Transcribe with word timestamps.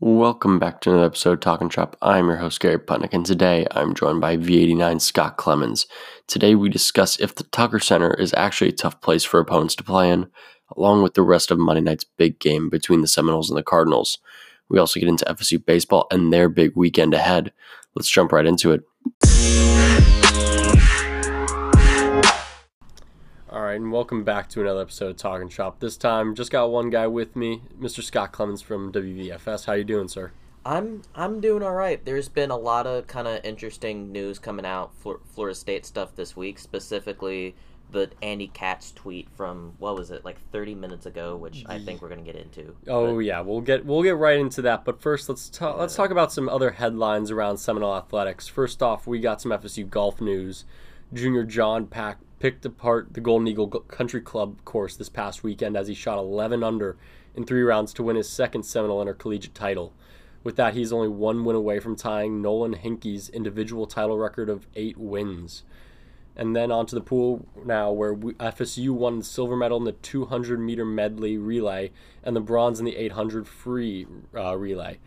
Welcome 0.00 0.58
back 0.58 0.80
to 0.80 0.90
another 0.90 1.06
episode 1.06 1.34
of 1.34 1.40
Talking 1.40 1.70
Shop. 1.70 1.96
I'm 2.02 2.26
your 2.26 2.38
host, 2.38 2.58
Gary 2.58 2.80
Putnick, 2.80 3.14
and 3.14 3.24
today 3.24 3.64
I'm 3.70 3.94
joined 3.94 4.20
by 4.20 4.36
V89 4.36 5.00
Scott 5.00 5.36
Clemens. 5.36 5.86
Today 6.26 6.56
we 6.56 6.68
discuss 6.68 7.20
if 7.20 7.36
the 7.36 7.44
Tucker 7.44 7.78
Center 7.78 8.12
is 8.12 8.34
actually 8.36 8.70
a 8.70 8.72
tough 8.72 9.00
place 9.00 9.22
for 9.22 9.38
opponents 9.38 9.76
to 9.76 9.84
play 9.84 10.10
in, 10.10 10.26
along 10.76 11.04
with 11.04 11.14
the 11.14 11.22
rest 11.22 11.52
of 11.52 11.60
Monday 11.60 11.80
night's 11.80 12.02
big 12.02 12.40
game 12.40 12.68
between 12.68 13.02
the 13.02 13.06
Seminoles 13.06 13.48
and 13.48 13.56
the 13.56 13.62
Cardinals. 13.62 14.18
We 14.68 14.80
also 14.80 14.98
get 14.98 15.08
into 15.08 15.26
FSU 15.26 15.64
baseball 15.64 16.08
and 16.10 16.32
their 16.32 16.48
big 16.48 16.72
weekend 16.74 17.14
ahead. 17.14 17.52
Let's 17.94 18.10
jump 18.10 18.32
right 18.32 18.46
into 18.46 18.72
it. 18.72 19.73
Right, 23.74 23.80
and 23.80 23.90
welcome 23.90 24.22
back 24.22 24.48
to 24.50 24.60
another 24.60 24.82
episode 24.82 25.10
of 25.10 25.16
Talking 25.16 25.48
Shop. 25.48 25.80
This 25.80 25.96
time, 25.96 26.36
just 26.36 26.52
got 26.52 26.70
one 26.70 26.90
guy 26.90 27.08
with 27.08 27.34
me, 27.34 27.62
Mr. 27.76 28.04
Scott 28.04 28.30
Clemens 28.30 28.62
from 28.62 28.92
WVFS. 28.92 29.64
How 29.64 29.72
you 29.72 29.82
doing, 29.82 30.06
sir? 30.06 30.30
I'm 30.64 31.02
I'm 31.12 31.40
doing 31.40 31.64
all 31.64 31.72
right. 31.74 32.04
There's 32.04 32.28
been 32.28 32.52
a 32.52 32.56
lot 32.56 32.86
of 32.86 33.08
kind 33.08 33.26
of 33.26 33.44
interesting 33.44 34.12
news 34.12 34.38
coming 34.38 34.64
out 34.64 34.94
for 34.94 35.18
Florida 35.24 35.56
State 35.56 35.84
stuff 35.84 36.14
this 36.14 36.36
week, 36.36 36.60
specifically 36.60 37.56
the 37.90 38.10
Andy 38.22 38.46
Katz 38.46 38.92
tweet 38.92 39.28
from 39.36 39.72
what 39.78 39.96
was 39.96 40.12
it 40.12 40.24
like 40.24 40.38
30 40.52 40.76
minutes 40.76 41.06
ago, 41.06 41.34
which 41.34 41.64
I 41.66 41.80
think 41.80 42.00
we're 42.00 42.10
gonna 42.10 42.22
get 42.22 42.36
into. 42.36 42.76
Oh 42.86 43.18
yeah, 43.18 43.40
we'll 43.40 43.60
get 43.60 43.84
we'll 43.84 44.04
get 44.04 44.16
right 44.16 44.38
into 44.38 44.62
that. 44.62 44.84
But 44.84 45.02
first, 45.02 45.28
let's 45.28 45.50
talk 45.50 45.78
let's 45.80 45.96
talk 45.96 46.12
about 46.12 46.32
some 46.32 46.48
other 46.48 46.70
headlines 46.70 47.32
around 47.32 47.56
Seminole 47.56 47.96
athletics. 47.96 48.46
First 48.46 48.84
off, 48.84 49.08
we 49.08 49.18
got 49.18 49.40
some 49.40 49.50
FSU 49.50 49.90
golf 49.90 50.20
news. 50.20 50.64
Junior 51.12 51.44
John 51.44 51.86
Pak 51.86 52.18
picked 52.44 52.66
apart 52.66 53.14
the 53.14 53.22
Golden 53.22 53.48
Eagle 53.48 53.68
Country 53.68 54.20
Club 54.20 54.62
course 54.66 54.96
this 54.96 55.08
past 55.08 55.42
weekend 55.42 55.78
as 55.78 55.88
he 55.88 55.94
shot 55.94 56.18
11 56.18 56.62
under 56.62 56.94
in 57.34 57.46
three 57.46 57.62
rounds 57.62 57.94
to 57.94 58.02
win 58.02 58.16
his 58.16 58.28
second 58.28 58.64
Seminole 58.64 59.00
Intercollegiate 59.00 59.54
title. 59.54 59.94
With 60.42 60.56
that, 60.56 60.74
he's 60.74 60.92
only 60.92 61.08
one 61.08 61.46
win 61.46 61.56
away 61.56 61.80
from 61.80 61.96
tying 61.96 62.42
Nolan 62.42 62.74
Henke's 62.74 63.30
individual 63.30 63.86
title 63.86 64.18
record 64.18 64.50
of 64.50 64.66
eight 64.76 64.98
wins. 64.98 65.62
And 66.36 66.54
then 66.54 66.70
onto 66.70 66.94
the 66.94 67.00
pool 67.00 67.46
now, 67.64 67.90
where 67.92 68.12
we, 68.12 68.34
FSU 68.34 68.90
won 68.90 69.20
the 69.20 69.24
silver 69.24 69.56
medal 69.56 69.78
in 69.78 69.84
the 69.84 69.92
200 69.92 70.60
meter 70.60 70.84
medley 70.84 71.38
relay 71.38 71.92
and 72.22 72.36
the 72.36 72.42
bronze 72.42 72.78
in 72.78 72.84
the 72.84 72.96
800 72.96 73.48
free 73.48 74.06
uh, 74.36 74.54
relay 74.54 74.98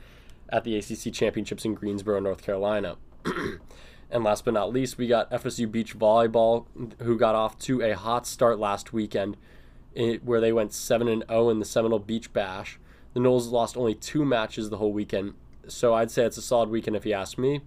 at 0.49 0.63
the 0.63 0.75
ACC 0.75 1.13
Championships 1.13 1.65
in 1.65 1.75
Greensboro, 1.75 2.19
North 2.19 2.41
Carolina. 2.41 2.95
And 4.09 4.23
last 4.23 4.45
but 4.45 4.53
not 4.53 4.71
least, 4.71 4.97
we 4.97 5.07
got 5.07 5.29
FSU 5.31 5.69
Beach 5.69 5.97
Volleyball, 5.97 6.65
who 6.99 7.17
got 7.17 7.35
off 7.35 7.59
to 7.59 7.81
a 7.81 7.95
hot 7.95 8.25
start 8.25 8.57
last 8.57 8.93
weekend, 8.93 9.35
where 10.23 10.39
they 10.39 10.53
went 10.53 10.73
7 10.73 11.07
and 11.07 11.25
0 11.27 11.49
in 11.49 11.59
the 11.59 11.65
Seminole 11.65 11.99
Beach 11.99 12.31
Bash. 12.31 12.79
The 13.13 13.19
Noles 13.19 13.51
lost 13.51 13.75
only 13.75 13.95
two 13.95 14.23
matches 14.23 14.69
the 14.69 14.77
whole 14.77 14.93
weekend, 14.93 15.33
so 15.67 15.93
I'd 15.93 16.11
say 16.11 16.23
it's 16.23 16.37
a 16.37 16.41
solid 16.41 16.69
weekend 16.69 16.95
if 16.95 17.05
you 17.05 17.13
ask 17.13 17.37
me. 17.37 17.61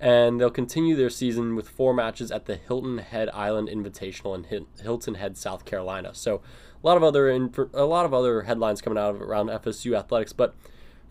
And 0.00 0.40
they'll 0.40 0.50
continue 0.50 0.96
their 0.96 1.10
season 1.10 1.54
with 1.54 1.68
four 1.68 1.94
matches 1.94 2.32
at 2.32 2.46
the 2.46 2.56
Hilton 2.56 2.98
Head 2.98 3.28
Island 3.30 3.68
Invitational 3.68 4.34
in 4.34 4.66
Hilton 4.82 5.14
Head, 5.14 5.36
South 5.36 5.64
Carolina. 5.64 6.12
So 6.14 6.40
a 6.82 6.86
lot 6.86 6.96
of 6.96 7.04
other 7.04 7.28
a 7.28 7.84
lot 7.84 8.04
of 8.04 8.12
other 8.12 8.42
headlines 8.42 8.80
coming 8.80 8.98
out 8.98 9.14
of 9.14 9.22
around 9.22 9.48
FSU 9.48 9.96
athletics, 9.96 10.32
but 10.32 10.54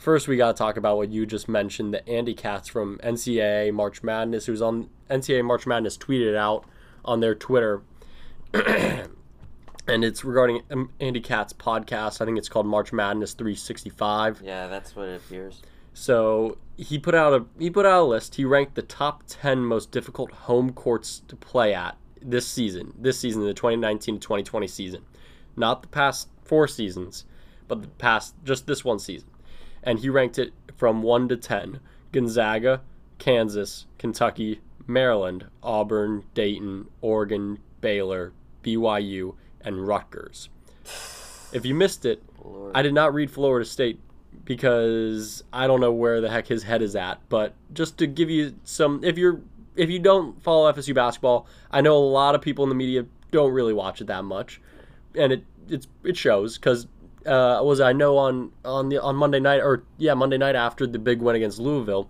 First, 0.02 0.28
we 0.28 0.36
got 0.36 0.48
to 0.48 0.58
talk 0.58 0.78
about 0.78 0.98
what 0.98 1.10
you 1.10 1.28
just 1.28 1.48
mentioned. 1.48 1.94
The 1.94 2.10
Andy 2.10 2.34
Katz 2.34 2.68
from 2.68 2.98
NCAA 3.04 3.72
March 3.72 4.02
Madness, 4.02 4.48
who's 4.48 4.60
on 4.60 4.90
NCAA 5.12 5.46
March 5.46 5.68
Madness, 5.68 5.96
tweeted 5.96 6.36
out 6.36 6.66
on 7.06 7.20
their 7.20 7.36
Twitter, 7.36 7.84
and 8.56 9.08
it's 9.88 10.26
regarding 10.26 10.64
Andy 11.00 11.22
Katz 11.22 11.54
podcast. 11.54 12.20
I 12.20 12.26
think 12.26 12.40
it's 12.40 12.50
called 12.50 12.66
March 12.66 12.92
Madness 12.92 13.36
365. 13.36 14.42
Yeah, 14.44 14.66
that's 14.66 14.96
what 14.96 15.08
it 15.08 15.18
appears. 15.18 15.62
So 15.94 16.58
he 16.78 16.98
put 16.98 17.14
out 17.14 17.34
a 17.34 17.46
he 17.60 17.70
put 17.70 17.86
out 17.86 18.02
a 18.02 18.06
list. 18.06 18.34
He 18.34 18.44
ranked 18.44 18.74
the 18.74 18.82
top 18.82 19.22
ten 19.28 19.60
most 19.60 19.92
difficult 19.92 20.32
home 20.32 20.74
courts 20.74 21.22
to 21.28 21.36
play 21.36 21.76
at 21.76 21.96
this 22.20 22.48
season. 22.48 22.96
This 22.98 23.20
season, 23.20 23.44
the 23.44 23.54
2019 23.54 24.20
2020 24.20 24.68
season, 24.68 25.04
not 25.56 25.84
the 25.84 25.90
past 25.90 26.28
four 26.44 26.68
seasons, 26.68 27.26
but 27.68 27.84
the 27.84 27.88
past 27.88 28.34
just 28.44 28.66
this 28.66 28.84
one 28.84 28.98
season 28.98 29.28
and 29.84 30.00
he 30.00 30.10
ranked 30.10 30.38
it 30.40 30.54
from 30.76 31.02
1 31.02 31.30
to 31.30 31.38
10 31.38 31.80
Gonzaga, 32.12 32.82
Kansas, 33.20 33.86
Kentucky, 33.98 34.62
Maryland, 34.88 35.46
Auburn, 35.64 36.26
Dayton, 36.34 36.88
Oregon, 37.02 37.60
Baylor, 37.80 38.34
BYU, 38.64 39.36
and 39.62 39.88
Rutgers. 39.88 40.50
If 41.54 41.66
you 41.66 41.74
missed 41.74 42.06
it, 42.06 42.24
Lord. 42.44 42.72
I 42.76 42.82
did 42.82 42.94
not 42.94 43.14
read 43.14 43.32
Florida 43.32 43.66
State 43.66 44.00
because 44.44 45.44
I 45.54 45.68
don't 45.68 45.80
know 45.80 45.92
where 45.92 46.22
the 46.22 46.30
heck 46.30 46.48
his 46.48 46.64
head 46.64 46.82
is 46.82 46.96
at. 46.96 47.20
But 47.30 47.54
just 47.74 47.98
to 48.00 48.08
give 48.08 48.30
you 48.30 48.56
some, 48.64 49.04
if 49.04 49.18
you're 49.18 49.42
if 49.76 49.90
you 49.90 50.00
don't 50.00 50.42
follow 50.42 50.72
FSU 50.72 50.94
basketball, 50.94 51.48
I 51.72 51.82
know 51.82 51.96
a 51.96 52.00
lot 52.00 52.36
of 52.36 52.42
people 52.42 52.64
in 52.64 52.70
the 52.70 52.76
media 52.76 53.06
don't 53.32 53.54
really 53.54 53.74
watch 53.74 54.02
it 54.02 54.08
that 54.08 54.24
much, 54.24 54.62
and 55.16 55.32
it 55.32 55.44
it's 55.70 55.88
it 56.04 56.18
shows 56.18 56.58
because 56.58 56.88
uh, 57.26 57.62
was 57.64 57.80
I 57.80 57.94
know 57.94 58.18
on 58.18 58.52
on 58.66 58.90
the 58.90 59.02
on 59.02 59.16
Monday 59.16 59.40
night 59.40 59.62
or 59.62 59.84
yeah 59.98 60.14
Monday 60.14 60.38
night 60.38 60.56
after 60.56 60.88
the 60.88 61.00
big 61.00 61.22
win 61.22 61.36
against 61.36 61.60
Louisville, 61.60 62.10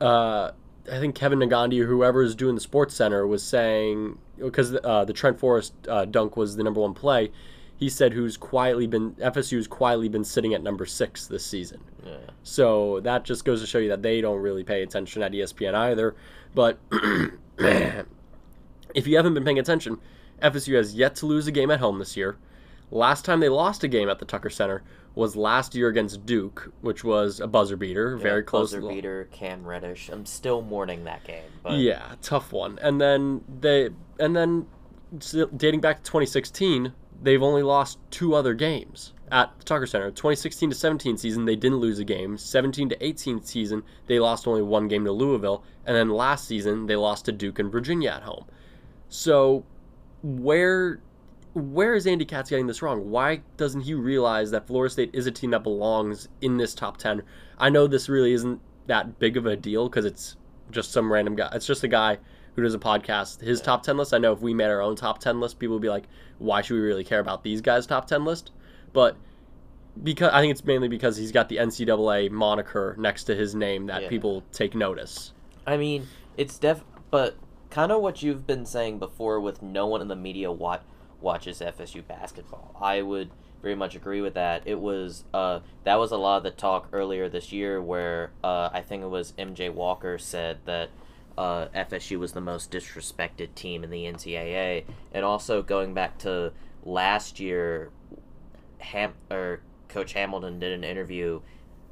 uh, 0.00 0.50
I 0.90 0.98
think 0.98 1.14
Kevin 1.14 1.38
Negandhi 1.38 1.80
or 1.80 1.86
whoever 1.86 2.22
is 2.22 2.34
doing 2.34 2.54
the 2.54 2.60
Sports 2.60 2.94
Center 2.94 3.26
was 3.26 3.42
saying 3.42 4.18
because 4.38 4.76
uh, 4.84 5.04
the 5.04 5.12
Trent 5.12 5.38
Forrest 5.38 5.72
uh, 5.88 6.04
dunk 6.04 6.36
was 6.36 6.56
the 6.56 6.62
number 6.62 6.80
one 6.80 6.94
play. 6.94 7.30
He 7.76 7.88
said 7.88 8.12
who's 8.12 8.36
quietly 8.36 8.86
been 8.86 9.12
FSU's 9.12 9.66
quietly 9.66 10.08
been 10.08 10.24
sitting 10.24 10.54
at 10.54 10.62
number 10.62 10.86
six 10.86 11.26
this 11.26 11.44
season. 11.44 11.80
Yeah. 12.04 12.16
So 12.42 13.00
that 13.00 13.24
just 13.24 13.44
goes 13.44 13.60
to 13.60 13.66
show 13.66 13.78
you 13.78 13.88
that 13.88 14.02
they 14.02 14.20
don't 14.20 14.40
really 14.40 14.62
pay 14.62 14.82
attention 14.82 15.22
at 15.22 15.32
ESPN 15.32 15.74
either. 15.74 16.14
But 16.54 16.78
if 17.58 19.06
you 19.06 19.16
haven't 19.16 19.34
been 19.34 19.44
paying 19.44 19.58
attention, 19.58 19.98
FSU 20.42 20.76
has 20.76 20.94
yet 20.94 21.16
to 21.16 21.26
lose 21.26 21.46
a 21.46 21.52
game 21.52 21.70
at 21.70 21.80
home 21.80 21.98
this 21.98 22.16
year. 22.16 22.36
Last 22.94 23.24
time 23.24 23.40
they 23.40 23.48
lost 23.48 23.82
a 23.82 23.88
game 23.88 24.08
at 24.08 24.20
the 24.20 24.24
Tucker 24.24 24.48
Center 24.48 24.84
was 25.16 25.34
last 25.34 25.74
year 25.74 25.88
against 25.88 26.24
Duke, 26.24 26.72
which 26.80 27.02
was 27.02 27.40
a 27.40 27.46
buzzer 27.48 27.76
beater, 27.76 28.16
very 28.16 28.44
close. 28.44 28.70
Buzzer 28.70 28.88
beater, 28.88 29.28
Cam 29.32 29.66
Reddish. 29.66 30.08
I'm 30.10 30.24
still 30.24 30.62
mourning 30.62 31.02
that 31.02 31.24
game. 31.24 31.42
But... 31.64 31.78
Yeah, 31.78 32.14
tough 32.22 32.52
one. 32.52 32.78
And 32.80 33.00
then 33.00 33.42
they, 33.60 33.90
and 34.20 34.36
then 34.36 34.66
dating 35.56 35.80
back 35.80 35.98
to 35.98 36.02
2016, 36.04 36.92
they've 37.20 37.42
only 37.42 37.64
lost 37.64 37.98
two 38.12 38.32
other 38.32 38.54
games 38.54 39.12
at 39.32 39.50
the 39.58 39.64
Tucker 39.64 39.86
Center. 39.86 40.12
2016 40.12 40.70
to 40.70 40.76
17 40.76 41.16
season, 41.16 41.46
they 41.46 41.56
didn't 41.56 41.78
lose 41.78 41.98
a 41.98 42.04
game. 42.04 42.38
17 42.38 42.90
to 42.90 43.04
18 43.04 43.42
season, 43.42 43.82
they 44.06 44.20
lost 44.20 44.46
only 44.46 44.62
one 44.62 44.86
game 44.86 45.04
to 45.04 45.10
Louisville, 45.10 45.64
and 45.84 45.96
then 45.96 46.10
last 46.10 46.46
season 46.46 46.86
they 46.86 46.94
lost 46.94 47.24
to 47.24 47.32
Duke 47.32 47.58
and 47.58 47.72
Virginia 47.72 48.10
at 48.10 48.22
home. 48.22 48.44
So, 49.08 49.64
where 50.22 51.00
where 51.54 51.94
is 51.94 52.06
Andy 52.06 52.24
Katz 52.24 52.50
getting 52.50 52.66
this 52.66 52.82
wrong? 52.82 53.10
Why 53.10 53.42
doesn't 53.56 53.82
he 53.82 53.94
realize 53.94 54.50
that 54.50 54.66
Florida 54.66 54.92
State 54.92 55.10
is 55.12 55.26
a 55.26 55.30
team 55.30 55.50
that 55.50 55.62
belongs 55.62 56.28
in 56.40 56.56
this 56.56 56.74
top 56.74 56.96
10? 56.96 57.22
I 57.58 57.70
know 57.70 57.86
this 57.86 58.08
really 58.08 58.32
isn't 58.32 58.60
that 58.86 59.18
big 59.18 59.36
of 59.36 59.46
a 59.46 59.56
deal 59.56 59.88
because 59.88 60.04
it's 60.04 60.36
just 60.70 60.90
some 60.90 61.12
random 61.12 61.36
guy. 61.36 61.48
It's 61.52 61.66
just 61.66 61.84
a 61.84 61.88
guy 61.88 62.18
who 62.54 62.62
does 62.62 62.74
a 62.74 62.78
podcast. 62.78 63.40
His 63.40 63.60
top 63.60 63.84
10 63.84 63.96
list, 63.96 64.12
I 64.12 64.18
know 64.18 64.32
if 64.32 64.40
we 64.40 64.52
made 64.52 64.66
our 64.66 64.80
own 64.80 64.96
top 64.96 65.20
10 65.20 65.40
list, 65.40 65.60
people 65.60 65.76
would 65.76 65.82
be 65.82 65.88
like, 65.88 66.04
why 66.38 66.60
should 66.60 66.74
we 66.74 66.80
really 66.80 67.04
care 67.04 67.20
about 67.20 67.44
these 67.44 67.60
guys' 67.60 67.86
top 67.86 68.06
10 68.06 68.24
list? 68.24 68.50
But 68.92 69.16
because 70.02 70.32
I 70.32 70.40
think 70.40 70.50
it's 70.50 70.64
mainly 70.64 70.88
because 70.88 71.16
he's 71.16 71.30
got 71.30 71.48
the 71.48 71.58
NCAA 71.58 72.30
moniker 72.32 72.96
next 72.98 73.24
to 73.24 73.36
his 73.36 73.54
name 73.54 73.86
that 73.86 74.02
yeah. 74.02 74.08
people 74.08 74.42
take 74.52 74.74
notice. 74.74 75.32
I 75.68 75.76
mean, 75.76 76.08
it's 76.36 76.58
def, 76.58 76.82
but 77.10 77.36
kind 77.70 77.92
of 77.92 78.02
what 78.02 78.22
you've 78.22 78.44
been 78.44 78.66
saying 78.66 78.98
before 78.98 79.40
with 79.40 79.62
no 79.62 79.86
one 79.86 80.00
in 80.00 80.08
the 80.08 80.16
media 80.16 80.50
what 80.50 80.82
watches 81.24 81.60
FSU 81.60 82.06
basketball. 82.06 82.76
I 82.80 83.02
would 83.02 83.30
very 83.62 83.74
much 83.74 83.96
agree 83.96 84.20
with 84.20 84.34
that. 84.34 84.62
It 84.66 84.78
was 84.78 85.24
uh, 85.32 85.60
that 85.82 85.96
was 85.96 86.12
a 86.12 86.18
lot 86.18 86.36
of 86.36 86.42
the 86.44 86.50
talk 86.50 86.88
earlier 86.92 87.28
this 87.28 87.50
year 87.50 87.82
where 87.82 88.30
uh, 88.44 88.68
I 88.72 88.82
think 88.82 89.02
it 89.02 89.08
was 89.08 89.32
MJ 89.32 89.72
Walker 89.72 90.18
said 90.18 90.58
that 90.66 90.90
uh, 91.36 91.66
FSU 91.74 92.18
was 92.18 92.32
the 92.32 92.40
most 92.40 92.70
disrespected 92.70 93.54
team 93.54 93.82
in 93.82 93.90
the 93.90 94.04
NCAA, 94.04 94.84
and 95.12 95.24
also 95.24 95.62
going 95.62 95.94
back 95.94 96.18
to 96.18 96.52
last 96.84 97.40
year, 97.40 97.90
Ham 98.78 99.14
or 99.30 99.60
Coach 99.88 100.12
Hamilton 100.12 100.60
did 100.60 100.72
an 100.72 100.84
interview 100.84 101.40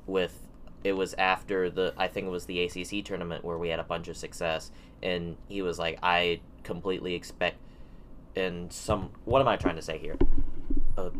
with. 0.06 0.38
It 0.84 0.96
was 0.96 1.14
after 1.14 1.70
the 1.70 1.94
I 1.96 2.08
think 2.08 2.26
it 2.26 2.30
was 2.30 2.46
the 2.46 2.64
ACC 2.64 3.04
tournament 3.04 3.44
where 3.44 3.56
we 3.56 3.68
had 3.68 3.78
a 3.78 3.84
bunch 3.84 4.08
of 4.08 4.16
success, 4.16 4.70
and 5.02 5.36
he 5.48 5.62
was 5.62 5.78
like, 5.78 5.98
I 6.02 6.40
completely 6.64 7.14
expect 7.14 7.56
and 8.36 8.72
some 8.72 9.10
what 9.24 9.40
am 9.40 9.48
I 9.48 9.56
trying 9.56 9.76
to 9.76 9.82
say 9.82 9.98
here? 9.98 10.16
Uh, 10.96 11.10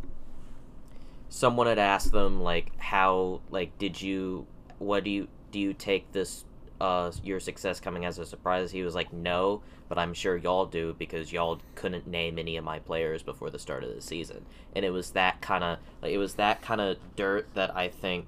someone 1.29 1.67
had 1.67 1.79
asked 1.79 2.13
them 2.13 2.43
like 2.43 2.73
how 2.79 3.41
like 3.51 3.77
did 3.79 4.01
you 4.01 4.47
what 4.79 5.05
do 5.05 5.11
you 5.11 5.29
do 5.51 5.59
you 5.59 5.73
take 5.73 6.13
this 6.13 6.45
uh 6.81 7.11
your 7.23 7.41
success 7.41 7.81
coming 7.81 8.05
as 8.05 8.19
a 8.19 8.27
surprise? 8.27 8.71
He 8.71 8.83
was 8.83 8.95
like 8.95 9.13
no, 9.13 9.63
but 9.89 9.99
I'm 9.99 10.15
sure 10.15 10.37
y'all 10.37 10.67
do 10.67 10.95
because 10.99 11.33
y'all 11.33 11.61
couldn't 11.75 12.07
name 12.07 12.39
any 12.39 12.57
of 12.57 12.65
my 12.65 12.79
players 12.79 13.23
before 13.23 13.51
the 13.51 13.59
start 13.59 13.85
of 13.85 13.95
the 13.95 14.03
season, 14.03 14.47
and 14.75 14.85
it 14.85 14.91
was 14.91 15.11
that 15.13 15.41
kind 15.41 15.65
of 15.65 15.79
like 16.03 16.13
it 16.13 16.19
was 16.19 16.35
that 16.35 16.63
kind 16.63 16.81
of 16.81 16.97
dirt 17.17 17.49
that 17.55 17.75
I 17.77 17.89
think 17.89 18.27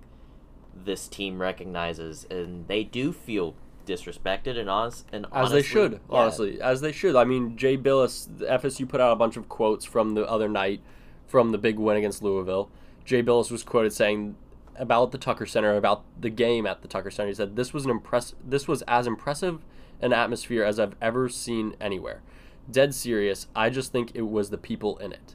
this 0.75 1.09
team 1.09 1.41
recognizes, 1.41 2.27
and 2.31 2.67
they 2.69 2.85
do 2.85 3.13
feel 3.13 3.55
disrespected 3.85 4.59
and 4.59 4.69
honest 4.69 5.07
and 5.13 5.27
as 5.27 5.31
honestly, 5.33 5.57
they 5.57 5.63
should 5.63 5.93
yeah, 5.93 5.99
honestly 6.09 6.61
as 6.61 6.81
they 6.81 6.93
should. 6.93 7.17
I 7.17 7.25
mean 7.25 7.57
Jay 7.57 7.77
Bilas 7.77 8.29
the 8.39 8.47
fsu 8.47 8.89
put 8.89 9.01
out 9.01 9.13
a 9.13 9.17
bunch 9.17 9.37
of 9.37 9.49
quotes 9.49 9.85
from 9.85 10.15
the 10.15 10.29
other 10.29 10.49
night 10.49 10.81
from 11.27 11.53
the 11.53 11.59
big 11.59 11.79
win 11.79 11.97
against 11.97 12.23
louisville. 12.23 12.71
Jay 13.05 13.23
Bilas 13.23 13.51
was 13.51 13.63
quoted 13.63 13.93
saying 13.93 14.37
about 14.77 15.13
the 15.13 15.19
tucker 15.19 15.47
center 15.47 15.77
about 15.77 16.05
the 16.21 16.31
game 16.31 16.67
at 16.67 16.83
the 16.83 16.89
tucker 16.89 17.11
center. 17.11 17.29
He 17.29 17.35
said 17.35 17.57
this 17.57 17.73
was 17.73 17.85
an 17.85 17.91
impress 17.91 18.35
this 18.45 18.67
was 18.67 18.83
as 18.83 19.07
impressive 19.07 19.61
an 20.01 20.13
atmosphere 20.13 20.65
as 20.65 20.79
i've 20.81 20.97
ever 21.01 21.29
seen 21.29 21.75
anywhere. 21.81 22.23
Dead 22.71 22.95
serious. 22.95 23.47
I 23.55 23.71
just 23.71 23.93
think 23.93 24.13
it 24.15 24.23
was 24.23 24.51
the 24.51 24.59
people 24.59 24.97
in 24.99 25.13
it. 25.13 25.35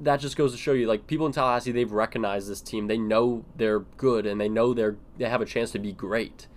That 0.00 0.18
just 0.18 0.36
goes 0.36 0.50
to 0.52 0.58
show 0.58 0.72
you 0.72 0.88
like 0.88 1.06
people 1.06 1.26
in 1.26 1.32
tallahassee 1.32 1.70
they've 1.70 1.90
recognized 1.90 2.48
this 2.48 2.60
team. 2.60 2.88
They 2.88 2.98
know 2.98 3.44
they're 3.56 3.80
good 3.80 4.26
and 4.26 4.40
they 4.40 4.48
know 4.48 4.74
they're 4.74 4.96
they 5.16 5.28
have 5.28 5.40
a 5.40 5.46
chance 5.46 5.70
to 5.72 5.78
be 5.78 5.92
great 5.92 6.48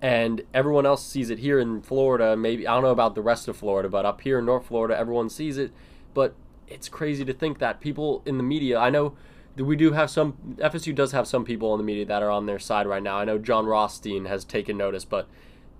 and 0.00 0.42
everyone 0.54 0.86
else 0.86 1.04
sees 1.04 1.30
it 1.30 1.40
here 1.40 1.58
in 1.58 1.82
Florida. 1.82 2.36
Maybe 2.36 2.66
I 2.66 2.74
don't 2.74 2.84
know 2.84 2.90
about 2.90 3.14
the 3.14 3.22
rest 3.22 3.48
of 3.48 3.56
Florida, 3.56 3.88
but 3.88 4.06
up 4.06 4.20
here 4.20 4.38
in 4.38 4.46
North 4.46 4.66
Florida, 4.66 4.96
everyone 4.96 5.28
sees 5.28 5.58
it. 5.58 5.72
But 6.14 6.34
it's 6.68 6.88
crazy 6.88 7.24
to 7.24 7.32
think 7.32 7.58
that 7.58 7.80
people 7.80 8.22
in 8.24 8.36
the 8.36 8.42
media. 8.42 8.78
I 8.78 8.90
know 8.90 9.16
that 9.56 9.64
we 9.64 9.74
do 9.74 9.92
have 9.92 10.08
some 10.10 10.56
FSU 10.58 10.94
does 10.94 11.12
have 11.12 11.26
some 11.26 11.44
people 11.44 11.74
in 11.74 11.78
the 11.78 11.84
media 11.84 12.04
that 12.06 12.22
are 12.22 12.30
on 12.30 12.46
their 12.46 12.60
side 12.60 12.86
right 12.86 13.02
now. 13.02 13.18
I 13.18 13.24
know 13.24 13.38
Jon 13.38 13.66
Rothstein 13.66 14.26
has 14.26 14.44
taken 14.44 14.76
notice, 14.76 15.04
but 15.04 15.28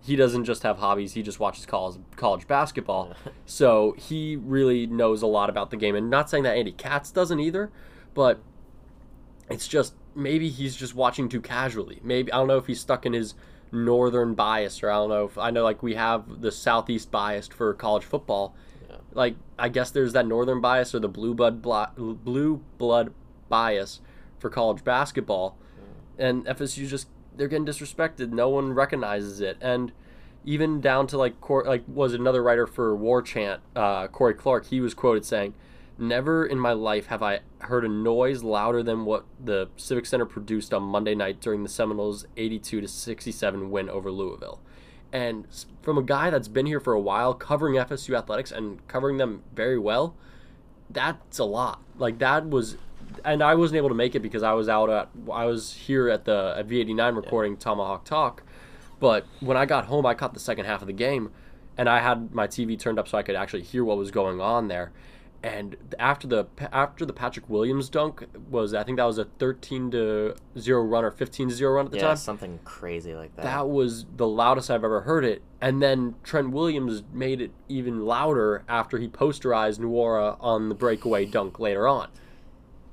he 0.00 0.16
doesn't 0.16 0.44
just 0.44 0.64
have 0.64 0.78
hobbies. 0.78 1.12
He 1.12 1.22
just 1.22 1.38
watches 1.38 1.64
college 1.64 2.00
college 2.16 2.48
basketball, 2.48 3.14
so 3.46 3.94
he 3.96 4.36
really 4.36 4.86
knows 4.86 5.22
a 5.22 5.26
lot 5.26 5.48
about 5.48 5.70
the 5.70 5.76
game. 5.76 5.94
And 5.94 6.10
not 6.10 6.28
saying 6.28 6.42
that 6.42 6.56
Andy 6.56 6.72
Katz 6.72 7.12
doesn't 7.12 7.38
either, 7.38 7.70
but 8.14 8.40
it's 9.48 9.68
just 9.68 9.94
maybe 10.14 10.48
he's 10.48 10.74
just 10.74 10.96
watching 10.96 11.28
too 11.28 11.40
casually. 11.40 12.00
Maybe 12.02 12.32
I 12.32 12.38
don't 12.38 12.48
know 12.48 12.58
if 12.58 12.66
he's 12.66 12.80
stuck 12.80 13.06
in 13.06 13.12
his 13.12 13.34
northern 13.72 14.34
bias 14.34 14.82
or 14.82 14.90
I 14.90 14.94
don't 14.94 15.08
know 15.08 15.24
if 15.24 15.38
I 15.38 15.50
know 15.50 15.64
like 15.64 15.82
we 15.82 15.94
have 15.94 16.40
the 16.40 16.50
southeast 16.50 17.10
bias 17.10 17.48
for 17.48 17.72
college 17.74 18.04
football. 18.04 18.54
Yeah. 18.88 18.96
Like 19.12 19.36
I 19.58 19.68
guess 19.68 19.90
there's 19.90 20.12
that 20.12 20.26
northern 20.26 20.60
bias 20.60 20.94
or 20.94 21.00
the 21.00 21.08
blue 21.08 21.34
blood 21.34 21.62
bla- 21.62 21.92
blue 21.96 22.62
blood 22.78 23.12
bias 23.48 24.00
for 24.38 24.50
college 24.50 24.84
basketball, 24.84 25.56
and 26.18 26.44
FSU 26.46 26.88
just 26.88 27.08
they're 27.36 27.48
getting 27.48 27.66
disrespected. 27.66 28.30
No 28.30 28.48
one 28.48 28.72
recognizes 28.72 29.40
it, 29.40 29.56
and 29.60 29.92
even 30.44 30.80
down 30.80 31.06
to 31.08 31.18
like 31.18 31.40
Cor- 31.40 31.64
like 31.64 31.84
was 31.86 32.14
another 32.14 32.42
writer 32.42 32.66
for 32.66 32.94
War 32.96 33.22
Chant, 33.22 33.60
uh, 33.76 34.06
Corey 34.08 34.34
Clark. 34.34 34.66
He 34.66 34.80
was 34.80 34.94
quoted 34.94 35.24
saying. 35.24 35.54
Never 35.98 36.46
in 36.46 36.60
my 36.60 36.72
life 36.72 37.06
have 37.06 37.24
I 37.24 37.40
heard 37.62 37.84
a 37.84 37.88
noise 37.88 38.44
louder 38.44 38.84
than 38.84 39.04
what 39.04 39.24
the 39.42 39.68
Civic 39.76 40.06
Center 40.06 40.26
produced 40.26 40.72
on 40.72 40.84
Monday 40.84 41.16
night 41.16 41.40
during 41.40 41.64
the 41.64 41.68
Seminoles' 41.68 42.24
82 42.36 42.82
to 42.82 42.88
67 42.88 43.70
win 43.70 43.88
over 43.90 44.10
Louisville. 44.10 44.60
And 45.12 45.46
from 45.82 45.98
a 45.98 46.02
guy 46.02 46.30
that's 46.30 46.48
been 46.48 46.66
here 46.66 46.78
for 46.78 46.92
a 46.92 47.00
while, 47.00 47.34
covering 47.34 47.74
FSU 47.74 48.16
athletics 48.16 48.52
and 48.52 48.86
covering 48.86 49.16
them 49.16 49.42
very 49.54 49.78
well, 49.78 50.14
that's 50.88 51.38
a 51.38 51.44
lot. 51.44 51.80
Like 51.96 52.18
that 52.18 52.48
was, 52.48 52.76
and 53.24 53.42
I 53.42 53.56
wasn't 53.56 53.78
able 53.78 53.88
to 53.88 53.94
make 53.94 54.14
it 54.14 54.20
because 54.20 54.44
I 54.44 54.52
was 54.52 54.68
out 54.68 54.90
at 54.90 55.08
I 55.32 55.46
was 55.46 55.72
here 55.72 56.08
at 56.08 56.24
the 56.26 56.54
at 56.56 56.68
V89 56.68 57.16
recording 57.16 57.56
Tomahawk 57.56 58.04
Talk. 58.04 58.42
But 59.00 59.26
when 59.40 59.56
I 59.56 59.66
got 59.66 59.86
home, 59.86 60.06
I 60.06 60.14
caught 60.14 60.34
the 60.34 60.40
second 60.40 60.66
half 60.66 60.80
of 60.80 60.86
the 60.86 60.92
game, 60.92 61.30
and 61.76 61.88
I 61.88 62.00
had 62.00 62.34
my 62.34 62.46
TV 62.46 62.78
turned 62.78 62.98
up 62.98 63.08
so 63.08 63.18
I 63.18 63.22
could 63.22 63.36
actually 63.36 63.62
hear 63.62 63.84
what 63.84 63.96
was 63.96 64.10
going 64.10 64.40
on 64.40 64.68
there. 64.68 64.92
And 65.40 65.76
after 66.00 66.26
the 66.26 66.46
after 66.72 67.06
the 67.06 67.12
Patrick 67.12 67.48
Williams 67.48 67.88
dunk 67.88 68.26
was 68.50 68.74
I 68.74 68.82
think 68.82 68.96
that 68.96 69.04
was 69.04 69.18
a 69.18 69.24
13 69.24 69.90
to 69.92 70.34
0 70.58 70.82
run 70.82 71.04
or 71.04 71.12
15 71.12 71.50
to 71.50 71.54
0 71.54 71.72
run 71.74 71.86
at 71.86 71.92
the 71.92 71.98
time. 71.98 72.04
yeah, 72.04 72.10
time. 72.10 72.16
something 72.16 72.58
crazy 72.64 73.14
like 73.14 73.36
that. 73.36 73.42
That 73.44 73.68
was 73.68 74.04
the 74.16 74.26
loudest 74.26 74.68
I've 74.68 74.82
ever 74.82 75.02
heard 75.02 75.24
it. 75.24 75.42
And 75.60 75.80
then 75.80 76.16
Trent 76.24 76.50
Williams 76.50 77.04
made 77.12 77.40
it 77.40 77.52
even 77.68 78.04
louder 78.04 78.64
after 78.68 78.98
he 78.98 79.06
posterized 79.06 79.78
Nwora 79.78 80.36
on 80.40 80.68
the 80.70 80.74
breakaway 80.74 81.24
dunk 81.24 81.60
later 81.60 81.86
on. 81.86 82.08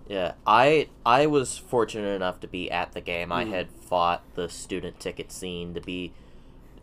Yeah, 0.08 0.34
I 0.46 0.90
I 1.04 1.26
was 1.26 1.58
fortunate 1.58 2.16
enough 2.16 2.40
to 2.42 2.48
be 2.48 2.70
at 2.70 2.92
the 2.92 3.02
game. 3.02 3.32
I 3.32 3.46
Mhm. 3.46 3.50
had 3.50 3.72
fought 3.72 4.22
the 4.36 4.50
student 4.50 5.00
ticket 5.00 5.32
scene 5.32 5.74
to 5.74 5.82
be 5.82 6.12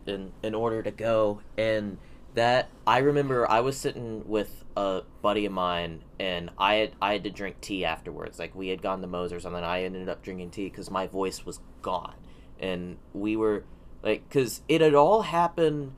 in 0.05 0.33
in 0.43 0.53
order 0.53 0.83
to 0.83 0.91
go, 0.91 1.39
and 1.57 1.99
that 2.33 2.67
I 2.85 2.97
remember 2.97 3.49
I 3.49 3.61
was 3.61 3.77
sitting 3.77 4.27
with 4.27 4.62
a 4.75 5.01
buddy 5.21 5.45
of 5.45 5.51
mine, 5.51 6.03
and 6.19 6.49
I 6.57 6.75
had 6.75 6.91
I 7.01 7.13
had 7.13 7.23
to 7.25 7.29
drink 7.29 7.61
tea 7.61 7.85
afterwards. 7.85 8.39
Like 8.39 8.55
we 8.55 8.69
had 8.69 8.81
gone 8.81 9.01
to 9.01 9.07
Moe's 9.07 9.33
or 9.33 9.39
something. 9.39 9.63
I 9.63 9.83
ended 9.83 10.09
up 10.09 10.23
drinking 10.23 10.51
tea 10.51 10.69
because 10.69 10.89
my 10.89 11.07
voice 11.07 11.45
was 11.45 11.59
gone, 11.81 12.15
and 12.59 12.97
we 13.13 13.35
were 13.35 13.63
like, 14.01 14.27
because 14.27 14.61
it 14.67 14.81
had 14.81 14.93
all 14.93 15.23
happened 15.23 15.93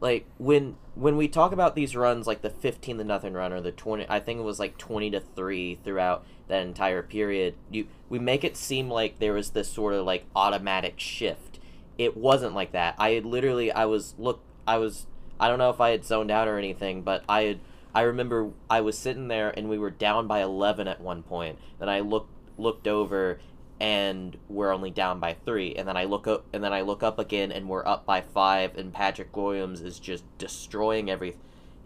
like 0.00 0.26
when 0.38 0.76
when 0.94 1.16
we 1.16 1.28
talk 1.28 1.52
about 1.52 1.74
these 1.74 1.94
runs 1.94 2.26
like 2.26 2.42
the 2.42 2.50
15 2.50 2.98
to 2.98 3.04
nothing 3.04 3.34
run 3.34 3.52
or 3.52 3.60
the 3.60 3.72
20 3.72 4.06
i 4.08 4.18
think 4.18 4.40
it 4.40 4.42
was 4.42 4.58
like 4.58 4.78
20 4.78 5.10
to 5.10 5.20
3 5.20 5.78
throughout 5.84 6.24
that 6.48 6.62
entire 6.62 7.02
period 7.02 7.54
you 7.70 7.86
we 8.08 8.18
make 8.18 8.42
it 8.42 8.56
seem 8.56 8.90
like 8.90 9.18
there 9.18 9.34
was 9.34 9.50
this 9.50 9.70
sort 9.70 9.94
of 9.94 10.04
like 10.04 10.24
automatic 10.34 10.98
shift 10.98 11.60
it 11.98 12.16
wasn't 12.16 12.54
like 12.54 12.72
that 12.72 12.94
i 12.98 13.10
had 13.10 13.24
literally 13.24 13.70
i 13.70 13.84
was 13.84 14.14
look 14.18 14.40
i 14.66 14.78
was 14.78 15.06
i 15.38 15.48
don't 15.48 15.58
know 15.58 15.70
if 15.70 15.80
i 15.80 15.90
had 15.90 16.04
zoned 16.04 16.30
out 16.30 16.48
or 16.48 16.58
anything 16.58 17.02
but 17.02 17.22
i 17.28 17.42
had 17.42 17.60
i 17.94 18.02
remember 18.02 18.50
i 18.68 18.80
was 18.80 18.96
sitting 18.96 19.28
there 19.28 19.50
and 19.50 19.68
we 19.68 19.78
were 19.78 19.90
down 19.90 20.26
by 20.26 20.42
11 20.42 20.88
at 20.88 21.00
one 21.00 21.22
point. 21.22 21.58
Then 21.78 21.88
i 21.88 22.00
looked 22.00 22.30
looked 22.58 22.86
over 22.86 23.40
and 23.80 24.36
we're 24.48 24.72
only 24.72 24.90
down 24.90 25.20
by 25.20 25.34
three. 25.34 25.74
And 25.74 25.88
then 25.88 25.96
i 25.96 26.04
look 26.04 26.26
up 26.26 26.44
and 26.52 26.62
then 26.62 26.72
i 26.72 26.80
look 26.82 27.02
up 27.02 27.18
again 27.18 27.50
and 27.52 27.68
we're 27.68 27.86
up 27.86 28.04
by 28.04 28.20
five 28.20 28.76
and 28.76 28.92
patrick 28.92 29.34
williams 29.36 29.80
is 29.80 29.98
just 29.98 30.24
destroying 30.38 31.10
every 31.10 31.36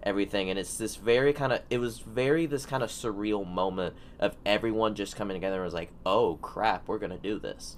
everything. 0.03 0.51
And 0.51 0.59
it's 0.59 0.77
this 0.77 0.97
very 0.97 1.33
kind 1.33 1.53
of 1.53 1.63
it 1.71 1.79
was 1.79 1.99
very 1.99 2.47
this 2.47 2.67
kind 2.67 2.83
of 2.83 2.91
surreal 2.91 3.47
moment 3.47 3.95
of 4.21 4.37
everyone 4.45 4.95
just 4.95 5.17
coming 5.17 5.35
together 5.35 5.57
and 5.57 5.65
was 5.65 5.75
like 5.75 5.91
oh 6.05 6.39
crap 6.43 6.89
we're 6.89 6.99
gonna 6.99 7.19
do 7.19 7.39
this. 7.39 7.77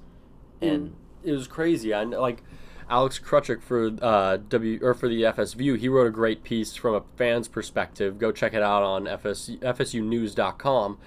Hmm. 0.61 0.69
And 0.69 0.96
it 1.23 1.32
was 1.32 1.46
crazy. 1.46 1.93
I 1.93 2.05
like 2.05 2.43
Alex 2.88 3.19
Krutchik 3.19 3.62
for 3.62 3.91
uh, 4.00 4.38
W 4.49 4.79
or 4.83 4.94
for 4.94 5.09
the 5.09 5.25
FS 5.27 5.55
View. 5.55 5.75
He 5.75 5.88
wrote 5.88 6.06
a 6.06 6.11
great 6.11 6.44
piece 6.44 6.77
from 6.77 6.94
a 6.94 7.03
fan's 7.17 7.49
perspective. 7.49 8.19
Go 8.19 8.31
check 8.33 8.55
it 8.55 8.62
out 8.62 8.83
on 8.83 9.09
FS, 9.09 9.50
FSUnews.com. 9.61 10.99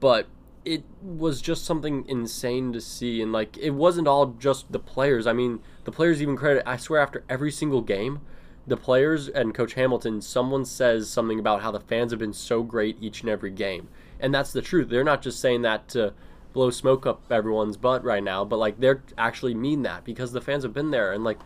But 0.00 0.26
it 0.64 0.84
was 1.02 1.40
just 1.40 1.64
something 1.64 2.04
insane 2.08 2.72
to 2.72 2.80
see, 2.80 3.22
and 3.22 3.32
like 3.32 3.56
it 3.58 3.70
wasn't 3.70 4.08
all 4.08 4.26
just 4.26 4.72
the 4.72 4.78
players. 4.78 5.26
I 5.26 5.32
mean, 5.32 5.60
the 5.84 5.92
players 5.92 6.20
even 6.20 6.36
credit. 6.36 6.62
I 6.66 6.76
swear, 6.76 7.00
after 7.00 7.24
every 7.28 7.50
single 7.50 7.80
game, 7.80 8.20
the 8.66 8.76
players 8.76 9.28
and 9.28 9.54
Coach 9.54 9.74
Hamilton, 9.74 10.20
someone 10.20 10.64
says 10.64 11.08
something 11.08 11.38
about 11.38 11.62
how 11.62 11.70
the 11.70 11.80
fans 11.80 12.12
have 12.12 12.18
been 12.18 12.32
so 12.32 12.62
great 12.62 12.96
each 13.00 13.20
and 13.20 13.30
every 13.30 13.50
game, 13.50 13.88
and 14.18 14.34
that's 14.34 14.52
the 14.52 14.62
truth. 14.62 14.88
They're 14.88 15.04
not 15.04 15.22
just 15.22 15.40
saying 15.40 15.62
that 15.62 15.88
to 15.90 16.12
blow 16.52 16.70
smoke 16.70 17.06
up 17.06 17.22
everyone's 17.30 17.76
butt 17.76 18.04
right 18.04 18.22
now, 18.22 18.44
but 18.44 18.58
like 18.58 18.80
they're 18.80 19.02
actually 19.16 19.54
mean 19.54 19.82
that 19.82 20.04
because 20.04 20.32
the 20.32 20.40
fans 20.40 20.62
have 20.62 20.72
been 20.72 20.90
there. 20.90 21.12
And 21.12 21.24
like 21.24 21.38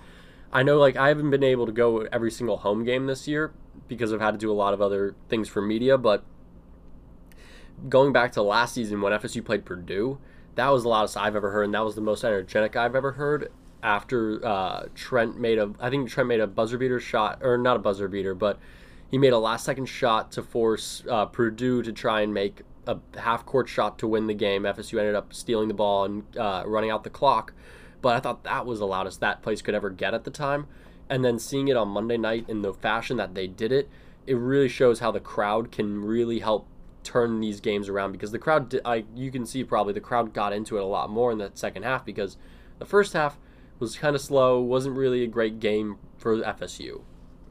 I 0.52 0.62
know 0.62 0.78
like 0.78 0.96
I 0.96 1.08
haven't 1.08 1.30
been 1.30 1.44
able 1.44 1.66
to 1.66 1.72
go 1.72 2.02
every 2.12 2.30
single 2.30 2.58
home 2.58 2.84
game 2.84 3.06
this 3.06 3.26
year 3.26 3.52
because 3.88 4.12
I've 4.12 4.20
had 4.20 4.32
to 4.32 4.38
do 4.38 4.50
a 4.50 4.54
lot 4.54 4.74
of 4.74 4.80
other 4.80 5.14
things 5.28 5.48
for 5.48 5.60
media, 5.60 5.98
but 5.98 6.24
going 7.88 8.12
back 8.12 8.32
to 8.32 8.42
last 8.42 8.74
season 8.74 9.00
when 9.00 9.12
FSU 9.12 9.44
played 9.44 9.64
Purdue, 9.64 10.18
that 10.54 10.68
was 10.68 10.84
the 10.84 10.88
loudest 10.88 11.16
I've 11.16 11.36
ever 11.36 11.50
heard 11.50 11.64
and 11.64 11.74
that 11.74 11.84
was 11.84 11.94
the 11.94 12.00
most 12.00 12.24
energetic 12.24 12.76
I've 12.76 12.94
ever 12.94 13.12
heard 13.12 13.50
after 13.82 14.44
uh, 14.44 14.86
Trent 14.94 15.38
made 15.38 15.58
a 15.58 15.72
I 15.78 15.90
think 15.90 16.08
Trent 16.08 16.28
made 16.28 16.40
a 16.40 16.46
buzzer 16.46 16.78
beater 16.78 16.98
shot 16.98 17.40
or 17.42 17.58
not 17.58 17.76
a 17.76 17.80
buzzer 17.80 18.08
beater, 18.08 18.34
but 18.34 18.58
he 19.10 19.18
made 19.18 19.32
a 19.32 19.38
last 19.38 19.64
second 19.64 19.86
shot 19.86 20.32
to 20.32 20.42
force 20.42 21.04
uh, 21.08 21.26
Purdue 21.26 21.82
to 21.82 21.92
try 21.92 22.22
and 22.22 22.32
make 22.32 22.62
a 22.86 22.98
half 23.18 23.44
court 23.46 23.68
shot 23.68 23.98
to 23.98 24.06
win 24.06 24.26
the 24.26 24.34
game. 24.34 24.62
FSU 24.62 24.98
ended 24.98 25.14
up 25.14 25.32
stealing 25.32 25.68
the 25.68 25.74
ball 25.74 26.04
and 26.04 26.36
uh, 26.36 26.64
running 26.66 26.90
out 26.90 27.04
the 27.04 27.10
clock. 27.10 27.52
But 28.00 28.16
I 28.16 28.20
thought 28.20 28.44
that 28.44 28.66
was 28.66 28.80
the 28.80 28.86
loudest 28.86 29.20
that 29.20 29.42
place 29.42 29.62
could 29.62 29.74
ever 29.74 29.90
get 29.90 30.14
at 30.14 30.24
the 30.24 30.30
time. 30.30 30.66
And 31.08 31.24
then 31.24 31.38
seeing 31.38 31.68
it 31.68 31.76
on 31.76 31.88
Monday 31.88 32.16
night 32.16 32.46
in 32.48 32.62
the 32.62 32.72
fashion 32.72 33.16
that 33.16 33.34
they 33.34 33.46
did 33.46 33.72
it, 33.72 33.88
it 34.26 34.34
really 34.34 34.68
shows 34.68 35.00
how 35.00 35.10
the 35.10 35.20
crowd 35.20 35.70
can 35.70 36.02
really 36.02 36.38
help 36.38 36.66
turn 37.02 37.40
these 37.40 37.60
games 37.60 37.88
around 37.88 38.12
because 38.12 38.32
the 38.32 38.38
crowd, 38.38 38.80
I, 38.84 39.04
you 39.14 39.30
can 39.30 39.46
see 39.46 39.62
probably 39.62 39.92
the 39.92 40.00
crowd 40.00 40.32
got 40.32 40.52
into 40.52 40.78
it 40.78 40.82
a 40.82 40.86
lot 40.86 41.10
more 41.10 41.30
in 41.30 41.38
that 41.38 41.58
second 41.58 41.82
half 41.82 42.04
because 42.04 42.38
the 42.78 42.86
first 42.86 43.12
half 43.12 43.38
was 43.78 43.96
kind 43.96 44.16
of 44.16 44.22
slow, 44.22 44.60
wasn't 44.60 44.96
really 44.96 45.22
a 45.22 45.26
great 45.26 45.60
game 45.60 45.98
for 46.16 46.36
FSU. 46.38 47.02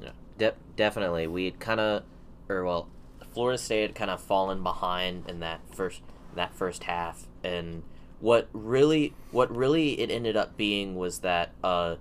Yeah, 0.01 0.11
de- 0.37 0.55
definitely. 0.75 1.27
We 1.27 1.45
had 1.45 1.59
kind 1.59 1.79
of, 1.79 2.03
or 2.49 2.63
well, 2.63 2.89
Florida 3.33 3.57
State 3.57 3.81
had 3.81 3.95
kind 3.95 4.11
of 4.11 4.21
fallen 4.21 4.63
behind 4.63 5.29
in 5.29 5.39
that 5.39 5.61
first 5.73 6.01
that 6.35 6.53
first 6.55 6.83
half, 6.83 7.27
and 7.43 7.83
what 8.19 8.47
really 8.53 9.13
what 9.31 9.53
really 9.55 9.99
it 9.99 10.09
ended 10.09 10.37
up 10.37 10.55
being 10.57 10.95
was 10.95 11.19
that 11.19 11.51
uh, 11.63 11.95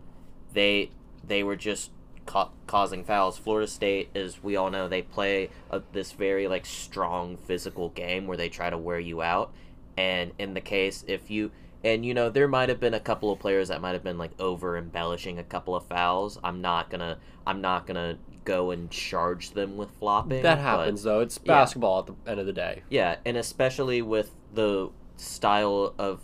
they 0.53 0.91
they 1.27 1.43
were 1.43 1.57
just 1.57 1.91
ca- 2.27 2.51
causing 2.67 3.05
fouls. 3.05 3.39
Florida 3.39 3.67
State, 3.67 4.11
as 4.15 4.43
we 4.43 4.57
all 4.57 4.71
know, 4.71 4.89
they 4.89 5.03
play 5.03 5.51
a, 5.71 5.83
this 5.93 6.13
very 6.13 6.47
like 6.49 6.67
strong 6.67 7.37
physical 7.37 7.89
game 7.91 8.27
where 8.27 8.37
they 8.37 8.49
try 8.49 8.71
to 8.71 8.79
wear 8.79 9.01
you 9.01 9.23
out, 9.23 9.53
and 9.97 10.33
in 10.39 10.55
the 10.55 10.61
case 10.61 11.05
if 11.09 11.31
you 11.31 11.51
And 11.85 12.07
you 12.07 12.15
know, 12.15 12.31
there 12.31 12.47
might 12.47 12.69
have 12.69 12.79
been 12.79 12.95
a 12.95 13.01
couple 13.01 13.33
of 13.33 13.41
players 13.41 13.69
that 13.69 13.81
might 13.81 13.93
have 13.93 14.05
been 14.05 14.19
like 14.19 14.39
over 14.41 14.77
embellishing 14.77 15.39
a 15.39 15.45
couple 15.45 15.75
of 15.75 15.85
fouls. 15.87 16.39
I'm 16.45 16.61
not 16.61 16.91
gonna 16.91 17.19
I'm 17.47 17.61
not 17.61 17.87
gonna 17.87 18.19
go 18.45 18.71
and 18.71 18.91
charge 18.91 19.51
them 19.51 19.77
with 19.77 19.91
flopping. 19.99 20.43
That 20.43 20.57
but- 20.57 20.63
happens 20.63 21.03
though. 21.03 21.21
It's 21.21 21.39
yeah. 21.45 21.53
basketball 21.53 22.01
at 22.01 22.07
the 22.07 22.31
end 22.31 22.41
of 22.41 22.47
the 22.47 22.53
day. 22.53 22.83
yeah, 22.91 23.17
and 23.25 23.37
especially 23.37 24.03
with 24.03 24.31
the 24.55 24.91
style 25.17 25.95
of 25.99 26.21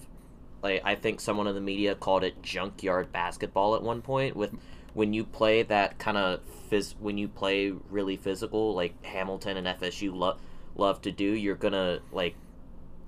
like 0.62 0.82
I 0.84 0.94
think 0.94 1.20
someone 1.20 1.46
in 1.46 1.54
the 1.54 1.60
media 1.60 1.94
called 1.94 2.24
it 2.24 2.42
junkyard 2.42 3.12
basketball 3.12 3.74
at 3.74 3.82
one 3.82 4.02
point 4.02 4.34
with 4.36 4.54
when 4.94 5.12
you 5.12 5.24
play 5.24 5.62
that 5.62 5.98
kind 5.98 6.16
of 6.16 6.40
phys 6.70 6.94
when 6.98 7.18
you 7.18 7.28
play 7.28 7.72
really 7.90 8.16
physical 8.16 8.74
like 8.74 9.04
Hamilton 9.04 9.56
and 9.56 9.66
FSU 9.66 10.14
love 10.14 10.40
love 10.76 11.00
to 11.02 11.12
do, 11.12 11.24
you're 11.24 11.54
gonna 11.54 12.00
like 12.12 12.34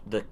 the 0.06 0.24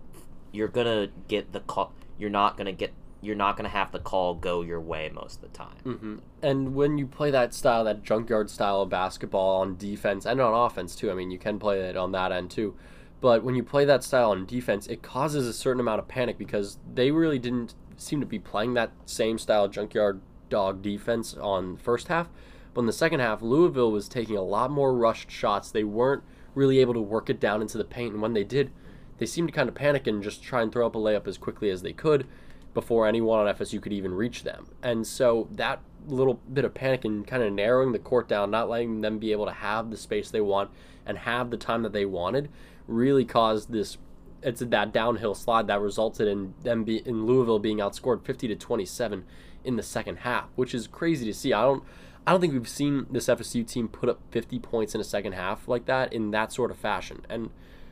you're 0.52 0.68
gonna 0.68 1.08
get 1.26 1.52
the 1.52 1.60
call 1.60 1.92
you're 2.18 2.30
not 2.30 2.56
gonna 2.56 2.72
get 2.72 2.92
you're 3.20 3.36
not 3.36 3.56
gonna 3.56 3.68
have 3.68 3.90
the 3.92 3.98
call 3.98 4.34
go 4.34 4.62
your 4.62 4.80
way 4.80 5.10
most 5.12 5.36
of 5.36 5.52
the 5.52 5.58
time. 5.58 5.76
hmm 5.82 6.16
And 6.42 6.74
when 6.74 6.98
you 6.98 7.06
play 7.06 7.30
that 7.30 7.52
style, 7.54 7.84
that 7.84 8.02
junkyard 8.02 8.50
style 8.50 8.82
of 8.82 8.88
basketball 8.88 9.60
on 9.60 9.76
defense 9.76 10.24
and 10.24 10.40
on 10.40 10.54
offense 10.54 10.94
too, 10.94 11.10
I 11.10 11.14
mean, 11.14 11.30
you 11.30 11.38
can 11.38 11.58
play 11.58 11.80
it 11.80 11.96
on 11.96 12.12
that 12.12 12.32
end 12.32 12.50
too. 12.50 12.74
But 13.20 13.42
when 13.42 13.56
you 13.56 13.64
play 13.64 13.84
that 13.84 14.04
style 14.04 14.30
on 14.30 14.46
defense, 14.46 14.86
it 14.86 15.02
causes 15.02 15.48
a 15.48 15.52
certain 15.52 15.80
amount 15.80 15.98
of 15.98 16.06
panic 16.06 16.38
because 16.38 16.78
they 16.94 17.10
really 17.10 17.38
didn't 17.38 17.74
seem 17.96 18.20
to 18.20 18.26
be 18.26 18.38
playing 18.38 18.74
that 18.74 18.92
same 19.06 19.38
style 19.38 19.66
junkyard 19.66 20.20
dog 20.48 20.82
defense 20.82 21.34
on 21.34 21.76
first 21.76 22.08
half. 22.08 22.28
But 22.74 22.82
in 22.82 22.86
the 22.86 22.92
second 22.92 23.18
half, 23.18 23.42
Louisville 23.42 23.90
was 23.90 24.08
taking 24.08 24.36
a 24.36 24.42
lot 24.42 24.70
more 24.70 24.94
rushed 24.94 25.32
shots. 25.32 25.70
They 25.72 25.82
weren't 25.82 26.22
really 26.54 26.78
able 26.78 26.94
to 26.94 27.00
work 27.00 27.28
it 27.28 27.40
down 27.40 27.60
into 27.60 27.76
the 27.76 27.84
paint, 27.84 28.12
and 28.12 28.22
when 28.22 28.34
they 28.34 28.44
did, 28.44 28.70
they 29.18 29.26
seemed 29.26 29.48
to 29.48 29.54
kind 29.54 29.68
of 29.68 29.74
panic 29.74 30.06
and 30.06 30.22
just 30.22 30.42
try 30.42 30.62
and 30.62 30.72
throw 30.72 30.86
up 30.86 30.94
a 30.94 30.98
layup 30.98 31.26
as 31.26 31.38
quickly 31.38 31.70
as 31.70 31.82
they 31.82 31.92
could 31.92 32.26
before 32.74 33.06
anyone 33.06 33.46
on 33.46 33.54
FSU 33.54 33.80
could 33.80 33.92
even 33.92 34.12
reach 34.12 34.42
them. 34.44 34.68
And 34.82 35.06
so 35.06 35.48
that 35.52 35.80
little 36.06 36.34
bit 36.52 36.64
of 36.64 36.74
panic 36.74 37.04
and 37.04 37.26
kind 37.26 37.42
of 37.42 37.52
narrowing 37.52 37.92
the 37.92 37.98
court 37.98 38.28
down, 38.28 38.50
not 38.50 38.68
letting 38.68 39.00
them 39.00 39.18
be 39.18 39.32
able 39.32 39.46
to 39.46 39.52
have 39.52 39.90
the 39.90 39.96
space 39.96 40.30
they 40.30 40.40
want 40.40 40.70
and 41.06 41.18
have 41.18 41.50
the 41.50 41.56
time 41.56 41.82
that 41.82 41.92
they 41.92 42.04
wanted, 42.04 42.50
really 42.86 43.24
caused 43.24 43.72
this. 43.72 43.98
It's 44.42 44.60
that 44.60 44.92
downhill 44.92 45.34
slide 45.34 45.66
that 45.66 45.80
resulted 45.80 46.28
in 46.28 46.54
them 46.62 46.84
be 46.84 46.98
in 46.98 47.26
Louisville 47.26 47.58
being 47.58 47.78
outscored 47.78 48.24
50 48.24 48.48
to 48.48 48.56
27 48.56 49.24
in 49.64 49.76
the 49.76 49.82
second 49.82 50.18
half, 50.18 50.46
which 50.54 50.74
is 50.74 50.86
crazy 50.86 51.26
to 51.26 51.34
see. 51.34 51.52
I 51.52 51.62
don't. 51.62 51.82
I 52.26 52.32
don't 52.32 52.42
think 52.42 52.52
we've 52.52 52.68
seen 52.68 53.06
this 53.10 53.26
FSU 53.26 53.66
team 53.66 53.88
put 53.88 54.10
up 54.10 54.20
50 54.32 54.58
points 54.58 54.94
in 54.94 55.00
a 55.00 55.04
second 55.04 55.32
half 55.32 55.66
like 55.66 55.86
that 55.86 56.12
in 56.12 56.30
that 56.32 56.52
sort 56.52 56.70
of 56.70 56.76
fashion. 56.76 57.24
And 57.26 57.48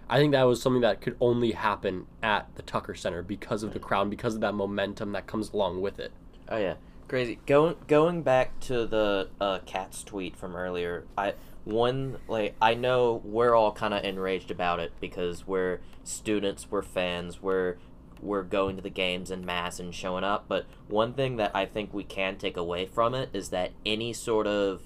I 0.09 0.19
think 0.19 0.33
that 0.33 0.45
was 0.45 0.63
something 0.63 0.83
that 0.83 1.01
could 1.01 1.17
only 1.21 1.53
happen 1.53 2.07
at 2.23 2.55
the 2.55 2.63
Tucker 2.63 2.95
Center 2.95 3.23
because 3.23 3.63
of 3.63 3.73
the 3.73 3.81
crowd, 3.81 4.09
because 4.09 4.35
of 4.37 4.41
that 4.41 4.55
momentum 4.55 5.13
that 5.13 5.27
comes 5.27 5.53
along 5.53 5.81
with 5.81 5.99
it. 5.99 6.13
Oh 6.49 6.59
yeah, 6.59 6.75
crazy. 7.09 7.39
Going 7.47 7.77
going 7.89 8.23
back 8.23 8.59
to 8.61 8.87
the 8.87 9.29
uh, 9.41 9.59
Katz 9.67 10.05
tweet 10.05 10.37
from 10.37 10.55
earlier. 10.55 11.05
I 11.19 11.35
one 11.65 12.19
like 12.29 12.55
I 12.63 12.75
know 12.75 13.21
we're 13.25 13.55
all 13.55 13.73
kind 13.73 13.93
of 13.93 14.05
enraged 14.05 14.53
about 14.53 14.79
it 14.79 14.93
because 15.01 15.47
we're 15.47 15.81
students, 16.05 16.71
we're 16.71 16.83
fans, 16.83 17.43
we're 17.43 17.77
we're 18.23 18.45
going 18.45 18.77
to 18.77 18.83
the 18.83 18.91
games 18.91 19.31
in 19.31 19.45
mass 19.45 19.81
and 19.81 19.95
showing 19.95 20.25
up. 20.25 20.45
But 20.47 20.67
one 20.89 21.15
thing 21.15 21.37
that 21.37 21.51
I 21.55 21.67
think 21.67 21.93
we 21.93 22.05
can 22.05 22.37
take 22.37 22.57
away 22.57 22.87
from 22.87 23.15
it 23.15 23.31
is 23.33 23.49
that 23.51 23.73
any 23.85 24.13
sort 24.13 24.47
of, 24.47 24.83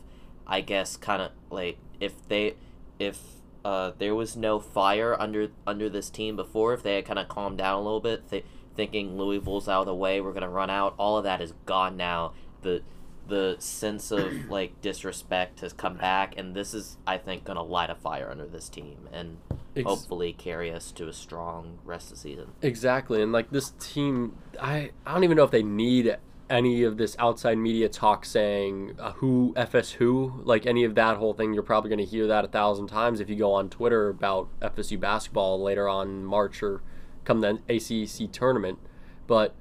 I 0.47 0.63
guess, 0.63 0.97
kind 0.97 1.21
of 1.21 1.33
like 1.51 1.79
if 2.01 2.27
they 2.29 2.55
if 2.99 3.40
uh, 3.65 3.93
there 3.99 4.15
was 4.15 4.37
no 4.37 4.59
fire 4.59 5.17
under 5.19 5.49
under 5.67 5.89
this 5.89 6.11
team 6.11 6.37
before, 6.37 6.73
if 6.75 6.83
they 6.83 6.97
had 6.97 7.05
kind 7.05 7.19
of 7.19 7.29
calmed 7.29 7.59
down 7.59 7.79
a 7.79 7.83
little 7.83 8.01
bit, 8.01 8.29
th- 8.31 8.45
thinking 8.75 9.19
Louisville's 9.19 9.69
out 9.69 9.81
of 9.81 9.87
the 9.87 9.95
way, 9.95 10.21
we're 10.21 10.33
gonna 10.33 10.49
run 10.49 10.71
out. 10.71 10.95
All 10.99 11.19
of 11.19 11.25
that 11.25 11.41
is 11.41 11.53
gone 11.67 11.97
now. 11.97 12.33
The 12.63 12.83
the 13.29 13.57
sense 13.59 14.11
of 14.11 14.33
like 14.51 14.81
disrespect 14.81 15.61
has 15.61 15.73
come 15.73 15.97
back, 15.97 16.35
and 16.37 16.55
this 16.55 16.75
is, 16.75 16.97
I 17.07 17.19
think, 17.19 17.45
gonna 17.45 17.63
light 17.63 17.91
a 17.91 17.95
fire 17.95 18.31
under 18.31 18.47
this 18.47 18.69
team 18.69 19.09
and 19.13 19.39
Ex- 19.77 19.87
hopefully 19.87 20.33
carry 20.33 20.73
us 20.73 20.91
to 20.93 21.09
a 21.09 21.13
strong 21.13 21.79
rest 21.85 22.11
of 22.11 22.17
the 22.17 22.21
season. 22.21 22.53
Exactly, 22.63 23.23
and 23.23 23.33
like 23.33 23.51
this 23.51 23.73
team, 23.79 24.37
I 24.61 24.91
I 25.07 25.15
don't 25.15 25.25
even 25.25 25.37
know 25.37 25.45
if 25.45 25.51
they 25.51 25.63
need 25.63 26.17
any 26.51 26.83
of 26.83 26.99
this 26.99 27.17
outside 27.19 27.57
media 27.57 27.89
talk 27.89 28.25
saying 28.25 28.97
uh, 28.99 29.13
who 29.13 29.55
FS 29.57 29.93
who, 29.93 30.43
like 30.45 30.67
any 30.67 30.85
of 30.85 30.97
that 30.97 31.17
whole 31.17 31.33
thing. 31.33 31.55
You're 31.55 31.63
probably 31.63 31.89
going 31.89 32.05
to 32.05 32.05
hear 32.05 32.27
that 32.27 32.45
a 32.45 32.49
thousand 32.49 32.89
times 32.89 33.21
if 33.21 33.31
you 33.31 33.37
go 33.37 33.53
on 33.53 33.71
Twitter 33.71 34.09
about 34.09 34.49
FSU 34.61 34.99
basketball 34.99 35.63
later 35.63 35.89
on 35.89 36.25
March 36.25 36.63
or 36.63 36.83
come 37.25 37.41
the 37.41 37.61
ACC 37.69 38.31
tournament. 38.33 38.79
But 39.27 39.55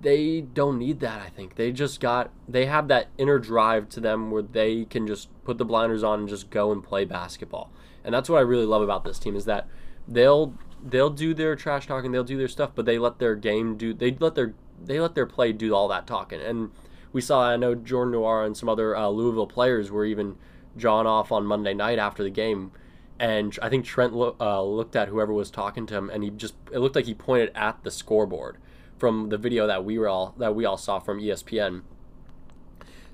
they 0.00 0.40
don't 0.40 0.78
need 0.78 1.00
that. 1.00 1.20
I 1.20 1.28
think 1.28 1.56
they 1.56 1.70
just 1.70 2.00
got 2.00 2.30
they 2.48 2.66
have 2.66 2.88
that 2.88 3.08
inner 3.18 3.38
drive 3.38 3.88
to 3.90 4.00
them 4.00 4.30
where 4.30 4.42
they 4.42 4.86
can 4.86 5.06
just 5.06 5.28
put 5.44 5.58
the 5.58 5.64
blinders 5.64 6.02
on 6.02 6.20
and 6.20 6.28
just 6.28 6.50
go 6.50 6.72
and 6.72 6.82
play 6.82 7.04
basketball. 7.04 7.70
And 8.04 8.14
that's 8.14 8.28
what 8.28 8.38
I 8.38 8.42
really 8.42 8.66
love 8.66 8.82
about 8.82 9.04
this 9.04 9.18
team 9.18 9.36
is 9.36 9.44
that 9.44 9.68
they'll 10.08 10.54
they'll 10.82 11.10
do 11.10 11.34
their 11.34 11.54
trash 11.56 11.86
talking, 11.86 12.10
they'll 12.10 12.24
do 12.24 12.38
their 12.38 12.48
stuff, 12.48 12.70
but 12.74 12.86
they 12.86 12.98
let 12.98 13.18
their 13.18 13.34
game 13.34 13.76
do 13.76 13.92
they 13.92 14.16
let 14.18 14.34
their 14.34 14.54
they 14.84 15.00
let 15.00 15.14
their 15.14 15.26
play 15.26 15.52
do 15.52 15.74
all 15.74 15.88
that 15.88 16.06
talking. 16.06 16.40
And 16.40 16.70
we 17.12 17.20
saw 17.20 17.42
I 17.42 17.56
know 17.56 17.74
Jordan 17.74 18.14
Nwora 18.14 18.46
and 18.46 18.56
some 18.56 18.68
other 18.68 18.96
uh, 18.96 19.08
Louisville 19.08 19.46
players 19.46 19.90
were 19.90 20.04
even 20.04 20.36
drawn 20.76 21.06
off 21.06 21.30
on 21.30 21.44
Monday 21.44 21.74
night 21.74 21.98
after 21.98 22.22
the 22.22 22.30
game. 22.30 22.72
And 23.18 23.56
I 23.62 23.68
think 23.68 23.84
Trent 23.84 24.14
lo- 24.14 24.36
uh, 24.40 24.62
looked 24.62 24.96
at 24.96 25.08
whoever 25.08 25.32
was 25.32 25.50
talking 25.50 25.86
to 25.86 25.94
him, 25.94 26.10
and 26.10 26.24
he 26.24 26.30
just 26.30 26.54
it 26.72 26.78
looked 26.78 26.96
like 26.96 27.04
he 27.04 27.14
pointed 27.14 27.52
at 27.54 27.84
the 27.84 27.90
scoreboard 27.90 28.56
from 28.98 29.28
the 29.28 29.38
video 29.38 29.66
that 29.66 29.84
we 29.84 29.98
were 29.98 30.08
all 30.08 30.34
that 30.38 30.54
we 30.54 30.64
all 30.64 30.76
saw 30.76 30.98
from 30.98 31.20
ESPN. 31.20 31.82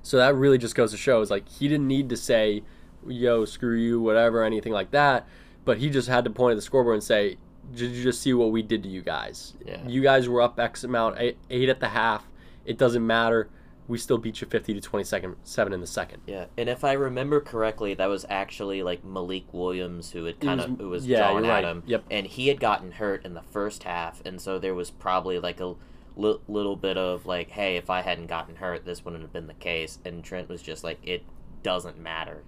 So 0.01 0.17
that 0.17 0.33
really 0.33 0.57
just 0.57 0.75
goes 0.75 0.91
to 0.91 0.97
show 0.97 1.21
is 1.21 1.29
like 1.29 1.47
he 1.47 1.67
didn't 1.67 1.87
need 1.87 2.09
to 2.09 2.17
say, 2.17 2.63
"Yo, 3.05 3.45
screw 3.45 3.75
you," 3.75 4.01
whatever, 4.01 4.43
anything 4.43 4.73
like 4.73 4.91
that. 4.91 5.27
But 5.65 5.77
he 5.77 5.89
just 5.89 6.07
had 6.07 6.23
to 6.23 6.31
point 6.31 6.53
at 6.53 6.55
the 6.55 6.61
scoreboard 6.63 6.95
and 6.95 7.03
say, 7.03 7.37
"Did 7.73 7.91
you 7.91 8.03
just 8.03 8.21
see 8.21 8.33
what 8.33 8.51
we 8.51 8.61
did 8.61 8.83
to 8.83 8.89
you 8.89 9.01
guys? 9.01 9.53
Yeah. 9.65 9.85
You 9.87 10.01
guys 10.01 10.27
were 10.27 10.41
up 10.41 10.59
X 10.59 10.83
amount, 10.83 11.17
eight, 11.19 11.37
eight 11.49 11.69
at 11.69 11.79
the 11.79 11.89
half. 11.89 12.27
It 12.65 12.77
doesn't 12.77 13.05
matter. 13.05 13.49
We 13.87 13.97
still 13.97 14.19
beat 14.19 14.39
you 14.39 14.45
50 14.45 14.75
to 14.75 14.81
27 14.81 15.35
seven 15.43 15.73
in 15.73 15.81
the 15.81 15.87
second. 15.87 16.21
Yeah, 16.27 16.45
and 16.57 16.69
if 16.69 16.83
I 16.83 16.93
remember 16.93 17.41
correctly, 17.41 17.95
that 17.95 18.05
was 18.05 18.23
actually 18.29 18.83
like 18.83 19.03
Malik 19.03 19.51
Williams 19.51 20.11
who 20.11 20.25
had 20.25 20.39
kind 20.39 20.61
of 20.61 20.77
who 20.77 20.89
was 20.89 21.07
yeah, 21.07 21.31
at 21.31 21.41
right. 21.41 21.63
him. 21.63 21.81
Yep. 21.87 22.03
And 22.11 22.27
he 22.27 22.49
had 22.49 22.59
gotten 22.59 22.91
hurt 22.91 23.25
in 23.25 23.33
the 23.33 23.41
first 23.41 23.83
half, 23.83 24.21
and 24.25 24.39
so 24.39 24.59
there 24.59 24.75
was 24.75 24.91
probably 24.91 25.39
like 25.39 25.59
a 25.59 25.73
li- 26.19 26.39
little 26.47 26.75
bit 26.75 26.97
of 26.97 27.25
like, 27.25 27.49
hey, 27.51 27.77
if 27.77 27.89
I 27.89 28.01
hadn't 28.01 28.27
gotten 28.27 28.57
hurt, 28.57 28.85
this 28.85 29.03
wouldn't 29.03 29.23
have 29.23 29.33
been 29.33 29.47
the 29.47 29.53
case. 29.55 29.99
And 30.05 30.23
Trent 30.23 30.49
was 30.49 30.61
just 30.61 30.83
like, 30.83 30.99
it 31.03 31.23
doesn't 31.63 31.99
matter. 31.99 32.43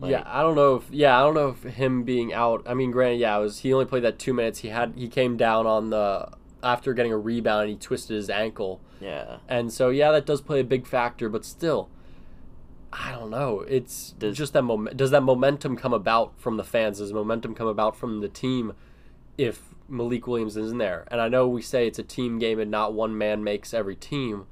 Like, 0.00 0.10
yeah, 0.12 0.22
I 0.26 0.42
don't 0.42 0.56
know 0.56 0.76
if 0.76 0.84
yeah, 0.90 1.18
I 1.18 1.22
don't 1.22 1.34
know 1.34 1.48
if 1.50 1.62
him 1.62 2.02
being 2.02 2.32
out. 2.32 2.62
I 2.66 2.74
mean, 2.74 2.90
granted, 2.90 3.20
yeah, 3.20 3.36
it 3.38 3.40
was 3.40 3.60
he 3.60 3.72
only 3.72 3.84
played 3.86 4.02
that 4.04 4.18
two 4.18 4.32
minutes. 4.32 4.60
He 4.60 4.68
had 4.68 4.94
he 4.96 5.08
came 5.08 5.36
down 5.36 5.66
on 5.66 5.90
the 5.90 6.28
after 6.62 6.92
getting 6.94 7.12
a 7.12 7.18
rebound 7.18 7.62
and 7.62 7.70
he 7.70 7.76
twisted 7.76 8.16
his 8.16 8.30
ankle. 8.30 8.80
yeah. 9.00 9.38
And 9.48 9.72
so 9.72 9.90
yeah, 9.90 10.10
that 10.12 10.26
does 10.26 10.40
play 10.40 10.60
a 10.60 10.64
big 10.64 10.86
factor, 10.86 11.28
but 11.28 11.44
still, 11.44 11.88
I 12.92 13.12
don't 13.12 13.30
know. 13.30 13.60
It's 13.60 14.12
Does- 14.18 14.36
just 14.36 14.52
that 14.54 14.62
moment. 14.62 14.96
Does 14.96 15.10
that 15.12 15.22
momentum 15.22 15.76
come 15.76 15.92
about 15.92 16.32
from 16.38 16.56
the 16.56 16.64
fans? 16.64 16.98
Does 16.98 17.12
momentum 17.12 17.54
come 17.54 17.66
about 17.68 17.96
from 17.96 18.20
the 18.20 18.28
team 18.28 18.74
if 19.38 19.60
Malik 19.88 20.26
Williams 20.26 20.56
isn't 20.56 20.78
there? 20.78 21.06
And 21.10 21.20
I 21.20 21.28
know 21.28 21.48
we 21.48 21.62
say 21.62 21.86
it's 21.86 21.98
a 21.98 22.02
team 22.04 22.38
game 22.38 22.58
and 22.58 22.70
not 22.70 22.92
one 22.92 23.16
man 23.16 23.42
makes 23.44 23.72
every 23.72 23.96
team 23.96 24.46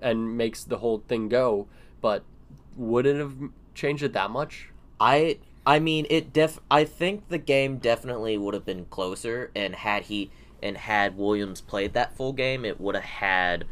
and 0.00 0.36
makes 0.36 0.62
the 0.64 0.78
whole 0.78 1.02
thing 1.08 1.28
go, 1.28 1.66
but 2.00 2.22
would 2.76 3.06
it 3.06 3.16
have 3.16 3.34
changed 3.74 4.02
it 4.02 4.12
that 4.12 4.30
much? 4.30 4.70
I 5.00 5.38
I 5.66 5.78
mean 5.78 6.06
it 6.10 6.32
def 6.32 6.58
I 6.70 6.84
think 6.84 7.28
the 7.28 7.38
game 7.38 7.78
definitely 7.78 8.36
would 8.38 8.54
have 8.54 8.64
been 8.64 8.86
closer 8.86 9.50
and 9.54 9.74
had 9.74 10.04
he 10.04 10.30
and 10.62 10.76
had 10.76 11.16
Williams 11.16 11.60
played 11.60 11.94
that 11.94 12.16
full 12.16 12.32
game 12.32 12.64
it 12.64 12.80
would 12.80 12.94
have 12.94 13.04
had 13.04 13.64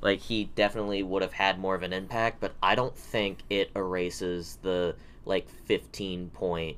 like 0.00 0.20
he 0.20 0.50
definitely 0.54 1.02
would 1.02 1.22
have 1.22 1.32
had 1.32 1.58
more 1.58 1.74
of 1.74 1.82
an 1.82 1.92
impact 1.92 2.40
but 2.40 2.54
I 2.62 2.74
don't 2.74 2.96
think 2.96 3.38
it 3.50 3.70
erases 3.74 4.58
the 4.62 4.94
like 5.24 5.48
15 5.48 6.30
point 6.30 6.76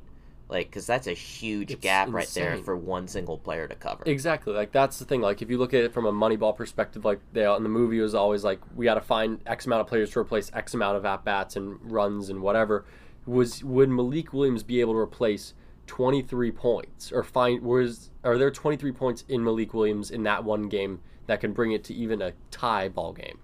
like 0.49 0.71
cuz 0.71 0.87
that's 0.87 1.07
a 1.07 1.13
huge 1.13 1.73
It's 1.73 1.81
gap 1.81 2.09
right 2.11 2.29
there 2.29 2.57
for 2.59 2.77
one 2.77 3.09
single 3.09 3.39
player 3.39 3.69
to 3.69 3.75
cover. 3.75 4.03
Exactly. 4.07 4.53
Like 4.53 4.73
that's 4.73 4.99
the 4.99 5.05
thing. 5.05 5.21
Like 5.21 5.43
if 5.43 5.51
you 5.51 5.59
look 5.59 5.75
at 5.75 5.85
it 5.85 5.93
from 5.93 6.07
a 6.07 6.13
Moneyball 6.13 6.57
perspective, 6.57 7.05
like 7.05 7.21
they 7.33 7.45
in 7.45 7.63
the 7.63 7.69
movie 7.69 7.99
it 7.99 8.03
was 8.03 8.15
always 8.15 8.45
like 8.45 8.61
we 8.75 8.85
got 8.85 8.95
to 8.95 9.01
find 9.01 9.41
X 9.47 9.67
amount 9.67 9.83
of 9.83 9.87
players 9.87 10.11
to 10.11 10.19
replace 10.19 10.51
X 10.55 10.75
amount 10.75 10.97
of 10.97 11.05
at 11.05 11.25
bats 11.25 11.57
and 11.57 11.79
runs 11.83 12.31
and 12.31 12.41
whatever. 12.41 12.85
Was 13.27 13.63
would 13.63 13.91
Malik 13.91 14.33
Williams 14.33 14.63
be 14.63 14.81
able 14.81 14.95
to 14.95 14.99
replace 14.99 15.55
23 15.87 16.51
points 16.53 17.13
or 17.13 17.23
find 17.23 17.63
was 17.63 18.11
are 18.25 18.39
there 18.39 18.51
23 18.51 18.93
points 18.93 19.25
in 19.29 19.43
Malik 19.43 19.75
Williams 19.75 20.11
in 20.11 20.23
that 20.23 20.45
one 20.45 20.69
game 20.69 21.01
that 21.27 21.41
can 21.41 21.53
bring 21.53 21.73
it 21.73 21.85
to 21.85 21.95
even 21.95 22.23
a 22.23 22.33
tie 22.51 22.89
ball 22.89 23.13
game? 23.13 23.39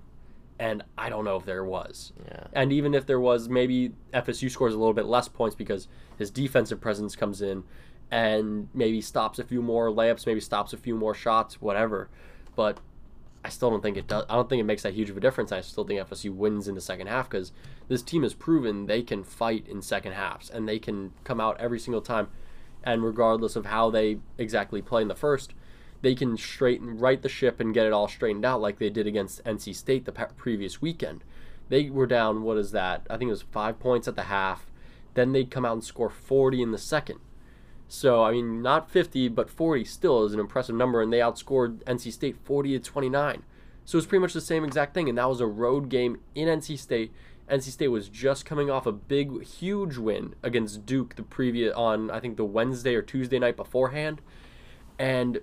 And 0.59 0.85
I 0.97 1.09
don't 1.09 1.25
know 1.25 1.37
if 1.37 1.45
there 1.45 1.65
was. 1.65 2.13
Yeah. 2.27 2.45
And 2.53 2.73
even 2.73 2.95
if 2.95 3.07
there 3.07 3.19
was, 3.19 3.49
maybe 3.49 3.93
FSU 4.13 4.51
scores 4.51 4.75
a 4.75 4.79
little 4.79 4.95
bit 4.95 5.07
less 5.07 5.29
points 5.29 5.57
because 5.57 5.89
his 6.17 6.31
defensive 6.31 6.81
presence 6.81 7.17
comes 7.17 7.43
in 7.43 7.65
and 8.11 8.69
maybe 8.73 9.01
stops 9.01 9.39
a 9.39 9.45
few 9.45 9.61
more 9.61 9.89
layups, 9.89 10.27
maybe 10.27 10.41
stops 10.41 10.73
a 10.73 10.77
few 10.77 10.95
more 10.95 11.15
shots, 11.15 11.61
whatever. 11.61 12.09
But 12.55 12.79
I 13.45 13.49
still 13.49 13.71
don't 13.71 13.83
think 13.83 13.97
it 13.97 14.07
does. 14.07 14.25
I 14.29 14.37
don't 14.37 14.49
think 14.49 14.61
it 14.61 14.65
makes 14.65 14.83
that 14.85 14.95
huge 14.95 15.11
of 15.11 15.17
a 15.17 15.21
difference. 15.21 15.53
I 15.53 15.61
still 15.61 15.85
think 15.85 16.01
FSU 16.01 16.35
wins 16.35 16.67
in 16.67 16.75
the 16.75 16.81
second 16.81 17.09
half 17.09 17.29
because 17.29 17.53
this 17.89 18.03
team 18.03 18.23
has 18.23 18.33
proven 18.33 18.87
they 18.87 19.03
can 19.03 19.23
fight 19.23 19.67
in 19.69 19.83
second 19.83 20.13
halves 20.13 20.49
and 20.49 20.69
they 20.69 20.79
can 20.79 21.13
come 21.25 21.41
out 21.41 21.61
every 21.61 21.79
single 21.79 22.01
time. 22.01 22.29
And 22.83 23.03
regardless 23.03 23.57
of 23.57 23.67
how 23.67 23.91
they 23.91 24.19
exactly 24.39 24.81
play 24.81 25.03
in 25.03 25.09
the 25.09 25.15
first, 25.15 25.53
they 26.05 26.15
can 26.15 26.37
straighten 26.37 26.99
right 26.99 27.23
the 27.23 27.31
ship 27.31 27.59
and 27.61 27.73
get 27.73 27.87
it 27.87 27.93
all 27.93 28.07
straightened 28.07 28.45
out 28.45 28.61
like 28.61 28.79
they 28.79 28.91
did 28.91 29.07
against 29.07 29.43
NC 29.45 29.75
State 29.75 30.05
the 30.05 30.13
previous 30.13 30.83
weekend. 30.83 31.25
They 31.71 31.89
were 31.89 32.07
down. 32.07 32.43
What 32.43 32.59
is 32.59 32.73
that? 32.73 33.07
I 33.09 33.17
think 33.17 33.29
it 33.29 33.33
was 33.33 33.41
five 33.41 33.81
points 33.81 34.07
at 34.07 34.15
the 34.15 34.25
half. 34.25 34.67
Then 35.15 35.33
they'd 35.33 35.51
come 35.51 35.65
out 35.65 35.73
and 35.73 35.83
score 35.83 36.11
40 36.11 36.61
in 36.61 36.73
the 36.73 36.79
second. 36.79 37.21
So 37.89 38.23
I 38.23 38.33
mean, 38.33 38.61
not 38.61 38.91
50, 38.91 39.29
but 39.29 39.49
40 39.49 39.83
still 39.87 40.25
is 40.25 40.35
an 40.35 40.41
impressive 40.41 40.77
number, 40.77 41.01
and 41.01 41.11
they 41.11 41.21
outscored 41.21 41.83
NC 41.85 42.13
State 42.13 42.37
40 42.45 42.79
to 42.79 42.85
29. 42.85 43.43
So 43.87 43.97
it's 43.97 44.07
pretty 44.07 44.21
much 44.21 44.35
the 44.35 44.43
same 44.43 44.63
exact 44.63 44.93
thing, 44.93 45.09
and 45.09 45.17
that 45.17 45.29
was 45.29 45.41
a 45.41 45.47
road 45.47 45.89
game 45.89 46.21
in 46.35 46.49
NC 46.49 46.79
State. 46.79 47.13
NC 47.49 47.63
State 47.63 47.89
was 47.89 48.11
just 48.11 48.45
coming 48.45 48.69
off 48.71 48.85
a 48.85 48.93
big, 48.93 49.43
huge 49.43 49.97
win 49.97 50.35
against 50.43 50.85
Duke 50.85 51.17
the 51.17 51.23
previous 51.23 51.75
on 51.75 52.11
I 52.11 52.21
think 52.21 52.37
the 52.37 52.45
Wednesday 52.45 52.95
or 52.95 53.01
Tuesday 53.01 53.39
night 53.39 53.57
beforehand, 53.57 54.21
and 54.99 55.41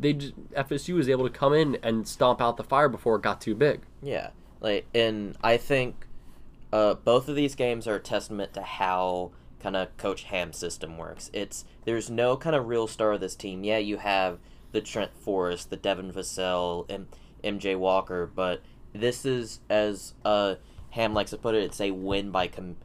they 0.00 0.14
FSU 0.14 0.94
was 0.94 1.08
able 1.08 1.28
to 1.28 1.32
come 1.32 1.52
in 1.52 1.76
and 1.82 2.08
stomp 2.08 2.40
out 2.40 2.56
the 2.56 2.64
fire 2.64 2.88
before 2.88 3.16
it 3.16 3.22
got 3.22 3.40
too 3.40 3.54
big. 3.54 3.82
Yeah, 4.02 4.30
like 4.60 4.86
and 4.94 5.36
I 5.42 5.56
think 5.56 6.06
uh, 6.72 6.94
both 6.94 7.28
of 7.28 7.36
these 7.36 7.54
games 7.54 7.86
are 7.86 7.96
a 7.96 8.00
testament 8.00 8.54
to 8.54 8.62
how 8.62 9.32
kind 9.60 9.76
of 9.76 9.96
Coach 9.96 10.24
Ham 10.24 10.52
system 10.52 10.96
works. 10.96 11.30
It's 11.32 11.64
there's 11.84 12.10
no 12.10 12.36
kind 12.36 12.56
of 12.56 12.66
real 12.66 12.86
star 12.86 13.12
of 13.12 13.20
this 13.20 13.36
team. 13.36 13.64
Yeah, 13.64 13.78
you 13.78 13.98
have 13.98 14.38
the 14.72 14.80
Trent 14.80 15.14
Forrest, 15.14 15.70
the 15.70 15.76
Devin 15.76 16.12
Vassell, 16.12 16.88
and 16.88 17.06
MJ 17.44 17.76
Walker, 17.76 18.30
but 18.32 18.62
this 18.92 19.24
is 19.24 19.60
as 19.68 20.14
uh, 20.24 20.56
Ham 20.90 21.14
likes 21.14 21.30
to 21.30 21.38
put 21.38 21.54
it, 21.54 21.64
it's 21.64 21.80
a 21.80 21.90
win 21.90 22.30
by 22.30 22.48
com- 22.48 22.76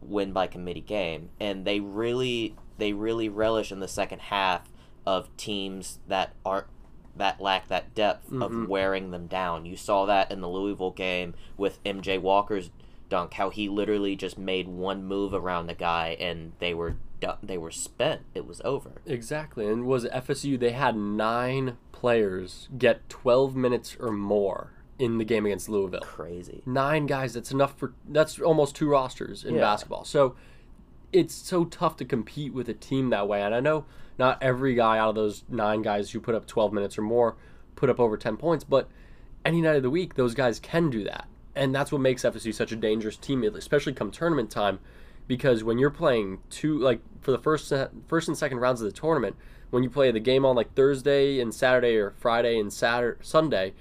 win 0.00 0.32
by 0.32 0.46
committee 0.46 0.80
game, 0.80 1.30
and 1.38 1.64
they 1.64 1.80
really 1.80 2.54
they 2.78 2.92
really 2.92 3.28
relish 3.28 3.70
in 3.70 3.80
the 3.80 3.88
second 3.88 4.20
half 4.20 4.71
of 5.06 5.34
teams 5.36 5.98
that 6.08 6.34
aren't 6.44 6.66
that 7.16 7.40
lack 7.40 7.68
that 7.68 7.94
depth 7.94 8.26
mm-hmm. 8.26 8.42
of 8.42 8.68
wearing 8.68 9.10
them 9.10 9.26
down. 9.26 9.66
You 9.66 9.76
saw 9.76 10.06
that 10.06 10.30
in 10.30 10.40
the 10.40 10.48
Louisville 10.48 10.90
game 10.90 11.34
with 11.56 11.82
MJ 11.84 12.20
Walker's 12.20 12.70
dunk, 13.08 13.34
how 13.34 13.50
he 13.50 13.68
literally 13.68 14.16
just 14.16 14.38
made 14.38 14.68
one 14.68 15.04
move 15.04 15.34
around 15.34 15.66
the 15.66 15.74
guy 15.74 16.16
and 16.18 16.52
they 16.58 16.72
were 16.72 16.96
they 17.42 17.58
were 17.58 17.70
spent. 17.70 18.22
It 18.34 18.46
was 18.46 18.60
over. 18.64 19.00
Exactly. 19.06 19.68
And 19.68 19.84
was 19.84 20.04
FSU 20.06 20.58
they 20.58 20.72
had 20.72 20.96
9 20.96 21.76
players 21.92 22.68
get 22.76 23.08
12 23.08 23.54
minutes 23.54 23.96
or 24.00 24.10
more 24.10 24.72
in 24.98 25.18
the 25.18 25.24
game 25.24 25.46
against 25.46 25.68
Louisville. 25.68 26.00
Crazy. 26.00 26.62
9 26.66 27.06
guys, 27.06 27.34
that's 27.34 27.52
enough 27.52 27.78
for 27.78 27.92
that's 28.08 28.40
almost 28.40 28.74
two 28.74 28.88
rosters 28.88 29.44
in 29.44 29.54
yeah. 29.54 29.60
basketball. 29.60 30.04
So 30.04 30.34
it's 31.12 31.34
so 31.34 31.64
tough 31.64 31.96
to 31.98 32.04
compete 32.04 32.54
with 32.54 32.68
a 32.68 32.74
team 32.74 33.10
that 33.10 33.28
way. 33.28 33.42
And 33.42 33.54
I 33.54 33.60
know 33.60 33.84
not 34.22 34.40
every 34.40 34.72
guy 34.72 34.98
out 34.98 35.08
of 35.08 35.14
those 35.16 35.42
9 35.48 35.82
guys 35.82 36.12
who 36.12 36.20
put 36.20 36.36
up 36.36 36.46
12 36.46 36.72
minutes 36.72 36.96
or 36.96 37.02
more 37.02 37.34
put 37.74 37.90
up 37.90 37.98
over 37.98 38.16
10 38.16 38.36
points, 38.36 38.62
but 38.62 38.88
any 39.44 39.60
night 39.60 39.74
of 39.74 39.82
the 39.82 39.90
week 39.90 40.14
those 40.14 40.32
guys 40.32 40.60
can 40.60 40.90
do 40.90 41.02
that. 41.02 41.26
And 41.56 41.74
that's 41.74 41.90
what 41.90 42.00
makes 42.00 42.22
FSU 42.22 42.54
such 42.54 42.70
a 42.70 42.76
dangerous 42.76 43.16
team, 43.16 43.42
especially 43.42 43.94
come 43.94 44.12
tournament 44.12 44.48
time, 44.48 44.78
because 45.26 45.64
when 45.64 45.76
you're 45.76 45.90
playing 45.90 46.38
two 46.50 46.78
like 46.78 47.00
for 47.20 47.32
the 47.32 47.38
first 47.38 47.72
first 48.06 48.28
and 48.28 48.38
second 48.38 48.58
rounds 48.58 48.80
of 48.80 48.84
the 48.84 48.92
tournament, 48.92 49.34
when 49.70 49.82
you 49.82 49.90
play 49.90 50.12
the 50.12 50.20
game 50.20 50.44
on 50.44 50.54
like 50.54 50.72
Thursday 50.74 51.40
and 51.40 51.52
Saturday 51.52 51.96
or 51.96 52.12
Friday 52.12 52.60
and 52.60 52.72
Saturday 52.72 53.18
Sunday, 53.22 53.74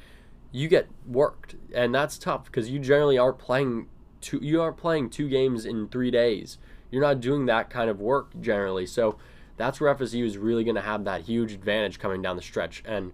you 0.51 0.67
get 0.67 0.87
worked, 1.07 1.53
and 1.71 1.93
that's 1.93 2.17
tough 2.17 2.45
because 2.45 2.67
you 2.67 2.79
generally 2.79 3.19
aren't 3.19 3.37
playing 3.37 3.89
two 4.21 4.39
you 4.41 4.59
aren't 4.59 4.77
playing 4.77 5.11
two 5.11 5.29
games 5.29 5.65
in 5.67 5.87
three 5.87 6.09
days. 6.09 6.57
You're 6.89 7.03
not 7.03 7.21
doing 7.21 7.45
that 7.45 7.69
kind 7.69 7.91
of 7.91 8.01
work 8.01 8.31
generally, 8.41 8.87
so 8.87 9.19
that's 9.57 9.79
where 9.79 9.93
FSU 9.93 10.25
is 10.25 10.37
really 10.37 10.63
going 10.63 10.75
to 10.75 10.81
have 10.81 11.03
that 11.05 11.21
huge 11.21 11.53
advantage 11.53 11.99
coming 11.99 12.21
down 12.21 12.35
the 12.35 12.41
stretch, 12.41 12.83
and 12.85 13.11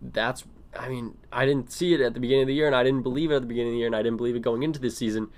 that's 0.00 0.44
I 0.76 0.88
mean, 0.88 1.16
I 1.32 1.46
didn't 1.46 1.72
see 1.72 1.94
it 1.94 2.00
at 2.00 2.14
the 2.14 2.20
beginning 2.20 2.42
of 2.42 2.48
the 2.48 2.54
year, 2.54 2.66
and 2.66 2.76
I 2.76 2.82
didn't 2.82 3.02
believe 3.02 3.30
it 3.30 3.36
at 3.36 3.42
the 3.42 3.48
beginning 3.48 3.72
of 3.72 3.74
the 3.74 3.78
year, 3.78 3.86
and 3.86 3.96
I 3.96 4.02
didn't 4.02 4.18
believe 4.18 4.36
it 4.36 4.42
going 4.42 4.62
into 4.62 4.78
this 4.78 4.96
season 4.96 5.28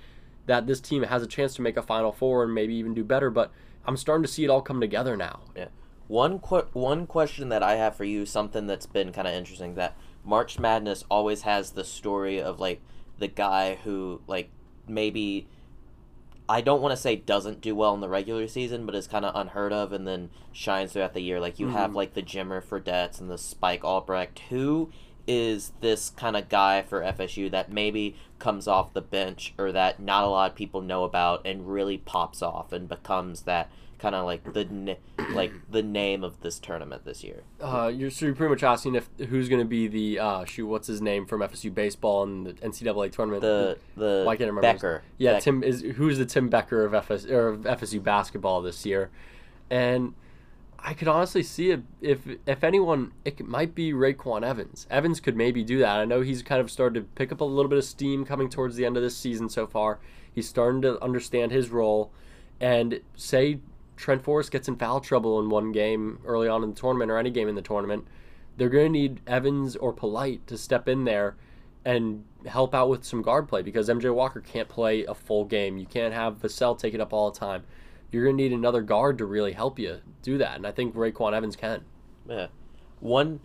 that 0.45 0.67
this 0.67 0.81
team 0.81 1.03
has 1.03 1.23
a 1.23 1.27
chance 1.27 1.55
to 1.55 1.61
make 1.61 1.77
a 1.77 1.81
Final 1.81 2.11
Four 2.11 2.43
and 2.43 2.53
maybe 2.53 2.73
even 2.75 2.93
do 2.93 3.03
better. 3.03 3.29
But 3.29 3.51
I'm 3.85 3.97
starting 3.97 4.23
to 4.23 4.29
see 4.29 4.43
it 4.43 4.49
all 4.49 4.61
come 4.61 4.81
together 4.81 5.15
now. 5.15 5.41
Yeah. 5.55 5.67
One 6.07 6.39
qu- 6.39 6.67
one 6.73 7.07
question 7.07 7.49
that 7.49 7.63
I 7.63 7.75
have 7.75 7.95
for 7.95 8.03
you, 8.03 8.25
something 8.25 8.67
that's 8.67 8.85
been 8.85 9.11
kind 9.13 9.27
of 9.27 9.33
interesting, 9.33 9.75
that 9.75 9.95
March 10.23 10.59
Madness 10.59 11.05
always 11.09 11.43
has 11.43 11.71
the 11.71 11.85
story 11.85 12.41
of 12.41 12.59
like 12.59 12.81
the 13.17 13.27
guy 13.27 13.75
who 13.83 14.21
like 14.27 14.49
maybe 14.87 15.47
I 16.51 16.59
don't 16.59 16.81
want 16.81 16.91
to 16.91 17.01
say 17.01 17.15
doesn't 17.15 17.61
do 17.61 17.73
well 17.73 17.93
in 17.93 18.01
the 18.01 18.09
regular 18.09 18.45
season, 18.45 18.85
but 18.85 18.93
is 18.93 19.07
kind 19.07 19.23
of 19.23 19.33
unheard 19.33 19.71
of 19.71 19.93
and 19.93 20.05
then 20.05 20.31
shines 20.51 20.91
throughout 20.91 21.13
the 21.13 21.21
year. 21.21 21.39
Like 21.39 21.59
you 21.59 21.67
mm-hmm. 21.67 21.77
have 21.77 21.95
like 21.95 22.13
the 22.13 22.21
Jimmer 22.21 22.61
Fredette's 22.61 23.21
and 23.21 23.29
the 23.29 23.37
Spike 23.37 23.85
Albrecht, 23.85 24.39
who 24.49 24.91
is 25.25 25.71
this 25.79 26.09
kind 26.09 26.35
of 26.35 26.49
guy 26.49 26.81
for 26.81 26.99
FSU 27.03 27.49
that 27.51 27.71
maybe 27.71 28.17
comes 28.37 28.67
off 28.67 28.91
the 28.91 29.01
bench 29.01 29.53
or 29.57 29.71
that 29.71 30.01
not 30.01 30.25
a 30.25 30.27
lot 30.27 30.51
of 30.51 30.57
people 30.57 30.81
know 30.81 31.05
about 31.05 31.45
and 31.45 31.71
really 31.71 31.97
pops 31.97 32.41
off 32.41 32.73
and 32.73 32.89
becomes 32.89 33.43
that 33.43 33.71
kind 34.01 34.15
of 34.15 34.25
like 34.25 34.53
the 34.53 34.97
like 35.33 35.53
the 35.69 35.83
name 35.83 36.23
of 36.23 36.41
this 36.41 36.59
tournament 36.59 37.05
this 37.05 37.23
year. 37.23 37.43
Uh, 37.61 37.91
you're 37.93 38.09
so 38.09 38.25
you're 38.25 38.35
pretty 38.35 38.49
much 38.49 38.63
asking 38.63 38.95
if 38.95 39.07
who's 39.29 39.47
going 39.47 39.61
to 39.61 39.67
be 39.67 39.87
the 39.87 40.19
uh, 40.19 40.45
shoot 40.45 40.65
what's 40.65 40.87
his 40.87 41.01
name 41.01 41.25
from 41.25 41.41
FSU 41.41 41.73
baseball 41.73 42.23
in 42.23 42.43
the 42.43 42.53
NCAA 42.53 43.11
tournament. 43.11 43.41
The 43.41 43.77
the 43.95 44.23
why 44.25 44.35
can't 44.35 44.49
remember 44.49 44.61
Becker. 44.61 45.03
His, 45.17 45.23
yeah, 45.25 45.39
Tim 45.39 45.63
is 45.63 45.81
who's 45.81 46.17
the 46.17 46.25
Tim 46.25 46.49
Becker 46.49 46.83
of 46.83 46.93
FS 46.93 47.25
or 47.25 47.49
of 47.49 47.61
FSU 47.61 48.03
basketball 48.03 48.61
this 48.61 48.85
year, 48.85 49.11
and 49.69 50.15
I 50.79 50.95
could 50.95 51.07
honestly 51.07 51.43
see 51.43 51.69
it 51.69 51.81
if 52.01 52.21
if 52.47 52.63
anyone, 52.63 53.13
it 53.23 53.45
might 53.45 53.75
be 53.75 53.93
RayQuan 53.93 54.43
Evans. 54.43 54.87
Evans 54.89 55.19
could 55.19 55.37
maybe 55.37 55.63
do 55.63 55.77
that. 55.77 55.99
I 55.99 56.05
know 56.05 56.21
he's 56.21 56.41
kind 56.41 56.59
of 56.59 56.71
started 56.71 56.99
to 56.99 57.01
pick 57.15 57.31
up 57.31 57.39
a 57.39 57.45
little 57.45 57.69
bit 57.69 57.77
of 57.77 57.85
steam 57.85 58.25
coming 58.25 58.49
towards 58.49 58.75
the 58.75 58.85
end 58.85 58.97
of 58.97 59.03
this 59.03 59.15
season 59.15 59.47
so 59.47 59.67
far. 59.67 59.99
He's 60.33 60.49
starting 60.49 60.81
to 60.81 60.99
understand 61.03 61.51
his 61.51 61.69
role, 61.69 62.11
and 62.59 63.01
say 63.15 63.59
Trent 63.97 64.23
Forrest 64.23 64.51
gets 64.51 64.67
in 64.67 64.75
foul 64.75 64.99
trouble 64.99 65.39
in 65.39 65.49
one 65.49 65.71
game 65.71 66.19
early 66.25 66.47
on 66.47 66.63
in 66.63 66.69
the 66.69 66.75
tournament 66.75 67.11
or 67.11 67.17
any 67.17 67.29
game 67.29 67.47
in 67.47 67.55
the 67.55 67.61
tournament, 67.61 68.07
they're 68.57 68.69
going 68.69 68.91
to 68.91 68.99
need 68.99 69.21
Evans 69.27 69.75
or 69.75 69.93
Polite 69.93 70.45
to 70.47 70.57
step 70.57 70.87
in 70.87 71.05
there 71.05 71.35
and 71.83 72.23
help 72.45 72.75
out 72.75 72.89
with 72.89 73.03
some 73.03 73.21
guard 73.21 73.47
play 73.47 73.61
because 73.61 73.89
MJ 73.89 74.13
Walker 74.13 74.39
can't 74.39 74.69
play 74.69 75.03
a 75.05 75.13
full 75.13 75.45
game. 75.45 75.77
You 75.77 75.85
can't 75.85 76.13
have 76.13 76.39
Vassell 76.39 76.77
take 76.77 76.93
it 76.93 77.01
up 77.01 77.13
all 77.13 77.31
the 77.31 77.39
time 77.39 77.63
you're 78.11 78.25
going 78.25 78.37
to 78.37 78.43
need 78.43 78.51
another 78.51 78.81
guard 78.81 79.17
to 79.17 79.25
really 79.25 79.53
help 79.53 79.79
you 79.79 80.01
do 80.21 80.37
that. 80.37 80.57
And 80.57 80.67
I 80.67 80.71
think 80.71 80.93
RayQuan 80.95 81.33
Evans 81.33 81.55
can. 81.55 81.83
Yeah. 82.27 82.47
One, 82.99 83.39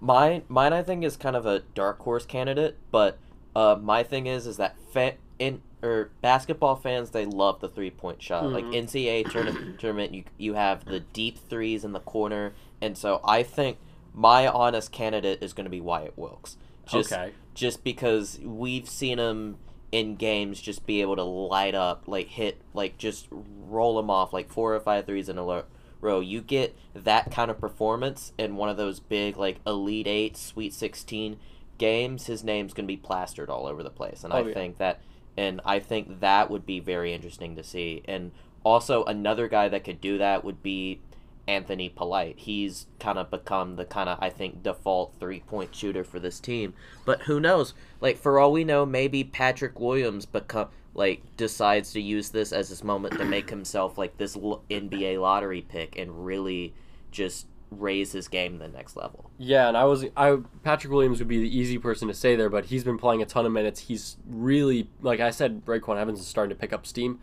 mine, 0.00 0.42
mine 0.48 0.72
I 0.72 0.82
think 0.82 1.04
is 1.04 1.16
kind 1.16 1.34
of 1.34 1.46
a 1.46 1.60
dark 1.74 2.00
horse 2.00 2.26
candidate, 2.26 2.76
but 2.90 3.18
uh, 3.56 3.76
my 3.80 4.02
thing 4.02 4.26
is, 4.26 4.46
is 4.46 4.58
that 4.58 4.76
fan, 4.92 5.14
in, 5.38 5.62
or 5.84 6.10
basketball 6.22 6.76
fans, 6.76 7.10
they 7.10 7.26
love 7.26 7.60
the 7.60 7.68
three 7.68 7.90
point 7.90 8.22
shot. 8.22 8.44
Mm-hmm. 8.44 8.54
Like 8.54 8.64
NCAA 8.64 9.30
tournament, 9.30 9.78
tournament, 9.78 10.14
you, 10.14 10.24
you 10.38 10.54
have 10.54 10.84
the 10.84 11.00
deep 11.00 11.38
threes 11.48 11.84
in 11.84 11.92
the 11.92 12.00
corner. 12.00 12.54
And 12.80 12.96
so 12.96 13.20
I 13.24 13.42
think 13.42 13.78
my 14.12 14.46
honest 14.46 14.92
candidate 14.92 15.42
is 15.42 15.52
going 15.52 15.64
to 15.64 15.70
be 15.70 15.80
Wyatt 15.80 16.16
Wilkes. 16.16 16.56
Just, 16.86 17.12
okay. 17.12 17.32
Just 17.54 17.84
because 17.84 18.38
we've 18.42 18.88
seen 18.88 19.18
him 19.18 19.58
in 19.92 20.16
games 20.16 20.60
just 20.60 20.86
be 20.86 21.00
able 21.00 21.16
to 21.16 21.22
light 21.22 21.74
up, 21.74 22.04
like 22.06 22.28
hit, 22.28 22.60
like 22.72 22.98
just 22.98 23.28
roll 23.30 23.96
them 23.96 24.10
off 24.10 24.32
like 24.32 24.50
four 24.50 24.74
or 24.74 24.80
five 24.80 25.06
threes 25.06 25.28
in 25.28 25.38
a 25.38 25.64
row. 26.00 26.20
You 26.20 26.40
get 26.40 26.76
that 26.94 27.30
kind 27.30 27.50
of 27.50 27.60
performance 27.60 28.32
in 28.36 28.56
one 28.56 28.68
of 28.68 28.76
those 28.76 28.98
big 28.98 29.36
like 29.36 29.60
Elite 29.66 30.08
Eight, 30.08 30.36
Sweet 30.36 30.74
Sixteen 30.74 31.38
games. 31.78 32.26
His 32.26 32.42
name's 32.42 32.74
gonna 32.74 32.86
be 32.86 32.96
plastered 32.96 33.50
all 33.50 33.66
over 33.66 33.82
the 33.82 33.90
place, 33.90 34.24
and 34.24 34.32
oh, 34.32 34.36
I 34.36 34.40
yeah. 34.42 34.54
think 34.54 34.78
that, 34.78 35.00
and 35.36 35.60
I 35.64 35.78
think 35.78 36.20
that 36.20 36.50
would 36.50 36.66
be 36.66 36.80
very 36.80 37.12
interesting 37.12 37.56
to 37.56 37.64
see. 37.64 38.02
And 38.06 38.32
also 38.62 39.04
another 39.04 39.48
guy 39.48 39.68
that 39.68 39.84
could 39.84 40.00
do 40.00 40.18
that 40.18 40.44
would 40.44 40.62
be 40.62 41.00
Anthony 41.46 41.88
Polite. 41.88 42.38
He's 42.38 42.86
kind 42.98 43.18
of 43.18 43.30
become 43.30 43.76
the 43.76 43.84
kind 43.84 44.08
of 44.08 44.18
I 44.20 44.30
think 44.30 44.62
default 44.62 45.14
three 45.18 45.40
point 45.40 45.74
shooter 45.74 46.04
for 46.04 46.18
this 46.18 46.40
team. 46.40 46.74
But 47.04 47.22
who 47.22 47.40
knows? 47.40 47.74
Like 48.00 48.16
for 48.16 48.38
all 48.38 48.52
we 48.52 48.64
know, 48.64 48.86
maybe 48.86 49.24
Patrick 49.24 49.78
Williams 49.78 50.26
become 50.26 50.68
like 50.94 51.22
decides 51.36 51.92
to 51.92 52.00
use 52.00 52.30
this 52.30 52.52
as 52.52 52.68
his 52.68 52.84
moment 52.84 53.18
to 53.18 53.24
make 53.24 53.50
himself 53.50 53.98
like 53.98 54.16
this 54.16 54.36
NBA 54.36 55.20
lottery 55.20 55.60
pick 55.60 55.98
and 55.98 56.24
really 56.24 56.72
just 57.10 57.46
raise 57.80 58.12
his 58.12 58.28
game 58.28 58.58
to 58.58 58.58
the 58.58 58.68
next 58.68 58.96
level. 58.96 59.30
Yeah, 59.38 59.68
and 59.68 59.76
I 59.76 59.84
was 59.84 60.04
I 60.16 60.38
Patrick 60.62 60.92
Williams 60.92 61.18
would 61.18 61.28
be 61.28 61.40
the 61.40 61.56
easy 61.56 61.78
person 61.78 62.08
to 62.08 62.14
say 62.14 62.36
there, 62.36 62.50
but 62.50 62.66
he's 62.66 62.84
been 62.84 62.98
playing 62.98 63.22
a 63.22 63.26
ton 63.26 63.46
of 63.46 63.52
minutes. 63.52 63.80
He's 63.80 64.16
really 64.26 64.90
like 65.00 65.20
I 65.20 65.30
said, 65.30 65.64
RayQuan 65.64 65.98
Evans 65.98 66.20
is 66.20 66.26
starting 66.26 66.54
to 66.54 66.60
pick 66.60 66.72
up 66.72 66.86
steam. 66.86 67.20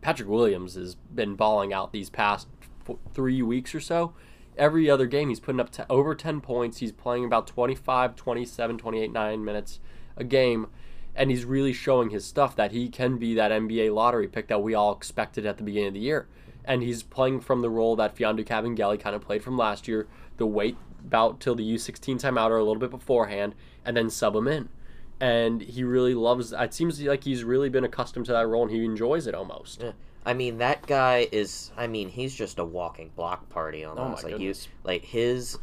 Patrick 0.00 0.28
Williams 0.28 0.74
has 0.74 0.94
been 0.94 1.36
balling 1.36 1.72
out 1.72 1.92
these 1.92 2.10
past 2.10 2.48
three 3.14 3.42
weeks 3.42 3.74
or 3.74 3.80
so, 3.80 4.14
every 4.56 4.90
other 4.90 5.06
game 5.06 5.28
he's 5.28 5.40
putting 5.40 5.60
up 5.60 5.70
to 5.70 5.86
over 5.90 6.14
10 6.14 6.40
points. 6.40 6.78
He's 6.78 6.92
playing 6.92 7.24
about 7.24 7.46
25, 7.46 8.16
27, 8.16 8.78
28, 8.78 9.12
9 9.12 9.44
minutes 9.44 9.80
a 10.16 10.24
game. 10.24 10.68
And 11.14 11.30
he's 11.30 11.44
really 11.44 11.72
showing 11.72 12.10
his 12.10 12.24
stuff 12.24 12.56
that 12.56 12.72
he 12.72 12.88
can 12.88 13.18
be 13.18 13.34
that 13.34 13.50
NBA 13.50 13.94
lottery 13.94 14.28
pick 14.28 14.48
that 14.48 14.62
we 14.62 14.74
all 14.74 14.92
expected 14.92 15.44
at 15.44 15.58
the 15.58 15.62
beginning 15.62 15.88
of 15.88 15.94
the 15.94 16.00
year. 16.00 16.26
And 16.64 16.82
he's 16.82 17.02
playing 17.02 17.40
from 17.40 17.60
the 17.60 17.70
role 17.70 17.96
that 17.96 18.16
Mfiondu 18.16 18.46
Kabengele 18.46 19.00
kind 19.00 19.16
of 19.16 19.22
played 19.22 19.42
from 19.42 19.58
last 19.58 19.88
year, 19.88 20.06
the 20.36 20.46
wait 20.46 20.76
about 21.04 21.40
till 21.40 21.54
the 21.54 21.74
U16 21.74 22.20
timeout 22.20 22.50
or 22.50 22.58
a 22.58 22.64
little 22.64 22.76
bit 22.76 22.90
beforehand, 22.90 23.54
and 23.84 23.96
then 23.96 24.08
sub 24.10 24.36
him 24.36 24.46
in. 24.46 24.68
And 25.20 25.60
he 25.62 25.84
really 25.84 26.14
loves. 26.14 26.52
It 26.52 26.74
seems 26.74 27.00
like 27.00 27.24
he's 27.24 27.44
really 27.44 27.68
been 27.68 27.84
accustomed 27.84 28.26
to 28.26 28.32
that 28.32 28.46
role, 28.46 28.62
and 28.62 28.70
he 28.70 28.84
enjoys 28.84 29.26
it 29.26 29.34
almost. 29.34 29.82
Yeah. 29.82 29.92
I 30.24 30.34
mean, 30.34 30.58
that 30.58 30.86
guy 30.86 31.28
is. 31.32 31.72
I 31.76 31.86
mean, 31.86 32.08
he's 32.08 32.34
just 32.34 32.58
a 32.58 32.64
walking 32.64 33.10
block 33.16 33.48
party 33.48 33.84
almost. 33.84 34.24
Oh 34.24 34.28
like 34.28 34.36
goodness. 34.38 34.64
he, 34.64 34.70
like 34.84 35.04
his 35.04 35.58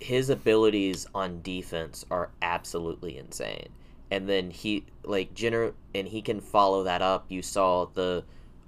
his 0.00 0.30
abilities 0.30 1.06
on 1.14 1.42
defense 1.42 2.04
are 2.10 2.30
absolutely 2.42 3.18
insane. 3.18 3.68
And 4.10 4.28
then 4.28 4.50
he 4.50 4.84
like 5.04 5.34
gener 5.34 5.74
and 5.94 6.08
he 6.08 6.22
can 6.22 6.40
follow 6.40 6.84
that 6.84 7.02
up. 7.02 7.26
You 7.28 7.42
saw 7.42 7.86
the 7.86 8.24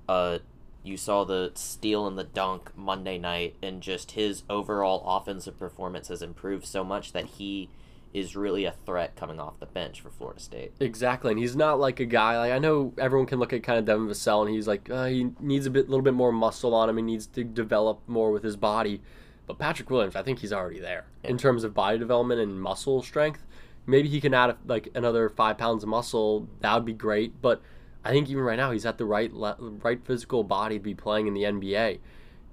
uh 0.09 0.39
you 0.83 0.97
saw 0.97 1.25
the 1.25 1.53
steal 1.55 2.07
and 2.07 2.19
the 2.19 2.25
dunk 2.25 2.77
Monday 2.77 3.19
night 3.19 3.57
and 3.63 3.83
just 3.83 4.13
his 4.13 4.45
overall 4.49 5.03
offensive 5.07 5.59
performance 5.59 6.09
has 6.09 6.23
improved 6.23 6.65
so 6.65 6.83
much 6.83 7.13
that 7.13 7.27
he 7.27 7.69
is 8.13 8.35
really 8.35 8.65
a 8.65 8.73
threat 8.73 9.15
coming 9.15 9.39
off 9.39 9.61
the 9.61 9.67
bench 9.67 10.01
for 10.01 10.11
Florida 10.11 10.41
State. 10.41 10.73
Exactly, 10.81 11.31
and 11.31 11.39
he's 11.39 11.55
not 11.55 11.79
like 11.79 12.01
a 12.01 12.05
guy 12.05 12.39
like 12.39 12.53
I 12.53 12.59
know 12.59 12.93
everyone 12.99 13.27
can 13.27 13.39
look 13.39 13.53
at 13.53 13.63
kind 13.63 13.79
of 13.79 13.85
Devin 13.85 14.09
Vassell 14.09 14.45
and 14.45 14.55
he's 14.55 14.67
like 14.67 14.91
uh, 14.91 15.05
he 15.05 15.31
needs 15.39 15.67
a 15.67 15.71
bit, 15.71 15.89
little 15.89 16.03
bit 16.03 16.15
more 16.15 16.33
muscle 16.33 16.75
on 16.75 16.89
him. 16.89 16.97
He 16.97 17.03
needs 17.03 17.27
to 17.29 17.45
develop 17.45 18.01
more 18.07 18.31
with 18.33 18.43
his 18.43 18.57
body. 18.57 19.01
But 19.47 19.59
Patrick 19.59 19.91
Williams, 19.91 20.15
I 20.17 20.23
think 20.23 20.39
he's 20.39 20.53
already 20.53 20.79
there 20.79 21.07
in 21.25 21.37
terms 21.37 21.65
of 21.65 21.75
body 21.75 21.99
development 21.99 22.41
and 22.41 22.61
muscle 22.61 23.03
strength. 23.03 23.45
Maybe 23.87 24.09
he 24.09 24.21
can 24.21 24.33
add 24.33 24.57
like 24.67 24.89
another 24.95 25.29
five 25.29 25.59
pounds 25.59 25.83
of 25.83 25.89
muscle. 25.89 26.49
That 26.61 26.75
would 26.75 26.85
be 26.85 26.93
great. 26.93 27.41
But 27.43 27.61
I 28.05 28.11
think 28.11 28.29
even 28.29 28.43
right 28.43 28.57
now 28.57 28.71
he's 28.71 28.87
at 28.87 28.99
the 28.99 29.05
right 29.05 29.33
le- 29.33 29.57
right 29.61 30.05
physical 30.05 30.43
body 30.43 30.79
to 30.79 30.83
be 30.83 30.95
playing 30.95 31.27
in 31.27 31.35
the 31.35 31.43
NBA, 31.45 31.99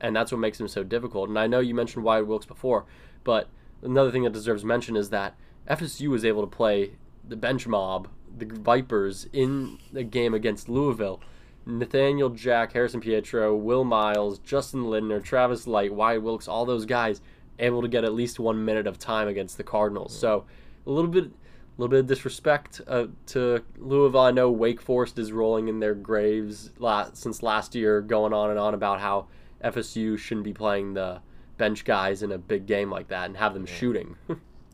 and 0.01 0.15
that's 0.15 0.31
what 0.31 0.39
makes 0.39 0.60
him 0.60 0.67
so 0.67 0.83
difficult. 0.83 1.29
And 1.29 1.39
I 1.39 1.47
know 1.47 1.60
you 1.60 1.73
mentioned 1.73 2.03
Wyatt 2.03 2.27
Wilkes 2.27 2.45
before, 2.45 2.86
but 3.23 3.49
another 3.81 4.12
thing 4.12 4.23
that 4.23 4.33
deserves 4.33 4.65
mention 4.65 4.95
is 4.95 5.10
that 5.10 5.36
FSU 5.69 6.10
was 6.10 6.25
able 6.25 6.41
to 6.41 6.47
play 6.47 6.91
the 7.27 7.36
bench 7.36 7.67
mob, 7.67 8.07
the 8.38 8.45
Vipers, 8.45 9.27
in 9.33 9.79
the 9.91 10.03
game 10.03 10.33
against 10.33 10.69
Louisville. 10.69 11.21
Nathanael 11.65 12.29
Jack, 12.29 12.71
Harrison 12.71 13.01
Prieto, 13.01 13.57
Will 13.57 13.83
Miles, 13.83 14.39
Justin 14.39 14.89
Lindner, 14.89 15.19
Travis 15.19 15.67
Light, 15.67 15.93
Wyatt 15.93 16.23
Wilkes, 16.23 16.47
all 16.47 16.65
those 16.65 16.86
guys 16.86 17.21
able 17.60 17.81
to 17.81 17.88
get 17.88 18.05
at 18.05 18.13
least 18.13 18.39
one 18.39 18.63
minute 18.63 18.88
of 18.88 18.97
time 18.97 19.27
against 19.27 19.57
the 19.57 19.63
Cardinals. 19.63 20.15
Mm. 20.15 20.19
So 20.21 20.45
a 20.86 20.89
little 20.89 21.12
bit, 21.12 21.31
a 21.77 21.81
little 21.81 21.91
bit 21.91 21.99
of 21.99 22.07
disrespect 22.07 22.81
uh, 22.87 23.05
to 23.27 23.63
Louisville. 23.77 24.21
I 24.21 24.31
know 24.31 24.49
Wake 24.49 24.81
Forest 24.81 25.19
is 25.19 25.31
rolling 25.31 25.67
in 25.67 25.79
their 25.79 25.93
graves 25.93 26.71
la- 26.79 27.09
since 27.13 27.43
last 27.43 27.75
year, 27.75 28.01
going 28.01 28.33
on 28.33 28.49
and 28.49 28.57
on 28.57 28.73
about 28.73 28.99
how 28.99 29.27
FSU 29.63 30.17
shouldn't 30.17 30.43
be 30.43 30.53
playing 30.53 30.95
the 30.95 31.21
bench 31.57 31.85
guys 31.85 32.23
in 32.23 32.31
a 32.31 32.37
big 32.37 32.65
game 32.65 32.89
like 32.89 33.09
that 33.09 33.25
and 33.25 33.37
have 33.37 33.53
them 33.53 33.65
shooting. 33.65 34.15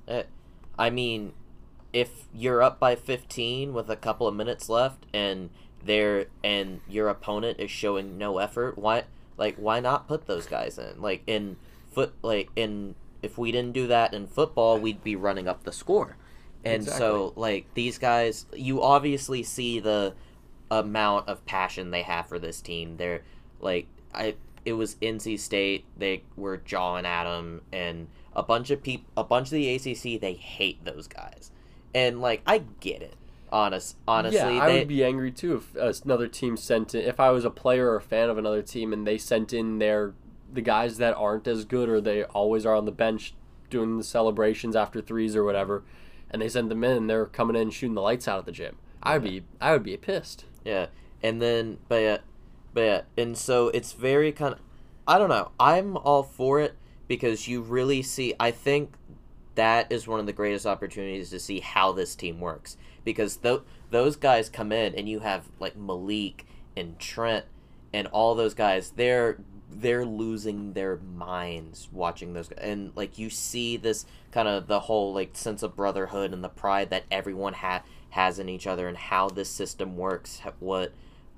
Uh, 0.07 0.23
I 0.79 0.89
mean, 0.89 1.33
if 1.91 2.27
you're 2.33 2.61
up 2.61 2.79
by 2.79 2.95
15 2.95 3.73
with 3.73 3.89
a 3.89 3.95
couple 3.95 4.27
of 4.27 4.35
minutes 4.35 4.69
left 4.69 5.05
and 5.13 5.49
there 5.83 6.25
and 6.43 6.81
your 6.89 7.09
opponent 7.09 7.59
is 7.59 7.69
showing 7.69 8.17
no 8.17 8.37
effort, 8.39 8.77
why 8.77 9.03
like 9.37 9.55
why 9.57 9.79
not 9.79 10.07
put 10.07 10.25
those 10.25 10.45
guys 10.45 10.77
in? 10.77 11.01
Like 11.01 11.21
in 11.27 11.57
foot 11.91 12.13
like 12.21 12.49
in 12.55 12.95
if 13.21 13.37
we 13.37 13.51
didn't 13.51 13.73
do 13.73 13.87
that 13.87 14.13
in 14.13 14.27
football, 14.27 14.79
we'd 14.79 15.03
be 15.03 15.15
running 15.15 15.47
up 15.47 15.63
the 15.63 15.71
score. 15.71 16.17
And 16.65 16.85
so 16.85 17.33
like 17.35 17.73
these 17.73 17.97
guys, 17.97 18.45
you 18.53 18.81
obviously 18.81 19.43
see 19.43 19.79
the 19.79 20.13
amount 20.71 21.27
of 21.27 21.45
passion 21.45 21.91
they 21.91 22.03
have 22.03 22.27
for 22.27 22.39
this 22.39 22.61
team. 22.61 22.97
They're 22.97 23.23
like 23.59 23.87
I 24.13 24.35
it 24.65 24.73
was 24.73 24.95
NC 24.95 25.39
State. 25.39 25.85
They 25.97 26.23
were 26.35 26.57
jawing 26.57 27.05
at 27.05 27.25
them, 27.25 27.61
and 27.71 28.07
a 28.35 28.43
bunch 28.43 28.69
of 28.71 28.81
people, 28.81 29.05
a 29.17 29.23
bunch 29.23 29.47
of 29.47 29.51
the 29.51 29.75
ACC. 29.75 30.19
They 30.19 30.33
hate 30.33 30.83
those 30.85 31.07
guys, 31.07 31.51
and 31.93 32.21
like 32.21 32.41
I 32.45 32.63
get 32.79 33.01
it. 33.01 33.15
Honest, 33.51 33.97
honestly, 34.07 34.55
yeah, 34.55 34.63
I 34.63 34.71
they, 34.71 34.79
would 34.79 34.87
be 34.87 35.03
angry 35.03 35.31
too 35.31 35.63
if 35.75 36.03
another 36.05 36.27
team 36.27 36.57
sent 36.57 36.95
in. 36.95 37.01
If 37.01 37.19
I 37.19 37.29
was 37.29 37.45
a 37.45 37.51
player 37.51 37.91
or 37.91 37.97
a 37.97 38.01
fan 38.01 38.29
of 38.29 38.37
another 38.39 38.63
team 38.63 38.91
and 38.91 39.05
they 39.05 39.19
sent 39.19 39.53
in 39.53 39.77
their 39.77 40.15
the 40.51 40.61
guys 40.61 40.97
that 40.97 41.15
aren't 41.15 41.47
as 41.47 41.63
good 41.63 41.87
or 41.87 42.01
they 42.01 42.23
always 42.23 42.65
are 42.65 42.75
on 42.75 42.85
the 42.85 42.91
bench 42.91 43.35
doing 43.69 43.97
the 43.97 44.03
celebrations 44.03 44.75
after 44.75 45.01
threes 45.01 45.35
or 45.35 45.43
whatever, 45.43 45.83
and 46.33 46.41
they 46.41 46.49
send 46.49 46.69
them 46.69 46.83
in 46.83 46.97
and 46.97 47.09
they're 47.09 47.27
coming 47.27 47.55
in 47.55 47.69
shooting 47.69 47.93
the 47.93 48.01
lights 48.01 48.27
out 48.27 48.39
of 48.39 48.45
the 48.45 48.51
gym. 48.51 48.77
I 49.01 49.13
would 49.17 49.23
be 49.23 49.43
I 49.61 49.71
would 49.71 49.83
be 49.83 49.95
pissed. 49.95 50.45
Yeah, 50.65 50.87
and 51.21 51.41
then 51.41 51.77
but 51.87 52.01
yeah, 52.01 52.17
but 52.73 52.81
yeah, 52.81 53.01
and 53.17 53.37
so 53.37 53.67
it's 53.69 53.93
very 53.93 54.31
kind 54.31 54.55
of, 54.55 54.59
I 55.07 55.17
don't 55.17 55.29
know. 55.29 55.51
I'm 55.59 55.95
all 55.97 56.23
for 56.23 56.59
it 56.59 56.75
because 57.07 57.47
you 57.47 57.61
really 57.61 58.01
see. 58.01 58.33
I 58.39 58.51
think 58.51 58.95
that 59.55 59.91
is 59.91 60.07
one 60.07 60.19
of 60.19 60.25
the 60.25 60.33
greatest 60.33 60.65
opportunities 60.65 61.29
to 61.29 61.39
see 61.39 61.59
how 61.59 61.91
this 61.91 62.15
team 62.15 62.39
works 62.39 62.75
because 63.03 63.37
th- 63.37 63.61
those 63.91 64.15
guys 64.15 64.49
come 64.49 64.71
in 64.71 64.95
and 64.95 65.07
you 65.07 65.19
have 65.19 65.49
like 65.59 65.77
Malik 65.77 66.47
and 66.75 66.97
Trent 66.97 67.45
and 67.93 68.07
all 68.07 68.33
those 68.33 68.53
guys. 68.53 68.91
They're 68.95 69.37
they're 69.81 70.05
losing 70.05 70.73
their 70.73 70.97
minds 70.97 71.89
watching 71.91 72.33
those 72.33 72.49
and 72.57 72.91
like 72.95 73.17
you 73.17 73.29
see 73.29 73.77
this 73.77 74.05
kind 74.31 74.47
of 74.47 74.67
the 74.67 74.81
whole 74.81 75.13
like 75.13 75.35
sense 75.35 75.63
of 75.63 75.75
brotherhood 75.75 76.33
and 76.33 76.43
the 76.43 76.49
pride 76.49 76.89
that 76.89 77.03
everyone 77.11 77.53
ha- 77.53 77.83
has 78.11 78.39
in 78.39 78.49
each 78.49 78.67
other 78.67 78.87
and 78.87 78.97
how 78.97 79.27
this 79.29 79.49
system 79.49 79.97
works 79.97 80.41
what 80.59 80.91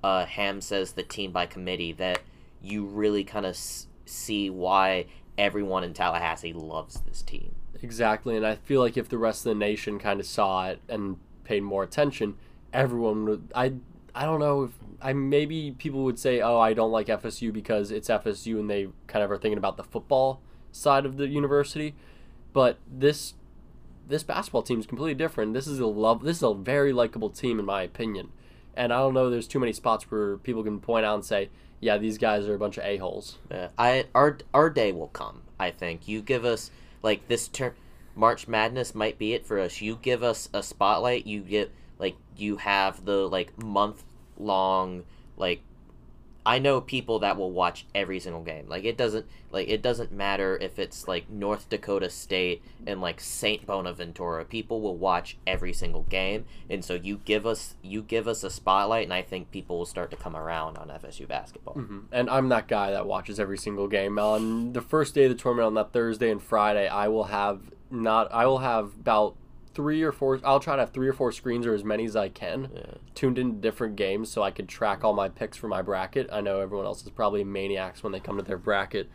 uh, 0.04 0.26
ham 0.26 0.62
says 0.62 0.94
the 0.94 1.04
team 1.04 1.32
by 1.32 1.46
committee 1.46 1.92
that 1.92 2.20
you 2.62 2.86
really 2.86 3.24
kind 3.24 3.46
of 3.46 3.52
s- 3.52 3.88
see 4.06 4.50
why 4.50 5.06
everyone 5.38 5.84
in 5.84 5.94
tallahassee 5.94 6.54
loves 6.54 7.02
this 7.02 7.22
team 7.22 7.56
Exactly, 7.82 8.36
and 8.36 8.46
I 8.46 8.56
feel 8.56 8.82
like 8.82 8.98
if 8.98 9.10
the 9.10 9.18
rest 9.18 9.46
of 9.46 9.50
the 9.50 9.60
nation 9.60 10.00
kind 10.00 10.20
of 10.20 10.26
saw 10.26 10.70
it 10.70 10.80
and 10.90 11.18
paid 11.44 11.62
more 11.62 11.84
attention, 11.84 12.36
everyone 12.74 13.26
would. 13.26 13.52
I 13.54 13.74
I 14.16 14.24
don't 14.24 14.40
know 14.40 14.64
if 14.64 14.72
I 15.02 15.14
maybe 15.14 15.76
people 15.78 16.04
would 16.06 16.18
say, 16.18 16.42
oh, 16.42 16.58
I 16.58 16.74
don't 16.74 16.92
like 16.92 17.08
FSU 17.08 17.52
because 17.52 17.92
it's 17.92 18.08
FSU, 18.08 18.60
and 18.60 18.70
they 18.70 18.88
kind 19.08 19.24
of 19.24 19.30
are 19.30 19.38
thinking 19.38 19.58
about 19.58 19.78
the 19.78 19.84
football 19.84 20.42
side 20.72 21.06
of 21.06 21.18
the 21.18 21.28
university. 21.28 21.94
But 22.54 22.78
this 22.90 23.34
this 24.08 24.24
basketball 24.24 24.64
team 24.64 24.80
is 24.80 24.86
completely 24.86 25.16
different. 25.16 25.54
This 25.54 25.68
is 25.68 25.80
a 25.80 25.86
love. 25.86 26.24
This 26.24 26.38
is 26.38 26.44
a 26.44 26.54
very 26.54 26.94
likable 26.94 27.30
team 27.30 27.60
in 27.60 27.66
my 27.66 27.84
opinion, 27.84 28.32
and 28.76 28.94
I 28.94 29.00
don't 29.00 29.14
know. 29.14 29.30
There's 29.30 29.48
too 29.48 29.60
many 29.60 29.74
spots 29.74 30.10
where 30.10 30.38
people 30.38 30.64
can 30.64 30.80
point 30.80 31.06
out 31.06 31.16
and 31.16 31.26
say, 31.26 31.50
yeah, 31.82 31.98
these 31.98 32.18
guys 32.18 32.48
are 32.48 32.56
a 32.56 32.60
bunch 32.60 32.78
of 32.78 32.86
a 32.86 32.98
holes. 32.98 33.38
Yeah, 33.52 33.70
I 33.78 34.06
our 34.16 34.38
our 34.54 34.70
day 34.70 34.94
will 34.94 35.10
come. 35.10 35.42
I 35.60 35.72
think 35.72 36.08
you 36.08 36.22
give 36.22 36.46
us 36.46 36.72
like 37.04 37.28
this 37.28 37.50
turn. 37.50 37.74
March 38.16 38.48
Madness 38.48 38.96
might 38.96 39.18
be 39.18 39.34
it 39.34 39.46
for 39.46 39.60
us. 39.60 39.82
You 39.82 40.00
give 40.02 40.24
us 40.24 40.48
a 40.54 40.64
spotlight. 40.64 41.28
You 41.28 41.42
get 41.42 41.72
like 42.00 42.16
you 42.38 42.58
have 42.58 43.06
the 43.06 43.28
like 43.28 43.62
month 43.62 44.04
long 44.38 45.04
like. 45.38 45.62
I 46.48 46.60
know 46.60 46.80
people 46.80 47.18
that 47.20 47.38
will 47.38 47.50
watch 47.50 47.88
every 47.96 48.20
single 48.20 48.44
game. 48.44 48.70
Like 48.70 48.84
it 48.84 48.98
doesn't 48.98 49.26
like 49.50 49.68
it 49.68 49.82
doesn't 49.82 50.12
matter 50.12 50.60
if 50.62 50.78
it's 50.78 51.08
like 51.08 51.28
North 51.28 51.70
Dakota 51.70 52.08
State 52.08 52.62
and 52.86 53.02
like 53.02 53.20
Saint 53.20 53.66
Bonaventure. 53.66 54.46
People 54.48 54.80
will 54.80 54.96
watch 54.96 55.38
every 55.48 55.74
single 55.74 56.04
game, 56.04 56.46
and 56.70 56.86
so 56.86 56.94
you 56.94 57.20
give 57.26 57.48
us 57.48 57.74
you 57.82 58.04
give 58.04 58.28
us 58.28 58.44
a 58.44 58.52
spotlight, 58.52 59.06
and 59.06 59.14
I 59.14 59.24
think 59.24 59.50
people 59.50 59.80
will 59.80 59.88
start 59.88 60.12
to 60.12 60.18
come 60.18 60.36
around 60.36 60.78
on 60.78 60.90
FSU 60.90 61.28
basketball. 61.28 61.74
hmm 61.74 62.02
And 62.12 62.30
I'm 62.30 62.50
that 62.50 62.68
guy 62.68 62.92
that 62.92 63.08
watches 63.08 63.40
every 63.40 63.58
single 63.58 63.88
game. 63.88 64.20
On 64.20 64.74
the 64.74 64.82
first 64.82 65.16
day 65.16 65.24
of 65.24 65.30
the 65.30 65.36
tournament, 65.36 65.66
on 65.66 65.74
that 65.74 65.94
Thursday 65.94 66.30
and 66.30 66.44
Friday, 66.44 66.88
I 66.88 67.08
will 67.08 67.24
have 67.24 67.72
not. 67.90 68.32
I 68.32 68.46
will 68.46 68.60
have 68.60 68.94
about 69.00 69.36
three 69.76 70.02
or 70.02 70.12
four. 70.12 70.40
I'll 70.44 70.60
try 70.60 70.76
to 70.76 70.82
have 70.82 70.92
three 70.92 71.08
or 71.08 71.14
four 71.14 71.32
screens 71.32 71.68
or 71.68 71.74
as 71.76 71.84
many 71.84 72.06
as 72.06 72.16
I 72.16 72.30
can 72.30 72.70
Yeah. 72.74 72.94
tuned 73.14 73.38
into 73.38 73.58
different 73.62 73.96
games 73.96 74.32
so 74.32 74.42
I 74.42 74.50
could 74.50 74.68
track 74.68 75.04
all 75.04 75.14
my 75.14 75.30
picks 75.30 75.58
for 75.58 75.68
my 75.68 75.82
bracket. 75.84 76.28
I 76.32 76.42
know 76.42 76.60
everyone 76.62 76.86
else 76.88 77.04
is 77.04 77.10
probably 77.10 77.44
maniacs 77.44 78.02
when 78.02 78.12
they 78.14 78.20
come 78.20 78.38
to 78.38 78.44
their 78.44 78.58
bracket 78.58 79.10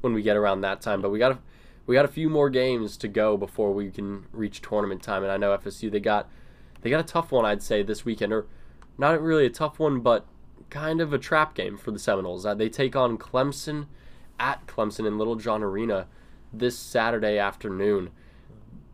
when 0.00 0.14
we 0.14 0.22
get 0.22 0.36
around 0.36 0.62
that 0.62 0.80
time, 0.80 1.00
but 1.02 1.10
we 1.10 1.18
got 1.18 1.32
a, 1.32 1.38
we 1.86 1.94
got 1.94 2.04
a 2.06 2.08
few 2.08 2.30
more 2.30 2.48
games 2.50 2.96
to 2.96 3.08
go 3.08 3.36
before 3.36 3.72
we 3.72 3.90
can 3.90 4.24
reach 4.32 4.62
tournament 4.62 5.02
time. 5.02 5.22
And 5.22 5.30
I 5.30 5.36
know 5.36 5.56
FSU 5.56 5.90
they 5.92 6.00
got 6.00 6.28
they 6.80 6.88
got 6.90 7.00
a 7.00 7.04
tough 7.04 7.30
one 7.30 7.44
I'd 7.44 7.62
say 7.62 7.82
this 7.82 8.04
weekend, 8.06 8.32
or 8.32 8.46
not 8.96 9.20
really 9.20 9.44
a 9.44 9.50
tough 9.50 9.78
one, 9.78 10.00
but 10.00 10.24
kind 10.70 11.00
of 11.00 11.12
a 11.12 11.18
trap 11.18 11.54
game 11.54 11.76
for 11.76 11.90
the 11.90 11.98
Seminoles. 11.98 12.46
Uh, 12.46 12.54
they 12.54 12.68
take 12.70 12.96
on 12.96 13.18
Clemson 13.18 13.86
at 14.38 14.66
Clemson 14.66 15.06
in 15.06 15.18
Littlejohn 15.18 15.62
Arena 15.62 16.06
this 16.52 16.78
Saturday 16.78 17.36
afternoon. 17.38 18.08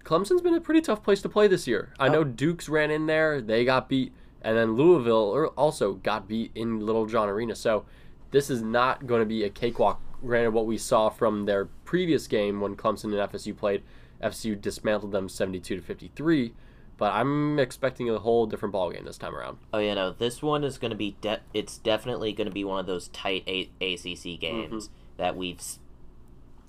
Clemson's 0.06 0.40
been 0.40 0.54
a 0.54 0.60
pretty 0.60 0.80
tough 0.80 1.02
place 1.02 1.20
to 1.22 1.28
play 1.28 1.48
this 1.48 1.66
year. 1.66 1.92
I 1.98 2.08
know 2.08 2.22
Dukes 2.22 2.68
ran 2.68 2.92
in 2.92 3.06
there, 3.06 3.40
they 3.40 3.64
got 3.64 3.88
beat, 3.88 4.14
and 4.40 4.56
then 4.56 4.76
Louisville 4.76 5.34
er- 5.34 5.48
also 5.48 5.94
got 5.94 6.28
beat 6.28 6.52
in 6.54 6.78
Littlejohn 6.78 7.28
Arena. 7.28 7.56
So 7.56 7.84
this 8.30 8.48
is 8.48 8.62
not 8.62 9.08
going 9.08 9.20
to 9.20 9.26
be 9.26 9.42
a 9.42 9.50
cakewalk 9.50 10.00
granted, 10.24 10.50
what 10.50 10.66
we 10.66 10.78
saw 10.78 11.08
from 11.08 11.46
their 11.46 11.66
previous 11.84 12.26
game 12.26 12.60
when 12.60 12.76
Clemson 12.76 13.04
and 13.04 13.14
FSU 13.14 13.56
played, 13.56 13.82
FSU 14.22 14.60
dismantled 14.60 15.12
them 15.12 15.28
72 15.28 15.76
to 15.76 15.82
53. 15.82 16.54
But 16.98 17.12
I'm 17.12 17.58
expecting 17.58 18.08
a 18.08 18.18
whole 18.18 18.46
different 18.46 18.72
ball 18.72 18.90
game 18.90 19.04
this 19.04 19.18
time 19.18 19.34
around. 19.34 19.58
Oh 19.72 19.78
yeah, 19.78 19.94
no, 19.94 20.12
this 20.12 20.40
one 20.40 20.64
is 20.64 20.78
going 20.78 20.92
to 20.92 20.96
be 20.96 21.16
de- 21.20 21.40
it's 21.52 21.76
definitely 21.78 22.32
going 22.32 22.46
to 22.46 22.52
be 22.52 22.64
one 22.64 22.80
of 22.80 22.86
those 22.86 23.08
tight 23.08 23.44
a- 23.46 23.70
ACC 23.82 24.40
games 24.40 24.88
that 25.18 25.36
we've 25.36 25.60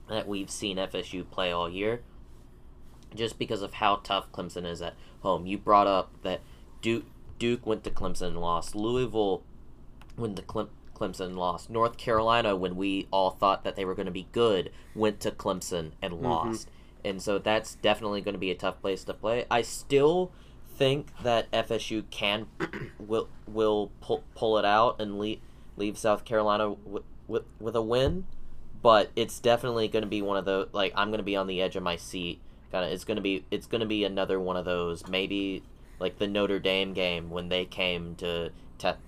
that 0.10 0.28
we've 0.28 0.50
seen 0.50 0.78
FSU 0.78 1.30
play 1.30 1.52
all 1.52 1.69
year. 1.69 2.02
Just 3.17 3.39
because 3.39 3.62
of 3.62 3.73
how 3.73 3.97
tough 3.97 4.32
Clemson 4.32 4.65
is 4.65 4.82
at 4.82 4.95
home. 5.21 5.45
You 5.45 5.58
brought 5.58 5.88
up 5.88 6.12
that 6.23 6.41
Duke 6.82 7.06
Duke 7.39 7.65
went 7.65 7.84
to 7.84 7.91
Clemson 7.91 8.27
and 8.27 8.41
lost. 8.41 8.75
Louisville 8.75 9.43
went 10.17 10.36
to 10.38 10.41
Clem- 10.41 10.69
Clemson 10.95 11.27
and 11.27 11.38
lost. 11.38 11.69
North 11.69 11.97
Carolina, 11.97 12.56
when 12.56 12.75
we 12.75 13.08
all 13.12 13.32
thought 13.32 13.63
that 13.63 13.75
they 13.75 13.86
were 13.86 13.95
going 13.95 14.08
to 14.08 14.12
be 14.12 14.27
good, 14.32 14.71
went 14.95 15.19
to 15.21 15.32
Clemson 15.32 15.91
and 16.01 16.13
mm-hmm. 16.13 16.25
lost. 16.25 16.69
And 17.06 17.21
so 17.21 17.38
that's 17.38 17.75
definitely 17.75 18.21
going 18.21 18.34
to 18.34 18.39
be 18.39 18.51
a 18.51 18.56
tough 18.56 18.82
place 18.82 19.03
to 19.03 19.13
play. 19.13 19.45
I 19.49 19.62
still 19.62 20.32
think 20.75 21.08
that 21.23 21.49
FSU 21.51 22.03
can 22.10 22.47
will 22.99 23.30
will 23.47 23.91
pull, 24.01 24.23
pull 24.36 24.58
it 24.58 24.65
out 24.65 24.99
and 24.99 25.19
leave 25.19 25.39
leave 25.75 25.97
South 25.97 26.25
Carolina 26.25 26.71
with, 26.71 27.03
with 27.27 27.43
with 27.60 27.75
a 27.75 27.82
win, 27.82 28.25
but 28.82 29.12
it's 29.15 29.39
definitely 29.39 29.88
going 29.88 30.03
to 30.03 30.10
be 30.10 30.21
one 30.21 30.38
of 30.38 30.45
the 30.45 30.67
like 30.73 30.91
I'm 30.95 31.10
going 31.10 31.19
to 31.19 31.23
be 31.23 31.36
on 31.36 31.47
the 31.47 31.62
edge 31.62 31.75
of 31.75 31.84
my 31.84 31.95
seat. 31.95 32.41
Kind 32.71 32.86
of, 32.86 32.91
it's 32.91 33.06
to 33.06 33.21
be 33.21 33.45
it's 33.51 33.67
to 33.67 33.86
be 33.86 34.03
another 34.03 34.39
one 34.39 34.58
of 34.58 34.65
those 34.65 35.08
maybe 35.08 35.63
like 35.99 36.19
the 36.19 36.27
Notre 36.27 36.60
Dame 36.60 36.93
game 36.93 37.30
when 37.30 37.49
they 37.49 37.65
came 37.65 38.15
to 38.15 38.51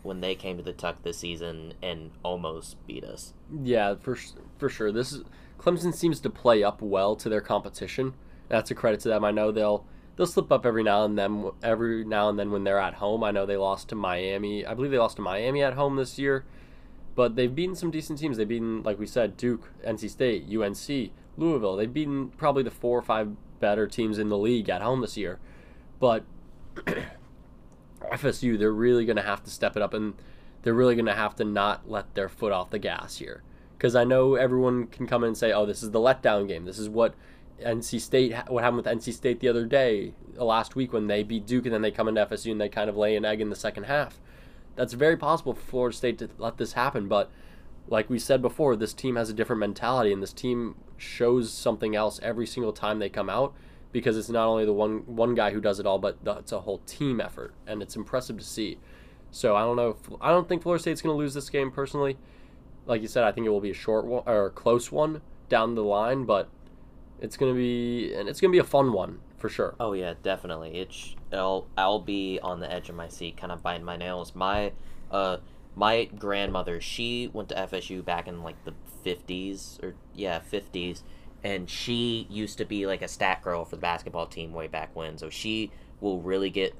when 0.02 0.22
they 0.22 0.36
came 0.36 0.58
to 0.58 0.64
the 0.64 0.74
Tuck 0.74 1.04
this 1.04 1.18
season 1.18 1.74
and 1.82 2.12
almost 2.24 2.76
beat 2.88 3.04
us. 3.04 3.34
Yeah, 3.64 3.96
for 3.96 4.18
for 4.58 4.70
sure. 4.70 4.92
This 4.92 5.12
is 5.12 5.24
Clemson 5.60 5.94
seems 5.94 6.20
to 6.22 6.30
play 6.30 6.64
up 6.64 6.82
well 6.82 7.16
to 7.18 7.30
their 7.30 7.42
competition. 7.42 8.14
That's 8.48 8.72
a 8.72 8.76
credit 8.76 9.02
to 9.02 9.10
them. 9.10 9.24
I 9.24 9.32
know 9.32 9.52
they'll 9.52 9.86
they'll 10.16 10.26
slip 10.26 10.52
up 10.52 10.66
every 10.66 10.84
now 10.84 11.06
and 11.06 11.18
then 11.18 11.52
every 11.62 12.04
now 12.04 12.30
and 12.30 12.40
then 12.40 12.52
when 12.52 12.64
they're 12.64 12.80
at 12.80 12.96
home. 12.96 13.24
I 13.24 13.32
know 13.32 13.46
they 13.46 13.58
lost 13.58 13.90
to 13.90 13.96
Miami. 13.96 14.66
I 14.66 14.74
believe 14.74 14.92
they 14.92 14.98
lost 14.98 15.18
to 15.18 15.22
Miami 15.22 15.62
at 15.62 15.74
home 15.74 15.98
this 15.98 16.18
year. 16.18 16.46
But 17.16 17.36
they've 17.36 17.54
beaten 17.54 17.76
some 17.76 17.92
decent 17.92 18.20
teams. 18.20 18.38
They've 18.38 18.48
beaten, 18.48 18.82
like 18.84 18.98
we 18.98 19.06
said, 19.06 19.36
Duke, 19.36 19.70
NC 19.86 20.10
State, 20.10 20.46
UNC, 20.50 21.12
Louisville. 21.38 21.76
They've 21.76 21.94
beaten 21.94 22.30
probably 22.30 22.64
the 22.64 22.72
four 22.72 22.98
or 22.98 23.02
five 23.02 23.36
better 23.60 23.88
teams 23.88 24.18
in 24.18 24.30
the 24.30 24.38
league 24.38 24.70
at 24.70 24.82
home 24.82 25.02
this 25.02 25.18
year. 25.18 25.40
But 26.00 26.24
FSU, 28.02 28.58
they're 28.58 28.72
really 28.72 29.06
going 29.06 29.18
to 29.18 29.22
have 29.22 29.44
to 29.44 29.50
step 29.50 29.76
it 29.76 29.82
up 29.82 29.94
and 29.94 30.14
they're 30.62 30.74
really 30.74 30.96
going 30.96 31.06
to 31.06 31.14
have 31.14 31.36
to 31.38 31.44
not 31.44 31.90
let 31.90 32.14
their 32.16 32.30
foot 32.30 32.52
off 32.52 32.70
the 32.70 32.80
gas 32.80 33.18
here. 33.18 33.44
Because 33.78 33.96
I 33.96 34.04
know 34.04 34.36
everyone 34.36 34.88
can 34.88 35.08
come 35.08 35.24
in 35.24 35.30
and 35.30 35.38
say, 35.38 35.54
oh, 35.54 35.66
this 35.66 35.84
is 35.84 35.92
the 35.92 36.00
letdown 36.00 36.48
game. 36.48 36.66
This 36.66 36.80
is 36.80 36.90
what 36.90 37.16
NC 37.64 38.02
State, 38.02 38.36
what 38.48 38.64
happened 38.64 38.84
with 38.84 38.86
NC 38.86 39.14
State 39.14 39.40
the 39.40 39.48
other 39.48 39.66
day, 39.66 40.14
uh, 40.38 40.44
last 40.44 40.76
week 40.76 40.92
when 40.92 41.08
they 41.08 41.24
beat 41.24 41.46
Duke 41.46 41.66
and 41.66 41.74
then 41.74 41.82
they 41.82 41.92
come 41.92 42.08
into 42.08 42.26
FSU 42.26 42.52
and 42.52 42.60
they 42.60 42.70
kind 42.70 42.90
of 42.90 42.98
lay 42.98 43.16
an 43.16 43.26
egg 43.26 43.40
in 43.42 43.50
the 43.50 43.56
second 43.56 43.84
half. 43.84 44.20
That's 44.76 44.94
very 44.94 45.18
possible 45.18 45.54
for 45.54 45.62
Florida 45.62 45.98
State 45.98 46.18
to 46.20 46.30
let 46.38 46.58
this 46.58 46.74
happen. 46.74 47.08
But 47.08 47.32
like 47.90 48.10
we 48.10 48.20
said 48.20 48.42
before, 48.42 48.76
this 48.76 48.94
team 48.94 49.16
has 49.16 49.30
a 49.30 49.34
different 49.34 49.60
mentality 49.60 50.14
and 50.14 50.22
this 50.22 50.34
team 50.34 50.76
shows 50.98 51.52
something 51.52 51.96
else 51.96 52.20
every 52.22 52.46
single 52.46 52.74
time 52.74 53.00
they 53.00 53.10
come 53.10 53.30
out 53.30 53.54
because 53.92 54.18
it's 54.18 54.30
not 54.30 54.48
only 54.48 54.66
the 54.66 54.74
one 54.74 55.00
one 55.08 55.34
guy 55.34 55.52
who 55.52 55.60
does 55.60 55.80
it 55.80 55.86
all, 55.86 56.00
but 56.00 56.24
the, 56.24 56.34
it's 56.34 56.52
a 56.52 56.62
whole 56.62 56.80
team 56.80 57.20
effort, 57.20 57.54
and 57.66 57.82
it's 57.82 57.96
impressive 57.96 58.38
to 58.38 58.44
see. 58.44 58.78
So 59.32 59.56
I 59.56 59.62
don't 59.62 59.76
know. 59.76 59.90
If, 59.90 60.22
I 60.22 60.30
don't 60.30 60.48
think 60.48 60.64
Florida 60.64 60.82
State's 60.82 61.02
going 61.02 61.14
to 61.14 61.18
lose 61.18 61.34
this 61.34 61.50
game 61.50 61.72
personally. 61.72 62.18
Like 62.86 63.02
you 63.02 63.08
said, 63.08 63.24
I 63.24 63.32
think 63.32 63.46
it 63.46 63.50
will 63.50 63.62
be 63.62 63.72
a 63.72 63.76
short 63.76 64.06
one 64.06 64.24
or 64.26 64.48
a 64.48 64.50
close 64.50 64.92
one 64.92 65.22
down 65.48 65.76
the 65.76 65.84
line, 65.84 66.26
but 66.26 66.50
it's 67.20 67.38
going 67.38 67.54
to 67.54 67.58
be 67.58 68.14
and 68.14 68.30
it's 68.30 68.40
going 68.40 68.52
to 68.52 68.56
be 68.56 68.60
a 68.60 68.64
fun 68.64 68.94
one 68.94 69.20
for 69.38 69.50
sure. 69.50 69.76
Oh 69.80 69.94
yeah, 69.94 70.14
definitely. 70.22 70.80
It's 70.80 71.16
I'll 71.34 71.68
I'll 71.78 72.00
be 72.00 72.40
on 72.42 72.60
the 72.60 72.72
edge 72.72 72.90
of 72.90 72.96
my 72.96 73.08
seat, 73.08 73.38
kind 73.38 73.52
of 73.52 73.64
biting 73.64 73.86
my 73.86 73.98
nails. 73.98 74.36
My 74.36 74.74
uh 75.12 75.38
my 75.80 76.04
grandmother, 76.04 76.82
she 76.82 77.30
went 77.32 77.48
to 77.48 77.56
FSU 77.56 78.04
back 78.04 78.28
in 78.28 78.44
like 78.44 78.62
the 78.66 78.74
fifties 79.02 79.80
or 79.82 79.96
yeah 80.14 80.40
fifties, 80.40 81.04
and 81.42 81.70
she 81.70 82.28
used 82.30 82.58
to 82.58 82.66
be 82.66 82.86
like 82.86 83.02
a 83.02 83.08
stat 83.08 83.42
girl 83.42 83.64
for 83.64 83.78
the 83.78 83.82
basketball 83.82 84.28
team 84.28 84.52
way 84.52 84.68
back 84.68 84.94
when. 84.94 85.18
So 85.18 85.30
she 85.30 85.72
will 86.02 86.20
really 86.20 86.50
get 86.50 86.76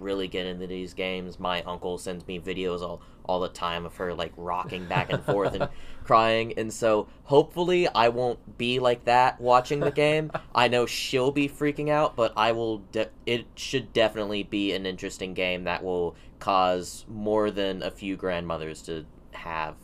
really 0.00 0.28
get 0.28 0.46
into 0.46 0.66
these 0.66 0.94
games. 0.94 1.38
My 1.38 1.62
uncle 1.62 1.98
sends 1.98 2.26
me 2.26 2.40
videos 2.40 2.80
all 2.80 3.02
all 3.24 3.40
the 3.40 3.48
time 3.48 3.84
of 3.84 3.96
her 3.96 4.14
like 4.14 4.32
rocking 4.36 4.86
back 4.86 5.12
and 5.12 5.22
forth 5.24 5.52
and 5.54 5.68
crying 6.04 6.54
and 6.56 6.72
so 6.72 7.08
hopefully 7.24 7.88
I 7.88 8.08
won't 8.08 8.56
be 8.56 8.78
like 8.78 9.04
that 9.06 9.40
watching 9.40 9.80
the 9.80 9.90
game. 9.90 10.30
I 10.54 10.68
know 10.68 10.86
she'll 10.86 11.32
be 11.32 11.48
freaking 11.48 11.88
out, 11.88 12.14
but 12.14 12.32
I 12.36 12.52
will 12.52 12.78
de- 12.92 13.10
it 13.26 13.46
should 13.56 13.92
definitely 13.92 14.44
be 14.44 14.72
an 14.72 14.86
interesting 14.86 15.34
game 15.34 15.64
that 15.64 15.82
will 15.82 16.14
cause 16.38 17.04
more 17.08 17.50
than 17.50 17.82
a 17.82 17.90
few 17.90 18.16
grandmothers 18.16 18.82
to 18.82 19.04
have 19.32 19.74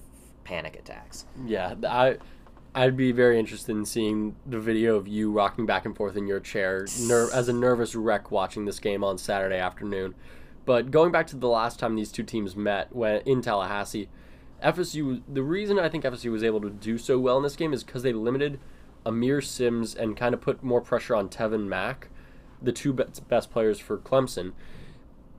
panic 0.44 0.76
attacks. 0.76 1.26
Yeah, 1.44 1.74
I 1.84 2.18
I'd 2.74 2.96
be 2.96 3.12
very 3.12 3.38
interested 3.38 3.72
in 3.72 3.84
seeing 3.84 4.34
the 4.46 4.58
video 4.58 4.96
of 4.96 5.06
you 5.06 5.30
rocking 5.30 5.66
back 5.66 5.84
and 5.84 5.94
forth 5.94 6.16
in 6.16 6.26
your 6.26 6.40
chair 6.40 6.86
ner- 7.00 7.30
as 7.32 7.48
a 7.48 7.52
nervous 7.52 7.94
wreck 7.94 8.30
watching 8.30 8.64
this 8.64 8.78
game 8.78 9.04
on 9.04 9.18
Saturday 9.18 9.58
afternoon. 9.58 10.14
But 10.64 10.90
going 10.90 11.12
back 11.12 11.26
to 11.28 11.36
the 11.36 11.48
last 11.48 11.78
time 11.78 11.96
these 11.96 12.10
two 12.10 12.22
teams 12.22 12.56
met 12.56 12.94
when 12.94 13.20
in 13.26 13.42
Tallahassee, 13.42 14.08
FSU 14.62 15.22
the 15.28 15.42
reason 15.42 15.78
I 15.78 15.90
think 15.90 16.04
FSU 16.04 16.30
was 16.30 16.42
able 16.42 16.60
to 16.62 16.70
do 16.70 16.96
so 16.96 17.18
well 17.18 17.36
in 17.36 17.42
this 17.42 17.56
game 17.56 17.74
is 17.74 17.84
because 17.84 18.04
they 18.04 18.12
limited 18.12 18.58
Aamir 19.04 19.44
Simms 19.44 19.94
and 19.94 20.16
kind 20.16 20.32
of 20.32 20.40
put 20.40 20.62
more 20.62 20.80
pressure 20.80 21.14
on 21.14 21.28
Tevin 21.28 21.66
Mack, 21.66 22.08
the 22.62 22.72
two 22.72 22.94
be- 22.94 23.04
best 23.28 23.50
players 23.50 23.80
for 23.80 23.98
Clemson. 23.98 24.52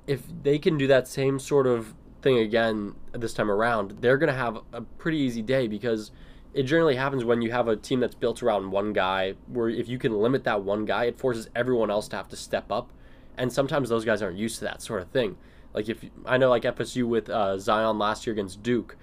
If 0.06 0.24
they 0.43 0.60
can 0.60 0.78
do 0.78 0.86
that 0.88 1.08
same 1.08 1.39
sort 1.39 1.65
of 1.65 1.96
thing 2.22 2.38
again 2.38 2.93
this 3.12 3.34
time 3.34 3.50
around, 3.50 4.02
they're 4.02 4.17
going 4.17 4.32
to 4.32 4.38
have 4.38 4.60
a 4.72 4.82
pretty 4.82 5.17
easy 5.17 5.41
day 5.41 5.67
because 5.67 6.12
it 6.54 6.63
generally 6.63 6.96
happens 6.96 7.26
when 7.26 7.42
you 7.42 7.52
have 7.52 7.68
a 7.68 7.76
team 7.76 8.00
that's 8.00 8.16
built 8.16 8.44
around 8.44 8.72
one 8.72 8.94
guy 8.94 9.34
where 9.48 9.70
if 9.70 9.88
you 9.88 9.98
can 9.98 10.13
limit 10.13 10.44
that 10.44 10.62
one 10.62 10.86
guy 10.86 11.06
it 11.06 11.18
forces 11.18 11.50
everyone 11.56 11.89
else 11.89 12.08
to 12.10 12.16
have 12.16 12.30
to 12.30 12.36
step 12.36 12.72
up. 12.72 12.92
And 13.38 13.52
sometimes 13.52 13.89
those 13.89 14.06
guys 14.06 14.22
aren't 14.22 14.38
used 14.38 14.60
to 14.60 14.66
that 14.66 14.82
sort 14.82 15.02
of 15.02 15.10
thing. 15.10 15.38
Like 15.74 15.89
if 15.89 16.06
i 16.26 16.38
know 16.38 16.50
like 16.50 16.63
fsu 16.63 17.08
with 17.08 17.30
uh, 17.30 17.58
zion 17.58 17.98
last 17.98 18.28
year 18.28 18.34
against 18.34 18.62
duke 18.62 18.96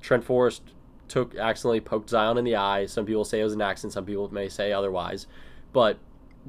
trent 0.00 0.22
forrest 0.22 0.62
took 1.08 1.34
accidentally 1.34 1.80
poked 1.80 2.10
zion 2.10 2.38
in 2.38 2.44
the 2.44 2.56
eye. 2.56 2.86
Some 2.86 3.04
people 3.04 3.24
say 3.24 3.40
it 3.40 3.44
was 3.44 3.52
an 3.52 3.60
accident 3.60 3.92
some 3.92 4.06
people 4.06 4.32
may 4.32 4.48
say 4.48 4.72
otherwise. 4.72 5.26
But 5.72 5.98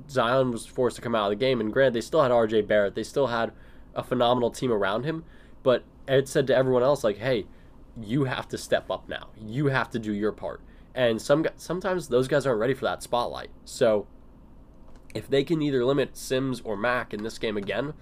zion 0.10 0.52
was 0.52 0.66
forced 0.68 0.98
to 0.98 1.02
come 1.02 1.16
out 1.16 1.32
of 1.32 1.38
the 1.38 1.44
game 1.44 1.60
and 1.60 1.74
granted 1.74 1.94
they 1.94 2.02
still 2.02 2.22
had 2.22 2.32
rj 2.32 2.68
barrett. 2.68 2.94
They 2.94 3.04
still 3.04 3.28
had 3.28 3.52
a 3.96 4.04
phenomenal 4.04 4.52
team 4.52 4.72
around 4.72 5.06
him. 5.06 5.24
But 5.64 5.84
ed 6.08 6.28
said 6.30 6.46
to 6.48 6.56
everyone 6.56 6.84
else 6.84 7.04
like 7.04 7.18
hey 7.18 7.48
you 8.02 8.26
have 8.26 8.48
to 8.50 8.58
step 8.58 8.90
up 8.92 9.08
now. 9.08 9.30
You 9.38 9.68
have 9.68 9.90
to 9.92 10.00
do 10.00 10.14
your 10.14 10.32
part. 10.32 10.62
And 10.94 11.22
some 11.22 11.46
sometimes 11.58 12.08
those 12.08 12.28
guys 12.28 12.46
aren't 12.46 12.60
ready 12.60 12.74
for 12.74 12.86
that 12.86 13.04
spotlight. 13.04 13.50
So 13.66 14.08
if 15.14 15.30
they 15.30 15.44
can 15.44 15.62
either 15.62 15.84
limit 15.86 16.18
Simms 16.18 16.62
or 16.64 16.78
Mack 16.78 17.14
in 17.14 17.24
this 17.24 17.38
game 17.38 17.58
again, 17.58 17.94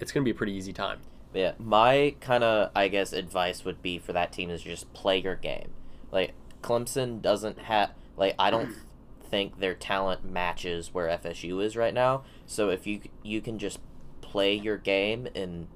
it's 0.00 0.12
going 0.12 0.22
to 0.22 0.24
be 0.24 0.30
a 0.30 0.38
pretty 0.38 0.52
easy 0.52 0.72
time. 0.72 1.00
Yeah, 1.34 1.52
my 1.58 2.14
kind 2.20 2.42
of 2.42 2.70
I 2.74 2.88
guess 2.88 3.12
advice 3.12 3.64
would 3.64 3.82
be 3.82 3.98
for 3.98 4.12
that 4.12 4.32
team 4.32 4.50
is 4.50 4.62
just 4.62 4.92
play 4.92 5.18
your 5.18 5.36
game. 5.36 5.70
Like 6.10 6.32
Clemson 6.62 7.20
doesn't 7.20 7.58
have 7.60 7.90
like 8.16 8.34
I 8.38 8.50
don't 8.50 8.74
think 9.30 9.58
their 9.58 9.74
talent 9.74 10.24
matches 10.24 10.94
where 10.94 11.06
FSU 11.08 11.62
is 11.62 11.76
right 11.76 11.94
now. 11.94 12.24
So 12.46 12.70
if 12.70 12.86
you 12.86 13.00
you 13.22 13.40
can 13.40 13.58
just 13.58 13.78
play 14.20 14.54
your 14.54 14.76
game 14.76 15.28
and 15.34 15.68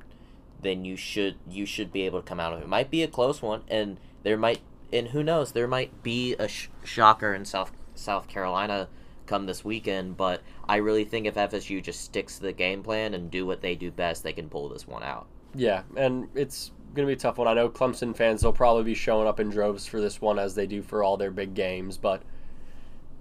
then 0.62 0.84
you 0.84 0.96
should 0.96 1.36
you 1.48 1.66
should 1.66 1.92
be 1.92 2.02
able 2.02 2.20
to 2.20 2.26
come 2.26 2.40
out 2.40 2.52
of 2.52 2.62
it. 2.62 2.68
Might 2.68 2.90
be 2.90 3.02
a 3.02 3.08
close 3.08 3.42
one 3.42 3.62
and 3.68 3.98
there 4.22 4.36
might 4.36 4.60
and 4.92 5.08
who 5.08 5.22
knows, 5.22 5.52
there 5.52 5.68
might 5.68 6.02
be 6.02 6.34
a 6.34 6.48
sh- 6.48 6.68
shocker 6.84 7.34
in 7.34 7.44
South 7.44 7.72
South 7.94 8.28
Carolina 8.28 8.88
come 9.26 9.46
this 9.46 9.64
weekend, 9.64 10.16
but 10.16 10.42
I 10.68 10.76
really 10.76 11.04
think 11.04 11.26
if 11.26 11.34
FSU 11.34 11.82
just 11.82 12.02
sticks 12.02 12.36
to 12.36 12.42
the 12.42 12.52
game 12.52 12.82
plan 12.82 13.14
and 13.14 13.30
do 13.30 13.46
what 13.46 13.62
they 13.62 13.74
do 13.74 13.90
best, 13.90 14.22
they 14.22 14.32
can 14.32 14.48
pull 14.48 14.68
this 14.68 14.86
one 14.86 15.02
out. 15.02 15.26
Yeah, 15.54 15.82
and 15.96 16.28
it's 16.34 16.72
going 16.94 17.06
to 17.06 17.10
be 17.10 17.14
a 17.14 17.20
tough 17.20 17.38
one. 17.38 17.48
I 17.48 17.54
know 17.54 17.68
Clemson 17.68 18.16
fans 18.16 18.44
will 18.44 18.52
probably 18.52 18.84
be 18.84 18.94
showing 18.94 19.26
up 19.26 19.40
in 19.40 19.50
droves 19.50 19.86
for 19.86 20.00
this 20.00 20.20
one 20.20 20.38
as 20.38 20.54
they 20.54 20.66
do 20.66 20.82
for 20.82 21.02
all 21.02 21.16
their 21.16 21.30
big 21.30 21.54
games, 21.54 21.96
but 21.96 22.22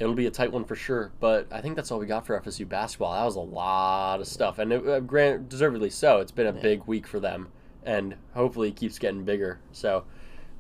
it'll 0.02 0.16
be 0.16 0.26
a 0.26 0.32
tight 0.32 0.52
one 0.52 0.66
for 0.66 0.76
sure. 0.76 1.12
But 1.20 1.48
I 1.52 1.62
think 1.62 1.76
that's 1.76 1.92
all 1.92 2.00
we 2.00 2.06
got 2.08 2.26
for 2.26 2.40
FSU 2.40 2.68
basketball. 2.68 3.14
That 3.14 3.24
was 3.26 3.36
a 3.36 3.40
lot 3.40 4.20
of 4.20 4.28
stuff, 4.28 4.60
and 4.60 4.74
it, 4.74 4.88
uh, 4.88 5.00
grant 5.00 5.48
deservedly 5.48 5.90
so. 5.90 6.20
It's 6.20 6.32
been 6.32 6.48
a 6.48 6.54
Yeah. 6.54 6.62
big 6.62 6.84
week 6.88 7.08
for 7.08 7.20
them, 7.20 7.50
and 7.86 8.16
hopefully 8.34 8.70
it 8.70 8.76
keeps 8.76 8.98
getting 9.00 9.24
bigger. 9.24 9.60
So 9.72 10.04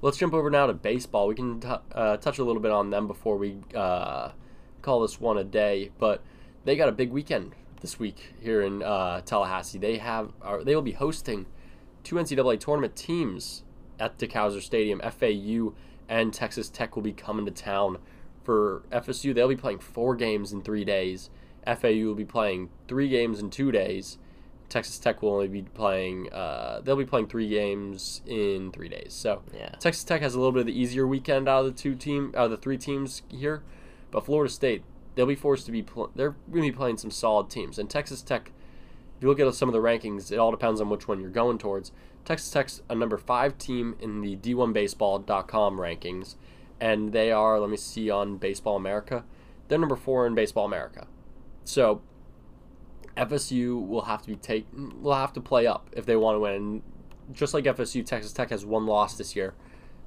let's 0.01 0.17
jump 0.17 0.33
over 0.33 0.49
now 0.49 0.67
to 0.67 0.73
baseball. 0.73 1.27
We 1.27 1.35
can 1.35 1.59
t- 1.59 1.67
uh, 1.93 2.17
touch 2.17 2.37
a 2.39 2.43
little 2.43 2.61
bit 2.61 2.71
on 2.71 2.91
them 2.91 3.07
before 3.07 3.37
we 3.37 3.57
uh, 3.75 4.29
call 4.81 5.01
this 5.01 5.19
one 5.19 5.37
a 5.37 5.43
day. 5.43 5.91
But 5.97 6.21
they 6.63 6.75
got 6.75 6.87
a 6.89 6.93
big 6.93 7.11
weekend 7.11 7.53
this 7.81 7.99
week 7.99 8.35
here 8.39 8.61
in 8.61 8.83
uh, 8.83 9.21
Tallahassee. 9.21 9.79
They 9.79 9.97
have 9.97 10.31
they 10.63 10.75
will 10.75 10.83
be 10.83 10.91
hosting 10.93 11.47
two 12.03 12.15
NCAA 12.15 12.59
tournament 12.59 12.95
teams 12.95 13.63
at 13.99 14.17
Dick 14.17 14.31
Howser 14.31 14.61
Stadium, 14.61 14.99
FAU 14.99 15.73
and 16.09 16.33
Texas 16.33 16.69
Tech 16.69 16.95
will 16.95 17.03
be 17.03 17.13
coming 17.13 17.45
to 17.45 17.51
town 17.51 17.97
for 18.43 18.83
FSU. 18.91 19.33
They'll 19.33 19.47
be 19.47 19.55
playing 19.55 19.79
four 19.79 20.15
games 20.15 20.51
in 20.51 20.61
three 20.61 20.85
days. 20.85 21.29
FAU 21.65 22.05
will 22.05 22.15
be 22.15 22.25
playing 22.25 22.69
three 22.87 23.07
games 23.09 23.39
in 23.39 23.49
two 23.49 23.71
days. 23.71 24.17
Texas 24.69 24.97
Tech 24.97 25.21
will 25.21 25.33
only 25.33 25.47
be 25.49 25.63
playing. 25.63 26.31
Uh, 26.31 26.79
they'll 26.83 26.95
be 26.95 27.05
playing 27.05 27.27
three 27.27 27.49
games 27.49 28.21
in 28.25 28.71
three 28.71 28.87
days. 28.87 29.13
So 29.13 29.41
Yeah. 29.53 29.69
Texas 29.79 30.03
Tech 30.03 30.21
has 30.21 30.33
a 30.33 30.37
little 30.39 30.53
bit 30.53 30.61
of 30.61 30.65
the 30.67 30.79
easier 30.79 31.05
weekend 31.05 31.49
out 31.49 31.65
of 31.65 31.75
the 31.75 31.79
two 31.81 31.93
team, 31.93 32.33
out 32.37 32.45
of 32.45 32.51
the 32.51 32.57
three 32.57 32.77
teams 32.77 33.21
here, 33.29 33.63
but 34.11 34.25
Florida 34.25 34.51
State 34.51 34.83
they'll 35.15 35.25
be 35.25 35.35
forced 35.35 35.65
to 35.65 35.71
be. 35.71 35.81
Pl- 35.83 36.11
they're 36.15 36.35
going 36.49 36.63
to 36.65 36.71
be 36.71 36.75
playing 36.75 36.97
some 36.97 37.11
solid 37.11 37.49
teams, 37.49 37.77
and 37.77 37.89
Texas 37.89 38.21
Tech. 38.21 38.51
If 39.17 39.23
you 39.23 39.29
look 39.29 39.39
at 39.39 39.53
some 39.53 39.69
of 39.69 39.73
the 39.73 39.79
rankings, 39.79 40.31
it 40.31 40.39
all 40.39 40.51
depends 40.51 40.81
on 40.81 40.89
which 40.89 41.07
one 41.07 41.19
you're 41.19 41.29
going 41.29 41.57
towards. 41.59 41.91
Texas 42.25 42.49
Tech's 42.49 42.81
a 42.89 42.95
number 42.95 43.17
five 43.17 43.57
team 43.57 43.95
in 43.99 44.21
the 44.21 44.35
D1Baseball.com 44.35 45.77
rankings, 45.77 46.35
and 46.81 47.13
they 47.13 47.31
are. 47.31 47.59
Let 47.59 47.69
me 47.69 47.77
see 47.77 48.09
on 48.09 48.37
Baseball 48.37 48.75
America. 48.75 49.23
They're 49.67 49.77
number 49.77 49.95
four 49.95 50.27
in 50.27 50.35
Baseball 50.35 50.65
America. 50.65 51.07
So 51.63 52.01
FSU 53.15 53.87
will 53.87 54.01
have 54.01 54.23
to 54.23 54.27
be 54.27 54.35
take 54.35 54.65
will 54.73 55.13
have 55.13 55.31
to 55.33 55.41
play 55.41 55.67
up 55.67 55.89
if 55.93 56.05
they 56.05 56.15
want 56.17 56.35
to 56.35 56.39
win. 56.39 56.81
Just 57.31 57.53
like 57.53 57.63
FSU, 57.63 58.05
Texas 58.05 58.33
Tech 58.33 58.49
has 58.49 58.65
one 58.65 58.85
loss 58.87 59.15
this 59.15 59.35
year, 59.35 59.53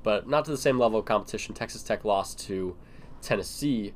but 0.02 0.28
not 0.28 0.44
to 0.44 0.50
the 0.50 0.58
same 0.58 0.78
level 0.78 0.98
of 0.98 1.06
competition. 1.06 1.54
Texas 1.54 1.82
Tech 1.82 2.04
lost 2.04 2.38
to 2.40 2.76
Tennessee 3.22 3.94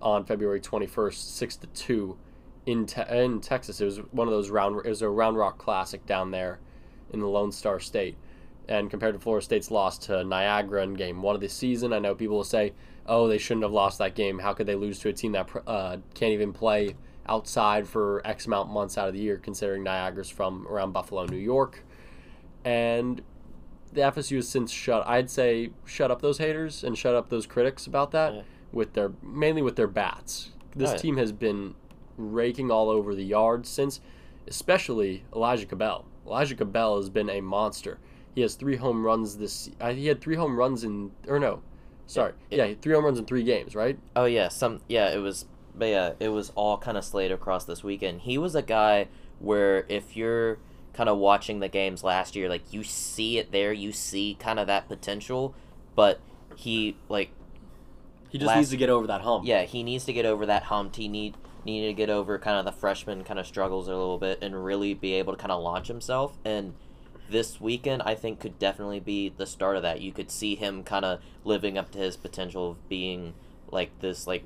on 0.00 0.24
February 0.24 0.60
21st, 0.60 1.14
six 1.14 1.56
to 1.56 1.66
two, 1.68 2.16
in 2.64 2.86
te- 2.86 3.02
in 3.10 3.40
Texas. 3.40 3.80
It 3.80 3.84
was 3.84 3.98
one 4.12 4.28
of 4.28 4.32
those 4.32 4.50
round. 4.50 4.80
It 4.86 4.88
was 4.88 5.02
a 5.02 5.10
Round 5.10 5.36
Rock 5.36 5.58
Classic 5.58 6.06
down 6.06 6.30
there 6.30 6.60
in 7.12 7.20
the 7.20 7.26
Lone 7.26 7.52
Star 7.52 7.80
State. 7.80 8.16
And 8.70 8.88
compared 8.88 9.14
to 9.14 9.20
Florida 9.20 9.44
State's 9.44 9.70
loss 9.72 9.98
to 9.98 10.22
Niagara 10.22 10.84
in 10.84 10.94
Game 10.94 11.22
One 11.22 11.34
of 11.34 11.40
the 11.40 11.48
season, 11.48 11.92
I 11.92 11.98
know 11.98 12.14
people 12.14 12.36
will 12.36 12.44
say, 12.44 12.72
"Oh, 13.04 13.26
they 13.26 13.36
shouldn't 13.36 13.64
have 13.64 13.72
lost 13.72 13.98
that 13.98 14.14
game. 14.14 14.38
How 14.38 14.52
could 14.54 14.66
they 14.68 14.76
lose 14.76 15.00
to 15.00 15.08
a 15.08 15.12
team 15.12 15.32
that 15.32 15.50
uh, 15.66 15.96
can't 16.14 16.32
even 16.32 16.52
play 16.52 16.94
outside 17.26 17.88
for 17.88 18.22
X 18.24 18.46
amount 18.46 18.70
months 18.70 18.96
out 18.96 19.08
of 19.08 19.14
the 19.14 19.20
year?" 19.20 19.38
Considering 19.38 19.82
Niagara's 19.82 20.30
from 20.30 20.68
around 20.68 20.92
Buffalo, 20.92 21.26
New 21.26 21.36
York, 21.36 21.82
and 22.64 23.22
the 23.92 24.02
FSU 24.02 24.36
has 24.36 24.48
since 24.48 24.70
shut. 24.70 25.04
I'd 25.04 25.28
say 25.28 25.70
shut 25.84 26.12
up 26.12 26.22
those 26.22 26.38
haters 26.38 26.84
and 26.84 26.96
shut 26.96 27.16
up 27.16 27.28
those 27.28 27.46
critics 27.46 27.88
about 27.88 28.12
that 28.12 28.32
Yeah. 28.34 28.42
with 28.70 28.92
their 28.92 29.10
mainly 29.20 29.62
with 29.62 29.74
their 29.74 29.88
bats. 29.88 30.50
This 30.76 30.90
Oh, 30.90 30.92
yeah. 30.92 30.98
team 30.98 31.16
has 31.16 31.32
been 31.32 31.74
raking 32.16 32.70
all 32.70 32.88
over 32.88 33.16
the 33.16 33.24
yard 33.24 33.66
since, 33.66 34.00
especially 34.46 35.24
Elijah 35.34 35.66
Cabell. 35.66 36.04
Elijah 36.24 36.54
Cabell 36.54 36.98
has 36.98 37.10
been 37.10 37.28
a 37.28 37.40
monster. 37.40 37.98
He 38.34 38.42
has 38.42 38.54
three 38.54 38.76
home 38.76 39.04
runs 39.04 39.36
this. 39.38 39.70
Uh, 39.80 39.92
he 39.92 40.06
had 40.06 40.20
three 40.20 40.36
home 40.36 40.56
runs 40.56 40.84
in 40.84 41.10
or 41.26 41.38
no, 41.38 41.62
sorry, 42.06 42.32
it- 42.50 42.58
yeah, 42.58 42.74
three 42.80 42.94
home 42.94 43.04
runs 43.04 43.18
in 43.18 43.24
three 43.24 43.42
games, 43.42 43.74
right? 43.74 43.98
Oh 44.14 44.24
yeah, 44.26 44.48
some 44.48 44.80
yeah, 44.88 45.10
it 45.10 45.18
was 45.18 45.46
but 45.74 45.86
yeah, 45.88 46.12
it 46.20 46.28
was 46.28 46.50
all 46.56 46.76
kind 46.78 46.96
of 46.96 47.04
slayed 47.04 47.32
across 47.32 47.64
this 47.64 47.82
weekend. 47.84 48.22
He 48.22 48.36
was 48.38 48.54
a 48.54 48.62
guy 48.62 49.08
where 49.38 49.84
if 49.88 50.16
you're 50.16 50.58
kind 50.92 51.08
of 51.08 51.18
watching 51.18 51.60
the 51.60 51.68
games 51.68 52.02
last 52.04 52.34
year, 52.36 52.48
like 52.48 52.72
you 52.72 52.82
see 52.82 53.38
it 53.38 53.52
there, 53.52 53.72
you 53.72 53.92
see 53.92 54.36
kind 54.38 54.58
of 54.58 54.66
that 54.66 54.88
potential, 54.88 55.54
but 55.94 56.20
he 56.56 56.96
like 57.08 57.30
He 58.28 58.38
just 58.38 58.48
Last- 58.48 58.56
needs 58.58 58.70
to 58.70 58.76
get 58.76 58.90
over 58.90 59.06
that 59.08 59.22
hump. 59.22 59.44
yeah, 59.46 59.62
he 59.62 59.82
needs 59.82 60.04
to 60.04 60.12
get 60.12 60.24
over 60.26 60.46
that 60.46 60.64
hump. 60.64 60.94
He 60.96 61.08
need 61.08 61.36
needed 61.64 61.88
to 61.88 61.92
get 61.94 62.08
over 62.10 62.38
kind 62.38 62.56
of 62.58 62.64
the 62.64 62.72
freshman 62.72 63.22
kind 63.22 63.38
of 63.38 63.46
struggles 63.46 63.86
a 63.86 63.90
little 63.90 64.18
bit 64.18 64.38
and 64.42 64.64
really 64.64 64.94
be 64.94 65.12
able 65.14 65.32
to 65.34 65.38
kind 65.38 65.52
of 65.52 65.62
launch 65.62 65.88
himself 65.88 66.38
and 66.44 66.74
this 67.30 67.60
weekend 67.60 68.02
I 68.02 68.14
think 68.14 68.40
could 68.40 68.58
definitely 68.58 69.00
be 69.00 69.28
the 69.28 69.46
start 69.46 69.76
of 69.76 69.82
that. 69.82 70.00
You 70.00 70.12
could 70.12 70.30
see 70.30 70.54
him 70.54 70.82
kind 70.82 71.04
of 71.04 71.20
living 71.44 71.78
up 71.78 71.90
to 71.92 71.98
his 71.98 72.16
potential 72.16 72.70
of 72.72 72.88
being 72.88 73.34
like 73.70 73.98
this 74.00 74.26
like 74.26 74.44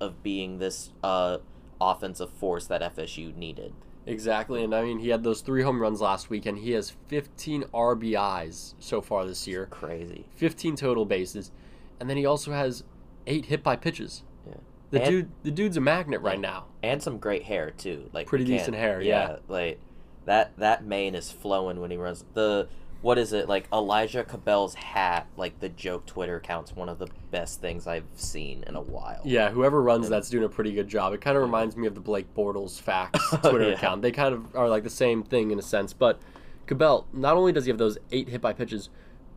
of 0.00 0.22
being 0.22 0.58
this 0.58 0.90
uh 1.02 1.38
offensive 1.80 2.30
force 2.30 2.66
that 2.66 2.82
FSU 2.96 3.34
needed. 3.36 3.72
Exactly, 4.06 4.62
and 4.62 4.74
I 4.74 4.82
mean 4.82 5.00
he 5.00 5.08
had 5.08 5.24
those 5.24 5.40
three 5.40 5.62
home 5.62 5.80
runs 5.82 6.00
last 6.00 6.30
week, 6.30 6.46
and 6.46 6.58
he 6.58 6.70
has 6.72 6.90
15 7.08 7.64
RBIs 7.74 8.74
so 8.78 9.00
far 9.00 9.24
this 9.26 9.46
year. 9.48 9.66
Crazy. 9.66 10.26
15 10.36 10.76
total 10.76 11.04
bases, 11.04 11.50
and 11.98 12.08
then 12.08 12.16
he 12.16 12.24
also 12.24 12.52
has 12.52 12.84
eight 13.26 13.46
hit 13.46 13.62
by 13.64 13.74
pitches. 13.74 14.22
Yeah. 14.46 14.54
The 14.92 15.00
And- 15.02 15.10
dude, 15.10 15.30
the 15.42 15.50
dude's 15.50 15.76
a 15.76 15.80
magnet 15.80 16.20
right 16.20 16.36
Yeah. 16.36 16.40
now. 16.50 16.64
And 16.84 17.02
some 17.02 17.18
great 17.18 17.42
hair 17.44 17.72
too. 17.72 18.08
Like 18.12 18.28
Pretty 18.28 18.44
decent 18.44 18.76
hair, 18.76 19.00
yeah. 19.02 19.38
Like 19.48 19.80
that 20.26 20.56
that 20.58 20.84
mane 20.84 21.14
is 21.14 21.32
flowing 21.32 21.80
when 21.80 21.90
he 21.90 21.96
runs. 21.96 22.24
The 22.34 22.68
what 23.02 23.18
is 23.18 23.32
it 23.32 23.48
like 23.48 23.68
Elijah 23.72 24.24
Cabell's 24.24 24.74
hat? 24.74 25.26
Like 25.36 25.60
the 25.60 25.68
joke 25.68 26.06
Twitter 26.06 26.36
account's 26.36 26.74
one 26.74 26.88
of 26.88 26.98
the 26.98 27.08
best 27.30 27.60
things 27.60 27.86
I've 27.86 28.04
seen 28.16 28.64
in 28.66 28.74
a 28.74 28.80
while. 28.80 29.20
Yeah, 29.24 29.50
whoever 29.50 29.80
runs 29.82 30.04
Yeah. 30.06 30.10
that's 30.10 30.28
doing 30.30 30.44
a 30.44 30.48
pretty 30.48 30.72
good 30.72 30.88
job. 30.88 31.12
It 31.12 31.20
kind 31.20 31.36
of 31.36 31.42
reminds 31.42 31.76
me 31.76 31.86
of 31.86 31.94
the 31.94 32.00
Blake 32.00 32.34
Bortles 32.34 32.80
facts 32.80 33.20
Oh, 33.32 33.50
Twitter 33.50 33.68
yeah. 33.68 33.74
account. 33.74 34.02
They 34.02 34.12
kind 34.12 34.34
of 34.34 34.54
are 34.56 34.68
like 34.68 34.82
the 34.82 34.90
same 34.90 35.22
thing 35.22 35.50
in 35.52 35.58
a 35.58 35.62
sense. 35.62 35.92
But 35.92 36.20
Cabell, 36.66 37.06
not 37.12 37.36
only 37.36 37.52
does 37.52 37.66
he 37.66 37.70
have 37.70 37.78
those 37.78 37.98
eight 38.10 38.28
hit 38.30 38.40
by 38.40 38.52
pitches, 38.52 38.88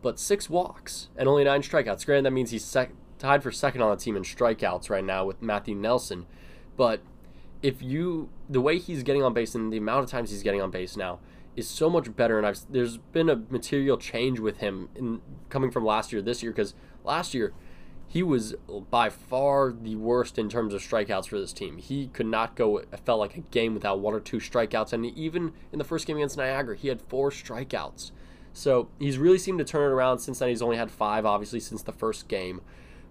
but 0.02 0.18
six 0.18 0.48
walks 0.50 1.08
and 1.16 1.28
only 1.28 1.44
nine 1.44 1.62
strikeouts. 1.62 2.04
Granted, 2.06 2.24
that 2.24 2.32
means 2.32 2.50
he's 2.50 2.64
sec- 2.64 2.92
tied 3.18 3.42
for 3.42 3.52
second 3.52 3.82
on 3.82 3.90
the 3.90 4.02
team 4.02 4.16
in 4.16 4.22
strikeouts 4.24 4.88
right 4.90 5.04
now 5.04 5.24
with 5.26 5.40
Matheu 5.42 5.76
Nelson. 5.76 6.26
But 6.76 7.02
if 7.62 7.82
you, 7.82 8.28
the 8.48 8.60
way 8.60 8.78
he's 8.78 9.02
getting 9.02 9.22
on 9.22 9.34
base 9.34 9.54
and 9.54 9.72
the 9.72 9.76
amount 9.76 10.04
of 10.04 10.10
times 10.10 10.30
he's 10.30 10.42
getting 10.42 10.62
on 10.62 10.70
base 10.70 10.96
now 10.96 11.18
is 11.56 11.68
so 11.68 11.90
much 11.90 12.14
better. 12.16 12.38
And 12.38 12.46
I've 12.46 12.60
there's 12.70 12.96
been 12.96 13.28
a 13.28 13.36
material 13.36 13.96
change 13.96 14.40
with 14.40 14.58
him 14.58 14.88
in 14.94 15.20
coming 15.48 15.70
from 15.70 15.84
last 15.84 16.12
year 16.12 16.22
this 16.22 16.42
year 16.42 16.52
because 16.52 16.74
last 17.04 17.34
year 17.34 17.52
he 18.10 18.24
was 18.24 18.54
by 18.90 19.08
far 19.08 19.72
the 19.72 19.94
worst 19.94 20.36
in 20.36 20.48
terms 20.48 20.74
of 20.74 20.80
strikeouts 20.82 21.28
for 21.28 21.38
this 21.38 21.52
team. 21.52 21.78
He 21.78 22.08
could 22.08 22.26
not 22.26 22.56
go, 22.56 22.78
it 22.78 22.88
felt 23.04 23.20
like 23.20 23.36
a 23.36 23.40
game 23.40 23.72
without 23.72 24.00
one 24.00 24.14
or 24.14 24.20
two 24.20 24.38
strikeouts. 24.38 24.92
And 24.92 25.06
even 25.06 25.52
in 25.72 25.78
the 25.78 25.84
first 25.84 26.08
game 26.08 26.16
against 26.16 26.36
Niagara, 26.36 26.76
he 26.76 26.88
had 26.88 27.00
four 27.00 27.30
strikeouts. 27.30 28.10
So 28.52 28.88
he's 28.98 29.16
really 29.16 29.38
seemed 29.38 29.60
to 29.60 29.64
turn 29.64 29.82
it 29.82 29.94
around 29.94 30.18
since 30.18 30.40
then. 30.40 30.48
He's 30.48 30.60
only 30.60 30.76
had 30.76 30.90
five, 30.90 31.24
obviously, 31.24 31.60
since 31.60 31.82
the 31.82 31.92
first 31.92 32.26
game. 32.26 32.62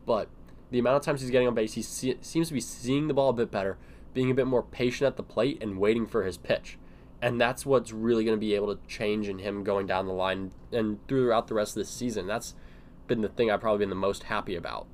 But 0.06 0.28
the 0.70 0.80
amount 0.80 0.98
of 0.98 1.04
times 1.04 1.22
he's 1.22 1.30
getting 1.30 1.48
on 1.48 1.56
base, 1.56 1.74
he 1.74 1.82
se- 1.82 2.18
seems 2.20 2.50
to 2.50 2.54
be 2.54 2.60
seeing 2.60 3.08
the 3.08 3.14
ball 3.14 3.30
a 3.30 3.34
bit 3.34 3.50
better, 3.50 3.78
being 4.14 4.32
a 4.32 4.34
bit 4.34 4.48
more 4.48 4.64
patient 4.64 5.08
at 5.08 5.18
the 5.18 5.24
plate, 5.24 5.62
and 5.62 5.80
waiting 5.80 6.06
for 6.06 6.24
his 6.24 6.38
pitch. 6.38 6.78
And 7.22 7.40
that's 7.40 7.66
what's 7.66 7.92
really 7.92 8.24
going 8.24 8.38
to 8.38 8.40
be 8.40 8.56
able 8.56 8.74
to 8.74 8.88
change 8.88 9.28
in 9.28 9.40
him 9.40 9.64
going 9.64 9.88
down 9.88 10.06
the 10.06 10.14
line 10.14 10.52
and 10.72 11.06
throughout 11.08 11.48
the 11.48 11.54
rest 11.54 11.72
of 11.72 11.82
this 11.82 11.90
season. 11.90 12.28
That's 12.28 12.56
been 13.08 13.22
the 13.22 13.28
thing 13.28 13.52
I've 13.52 13.60
probably 13.60 13.80
been 13.80 13.90
the 13.90 13.96
most 13.96 14.24
happy 14.24 14.56
about. 14.56 14.88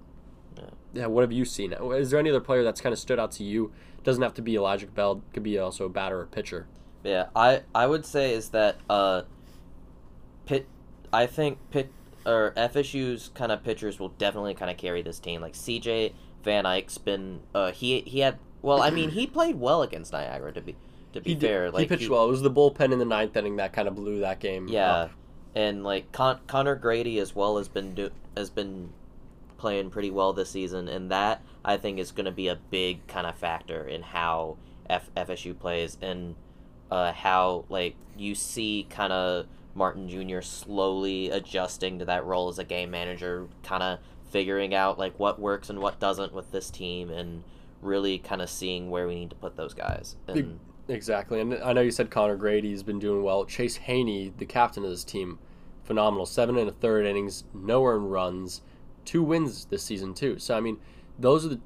Yeah. 0.57 0.63
Yeah, 0.93 1.05
what 1.07 1.21
have 1.21 1.31
you 1.31 1.45
seen? 1.45 1.73
Is 1.73 2.09
there 2.09 2.19
any 2.19 2.29
other 2.29 2.39
player 2.39 2.63
that's 2.63 2.81
kind 2.81 2.93
of 2.93 2.99
stood 2.99 3.19
out 3.19 3.31
to 3.33 3.43
you? 3.43 3.71
Doesn't 4.03 4.23
have 4.23 4.33
to 4.35 4.41
be 4.41 4.55
Elijah 4.55 4.87
Bell. 4.87 5.21
Could 5.33 5.43
be 5.43 5.59
also 5.59 5.85
a 5.85 5.89
batter 5.89 6.21
or 6.21 6.25
pitcher. 6.25 6.67
Yeah, 7.03 7.27
I 7.35 7.61
I 7.73 7.85
would 7.85 8.05
say 8.05 8.33
is 8.33 8.49
that 8.49 8.77
uh, 8.89 9.23
pit. 10.45 10.67
I 11.11 11.27
think 11.27 11.59
pit 11.69 11.91
or 12.25 12.53
FSU's 12.57 13.29
kind 13.33 13.51
of 13.51 13.63
pitchers 13.63 13.99
will 13.99 14.09
definitely 14.09 14.53
kind 14.53 14.71
of 14.71 14.77
carry 14.77 15.01
this 15.01 15.19
team. 15.19 15.41
Like 15.41 15.53
CJ 15.53 16.13
Van 16.43 16.65
Eyk's 16.65 16.97
been 16.97 17.41
uh 17.53 17.71
he 17.71 18.01
he 18.01 18.19
had 18.19 18.39
well 18.65 18.81
I 18.81 18.89
mean 18.89 19.09
he 19.19 19.27
played 19.27 19.55
well 19.59 19.81
against 19.83 20.11
Niagara 20.13 20.51
to 20.53 20.61
be 20.61 20.75
to 21.13 21.21
be 21.21 21.29
He 21.31 21.35
did- 21.35 21.47
fair. 21.47 21.71
Like 21.71 21.81
he 21.81 21.87
pitched 21.97 22.09
well. 22.09 22.25
It 22.25 22.29
was 22.29 22.41
the 22.41 22.51
bullpen 22.51 22.91
in 22.91 22.99
the 22.99 23.05
ninth 23.05 23.35
inning 23.37 23.55
that 23.57 23.71
kind 23.73 23.87
of 23.87 23.95
blew 23.95 24.19
that 24.19 24.39
game. 24.39 24.67
Yeah, 24.67 24.91
up. 24.93 25.11
and 25.55 25.83
like 25.83 26.11
Con- 26.11 26.39
Conor 26.47 26.75
Grady 26.75 27.19
as 27.19 27.33
well 27.33 27.57
has 27.57 27.67
been 27.69 27.95
do- 27.95 28.11
has 28.35 28.49
been 28.49 28.89
playing 29.57 29.89
pretty 29.89 30.11
well 30.11 30.33
this 30.33 30.49
season, 30.49 30.89
and 30.89 31.09
that 31.11 31.41
I 31.63 31.77
think 31.77 31.99
is 31.99 32.11
going 32.11 32.25
to 32.25 32.31
be 32.31 32.49
a 32.49 32.55
big 32.55 33.07
kind 33.07 33.25
of 33.25 33.35
factor 33.35 33.87
in 33.87 34.01
how 34.01 34.57
F- 34.89 35.09
FSU 35.15 35.57
plays 35.57 35.97
and 36.01 36.35
uh, 36.91 37.13
how 37.13 37.63
like 37.69 37.95
you 38.17 38.35
see 38.35 38.85
kind 38.89 39.13
of 39.13 39.45
Martin 39.73 40.09
Jr. 40.09 40.41
slowly 40.41 41.29
adjusting 41.29 41.99
to 41.99 42.05
that 42.05 42.25
role 42.25 42.49
as 42.49 42.59
a 42.59 42.63
game 42.65 42.91
manager, 42.91 43.47
kind 43.63 43.81
of 43.83 43.99
figuring 44.31 44.73
out 44.75 44.99
like 44.99 45.17
what 45.17 45.39
works 45.39 45.69
and 45.69 45.79
what 45.79 45.99
doesn't 46.01 46.33
with 46.33 46.51
this 46.51 46.69
team, 46.69 47.09
and 47.09 47.43
really 47.81 48.17
kind 48.17 48.41
of 48.41 48.49
seeing 48.49 48.89
where 48.89 49.07
we 49.07 49.15
need 49.15 49.29
to 49.29 49.35
put 49.35 49.55
those 49.55 49.73
guys. 49.73 50.15
And 50.27 50.59
Exactly, 50.87 51.41
and 51.41 51.55
I 51.55 51.73
know 51.73 51.81
you 51.81 51.89
said 51.89 52.11
Conor 52.11 52.35
Grady's 52.35 52.83
been 52.83 52.99
doing 52.99 53.23
well. 53.23 53.43
Chase 53.45 53.75
Haney, 53.75 54.31
the 54.37 54.45
captain 54.45 54.83
of 54.83 54.91
this 54.91 55.03
team, 55.03 55.39
phenomenal. 55.83 56.27
Seven 56.27 56.57
and 56.57 56.69
a 56.69 56.71
third 56.71 57.07
innings, 57.07 57.43
no 57.55 57.83
earned 57.85 58.11
runs, 58.11 58.61
two 59.03 59.23
wins 59.23 59.65
this 59.65 59.81
season 59.81 60.13
too. 60.13 60.37
So 60.37 60.55
I 60.55 60.59
mean, 60.59 60.77
those 61.17 61.43
are 61.43 61.49
the 61.49 61.59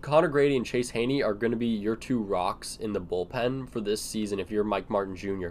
Conor 0.00 0.28
Grady 0.28 0.56
and 0.56 0.66
Chase 0.66 0.90
Haney 0.90 1.22
are 1.22 1.34
going 1.34 1.52
to 1.52 1.56
be 1.56 1.66
your 1.66 1.94
two 1.94 2.18
rocks 2.20 2.76
in 2.80 2.92
the 2.92 3.00
bullpen 3.00 3.70
for 3.70 3.80
this 3.80 4.00
season 4.00 4.40
if 4.40 4.50
you're 4.50 4.64
Mike 4.64 4.90
Martin 4.90 5.14
Jr. 5.14 5.48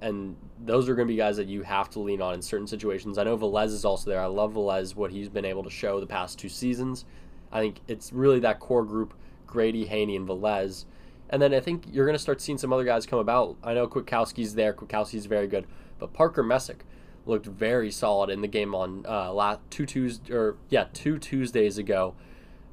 And 0.00 0.36
those 0.64 0.88
are 0.88 0.94
going 0.94 1.08
to 1.08 1.12
be 1.12 1.16
guys 1.16 1.36
that 1.36 1.46
you 1.46 1.62
have 1.62 1.88
to 1.90 2.00
lean 2.00 2.20
on 2.20 2.34
in 2.34 2.42
certain 2.42 2.66
situations. 2.66 3.16
I 3.16 3.24
know 3.24 3.38
Velez 3.38 3.66
is 3.66 3.84
also 3.84 4.10
there. 4.10 4.20
I 4.20 4.26
love 4.26 4.54
Velez, 4.54 4.94
what 4.94 5.10
he's 5.10 5.28
been 5.28 5.44
able 5.44 5.62
to 5.62 5.70
show 5.70 6.00
the 6.00 6.06
past 6.06 6.38
two 6.38 6.48
seasons. 6.48 7.04
I 7.50 7.60
think 7.60 7.80
it's 7.88 8.12
really 8.12 8.40
that 8.40 8.60
core 8.60 8.84
group 8.84 9.14
Grady, 9.56 9.86
Haney, 9.86 10.16
and 10.16 10.28
Velez. 10.28 10.84
And 11.30 11.40
then 11.40 11.54
I 11.54 11.60
think 11.60 11.84
you're 11.90 12.04
going 12.04 12.14
to 12.14 12.22
start 12.22 12.42
seeing 12.42 12.58
some 12.58 12.74
other 12.74 12.84
guys 12.84 13.06
come 13.06 13.18
about. 13.18 13.56
I 13.64 13.72
know 13.72 13.88
Kwiatkowski's 13.88 14.54
there. 14.54 14.74
Kwiatkowski's 14.74 15.24
very 15.24 15.46
good. 15.46 15.66
But 15.98 16.12
Parker 16.12 16.42
Messick, 16.42 16.84
looked 17.26 17.46
very 17.46 17.90
solid 17.90 18.30
in 18.30 18.40
the 18.40 18.48
game 18.48 18.74
on 18.74 19.04
uh, 19.06 19.32
last 19.32 19.60
two 19.68 19.84
Tuesdays 19.84 20.30
or 20.30 20.56
yeah 20.70 20.86
two 20.92 21.18
Tuesdays 21.18 21.76
ago 21.76 22.14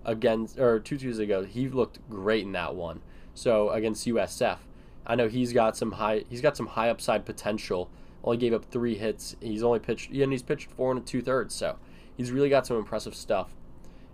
against 0.05 0.59
or 0.59 0.79
two 0.79 0.97
Tuesdays 0.97 1.19
ago. 1.19 1.43
He 1.43 1.67
looked 1.67 1.99
great 2.09 2.45
in 2.45 2.51
that 2.53 2.75
one. 2.75 3.01
So 3.33 3.71
against 3.71 4.05
USF, 4.07 4.59
I 5.05 5.15
know 5.15 5.27
he's 5.27 5.53
got 5.53 5.75
some 5.75 5.93
high 5.93 6.23
he's 6.29 6.41
got 6.41 6.55
some 6.55 6.67
high 6.67 6.89
upside 6.89 7.25
potential. 7.25 7.89
Only 8.23 8.37
gave 8.37 8.53
up 8.53 8.65
three 8.65 8.95
hits. 8.95 9.35
He's 9.41 9.63
only 9.63 9.79
pitched 9.79 10.11
and 10.11 10.31
he's 10.31 10.43
pitched 10.43 10.69
four 10.71 10.91
and 10.91 11.05
two 11.05 11.21
thirds. 11.21 11.55
So 11.55 11.77
he's 12.15 12.31
really 12.31 12.49
got 12.49 12.67
some 12.67 12.77
impressive 12.77 13.15
stuff. 13.15 13.49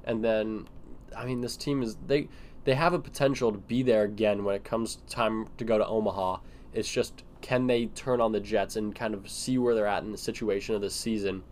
And 0.04 0.24
then, 0.24 0.68
I 1.16 1.26
mean, 1.26 1.42
this 1.42 1.58
team 1.58 1.84
is 1.84 1.98
they 2.08 2.30
they 2.66 2.76
have 2.76 2.94
a 2.94 3.00
potential 3.00 3.52
to 3.52 3.58
be 3.58 3.84
there 3.84 4.04
again 4.04 4.44
when 4.44 4.56
it 4.56 4.64
comes 4.64 4.98
time 5.10 5.48
to 5.58 5.64
go 5.64 5.78
to 5.78 5.86
Omaha. 5.86 6.38
It's 6.74 6.92
just 6.92 7.24
can 7.42 7.68
they 7.68 7.88
turn 7.88 8.22
on 8.22 8.32
the 8.32 8.40
Jets 8.40 8.76
and 8.76 8.94
kind 8.94 9.14
of 9.14 9.30
see 9.30 9.58
where 9.58 9.74
they're 9.74 9.88
at 9.88 10.04
in 10.04 10.12
the 10.12 10.18
situation 10.18 10.76
of 10.76 10.82
this 10.82 10.94
season 10.94 11.44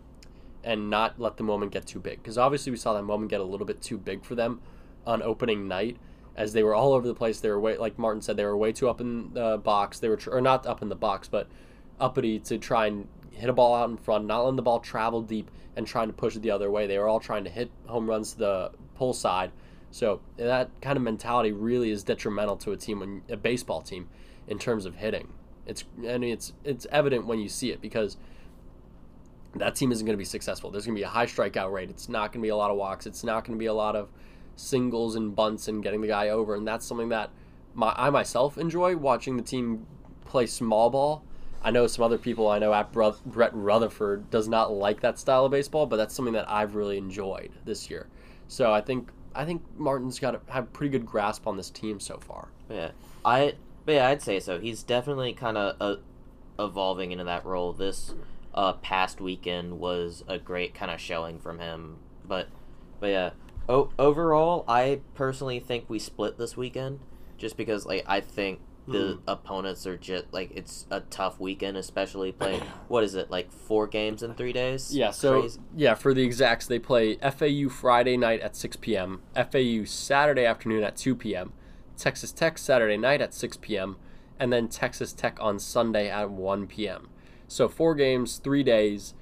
and 0.62 0.90
not 0.90 1.18
let 1.18 1.36
the 1.36 1.42
moment 1.42 1.72
get 1.72 1.86
too 1.86 1.98
big? 1.98 2.22
Because 2.22 2.36
obviously 2.36 2.70
we 2.70 2.76
saw 2.76 2.92
that 2.94 3.02
moment 3.02 3.30
get 3.30 3.40
a 3.40 3.44
little 3.44 3.66
bit 3.66 3.80
too 3.80 3.96
big 3.96 4.24
for 4.24 4.34
them 4.34 4.60
on 5.06 5.22
opening 5.22 5.66
night 5.66 5.96
as 6.36 6.52
they 6.52 6.62
were 6.62 6.74
all 6.74 6.92
over 6.92 7.08
the 7.08 7.14
place. 7.14 7.40
They 7.40 7.48
were 7.48 7.58
way, 7.58 7.76
like 7.78 7.98
Martin 7.98 8.22
said, 8.22 8.36
they 8.36 8.44
were 8.44 8.56
way 8.56 8.72
too 8.72 8.88
up 8.88 9.00
in 9.00 9.32
the 9.32 9.58
box. 9.58 9.98
They 9.98 10.08
were, 10.08 10.16
tr- 10.16 10.32
or 10.32 10.40
not 10.40 10.66
up 10.66 10.82
in 10.82 10.88
the 10.88 10.94
box, 10.94 11.26
but 11.26 11.48
uppity 11.98 12.38
to 12.40 12.58
try 12.58 12.86
and 12.86 13.08
hit 13.32 13.48
a 13.48 13.52
ball 13.52 13.74
out 13.74 13.88
in 13.88 13.96
front, 13.96 14.26
not 14.26 14.42
letting 14.42 14.56
the 14.56 14.62
ball 14.62 14.80
travel 14.80 15.22
deep 15.22 15.50
and 15.76 15.86
trying 15.86 16.08
to 16.08 16.12
push 16.12 16.36
it 16.36 16.42
the 16.42 16.50
other 16.50 16.70
way. 16.70 16.86
They 16.86 16.98
were 16.98 17.08
all 17.08 17.20
trying 17.20 17.44
to 17.44 17.50
hit 17.50 17.70
home 17.86 18.08
runs 18.08 18.32
to 18.32 18.38
the 18.38 18.70
pull 18.94 19.14
side. 19.14 19.52
So 19.90 20.20
that 20.36 20.70
kind 20.80 20.96
of 20.96 21.02
mentality 21.02 21.52
really 21.52 21.90
is 21.90 22.02
detrimental 22.02 22.56
to 22.58 22.72
a 22.72 22.76
team 22.76 23.00
when 23.00 23.22
a 23.28 23.36
baseball 23.36 23.82
team 23.82 24.08
in 24.46 24.58
terms 24.58 24.86
of 24.86 24.96
hitting. 24.96 25.28
It's 25.66 25.84
mean 25.96 26.24
it's 26.24 26.52
it's 26.64 26.86
evident 26.90 27.26
when 27.26 27.38
you 27.38 27.48
see 27.48 27.70
it 27.70 27.80
because 27.80 28.16
that 29.54 29.74
team 29.74 29.92
isn't 29.92 30.04
going 30.04 30.14
to 30.14 30.18
be 30.18 30.24
successful. 30.24 30.70
There's 30.70 30.84
going 30.84 30.94
to 30.94 31.00
be 31.00 31.04
a 31.04 31.08
high 31.08 31.26
strikeout 31.26 31.72
rate. 31.72 31.90
It's 31.90 32.08
not 32.08 32.32
going 32.32 32.40
to 32.40 32.46
be 32.46 32.50
a 32.50 32.56
lot 32.56 32.70
of 32.70 32.76
walks. 32.76 33.06
It's 33.06 33.24
not 33.24 33.44
going 33.44 33.56
to 33.56 33.58
be 33.58 33.66
a 33.66 33.74
lot 33.74 33.96
of 33.96 34.08
singles 34.56 35.14
and 35.14 35.34
bunts 35.34 35.68
and 35.68 35.82
getting 35.82 36.00
the 36.00 36.08
guy 36.08 36.28
over. 36.28 36.54
And 36.54 36.66
that's 36.66 36.86
something 36.86 37.08
that 37.10 37.30
my, 37.74 37.92
I 37.96 38.10
myself 38.10 38.58
enjoy 38.58 38.96
watching 38.96 39.36
the 39.36 39.42
team 39.42 39.86
play 40.24 40.46
small 40.46 40.90
ball. 40.90 41.24
I 41.62 41.70
know 41.70 41.86
some 41.86 42.04
other 42.04 42.18
people 42.18 42.48
I 42.48 42.58
know 42.58 42.72
at 42.72 42.92
Brett 42.92 43.54
Rutherford 43.54 44.30
does 44.30 44.48
not 44.48 44.72
like 44.72 45.00
that 45.00 45.18
style 45.18 45.44
of 45.44 45.50
baseball, 45.50 45.86
but 45.86 45.96
that's 45.96 46.14
something 46.14 46.34
that 46.34 46.48
I've 46.48 46.74
really 46.74 46.98
enjoyed 46.98 47.50
this 47.64 47.90
year. 47.90 48.06
So 48.46 48.72
I 48.72 48.80
think 48.80 49.10
I 49.38 49.44
think 49.44 49.62
Martin's 49.78 50.18
got 50.18 50.32
to 50.32 50.52
have 50.52 50.64
a 50.64 50.66
pretty 50.66 50.90
good 50.90 51.06
grasp 51.06 51.46
on 51.46 51.56
this 51.56 51.70
team 51.70 52.00
so 52.00 52.18
far. 52.18 52.48
Yeah, 52.68 52.90
I 53.24 53.54
yeah 53.86 54.08
I'd 54.08 54.20
say 54.20 54.40
so. 54.40 54.58
He's 54.58 54.82
definitely 54.82 55.32
kind 55.32 55.56
of 55.56 55.76
uh, 55.80 55.96
evolving 56.58 57.12
into 57.12 57.22
that 57.22 57.46
role. 57.46 57.72
This 57.72 58.14
uh, 58.52 58.72
past 58.72 59.20
weekend 59.20 59.78
was 59.78 60.24
a 60.26 60.38
great 60.38 60.74
kind 60.74 60.90
of 60.90 61.00
showing 61.00 61.38
from 61.38 61.60
him. 61.60 61.98
But 62.26 62.48
but 62.98 63.10
yeah, 63.10 63.30
o- 63.68 63.90
overall, 63.96 64.64
I 64.66 65.02
personally 65.14 65.60
think 65.60 65.84
we 65.88 66.00
split 66.00 66.36
this 66.36 66.56
weekend 66.56 66.98
just 67.38 67.56
because 67.56 67.86
like 67.86 68.02
I 68.08 68.20
think 68.20 68.58
the 68.88 69.14
mm. 69.14 69.20
opponents 69.28 69.86
are 69.86 69.96
just 69.96 70.24
like 70.32 70.50
it's 70.54 70.86
a 70.90 71.00
tough 71.00 71.38
weekend, 71.38 71.76
especially 71.76 72.32
playing 72.32 72.60
what 72.88 73.04
is 73.04 73.14
it 73.14 73.30
like 73.30 73.52
four 73.52 73.86
games 73.86 74.22
in 74.22 74.34
three 74.34 74.52
days? 74.52 74.94
Yeah, 74.94 75.10
so 75.10 75.40
Crazy. 75.40 75.60
yeah, 75.76 75.94
for 75.94 76.14
the 76.14 76.22
exacts, 76.22 76.66
they 76.66 76.78
play 76.78 77.16
FAU 77.16 77.68
Friday 77.68 78.16
night 78.16 78.40
at 78.40 78.56
six 78.56 78.76
p.m., 78.76 79.20
FAU 79.34 79.84
Saturday 79.84 80.44
afternoon 80.44 80.82
at 80.82 80.96
two 80.96 81.14
p.m., 81.14 81.52
Texas 81.96 82.32
Tech 82.32 82.58
Saturday 82.58 82.96
night 82.96 83.20
at 83.20 83.34
six 83.34 83.56
p.m., 83.56 83.96
and 84.40 84.52
then 84.52 84.68
Texas 84.68 85.12
Tech 85.12 85.36
on 85.40 85.58
Sunday 85.58 86.08
at 86.08 86.30
one 86.30 86.66
p.m. 86.66 87.08
So 87.46 87.68
four 87.68 87.94
games, 87.94 88.38
three 88.38 88.62
days. 88.62 89.14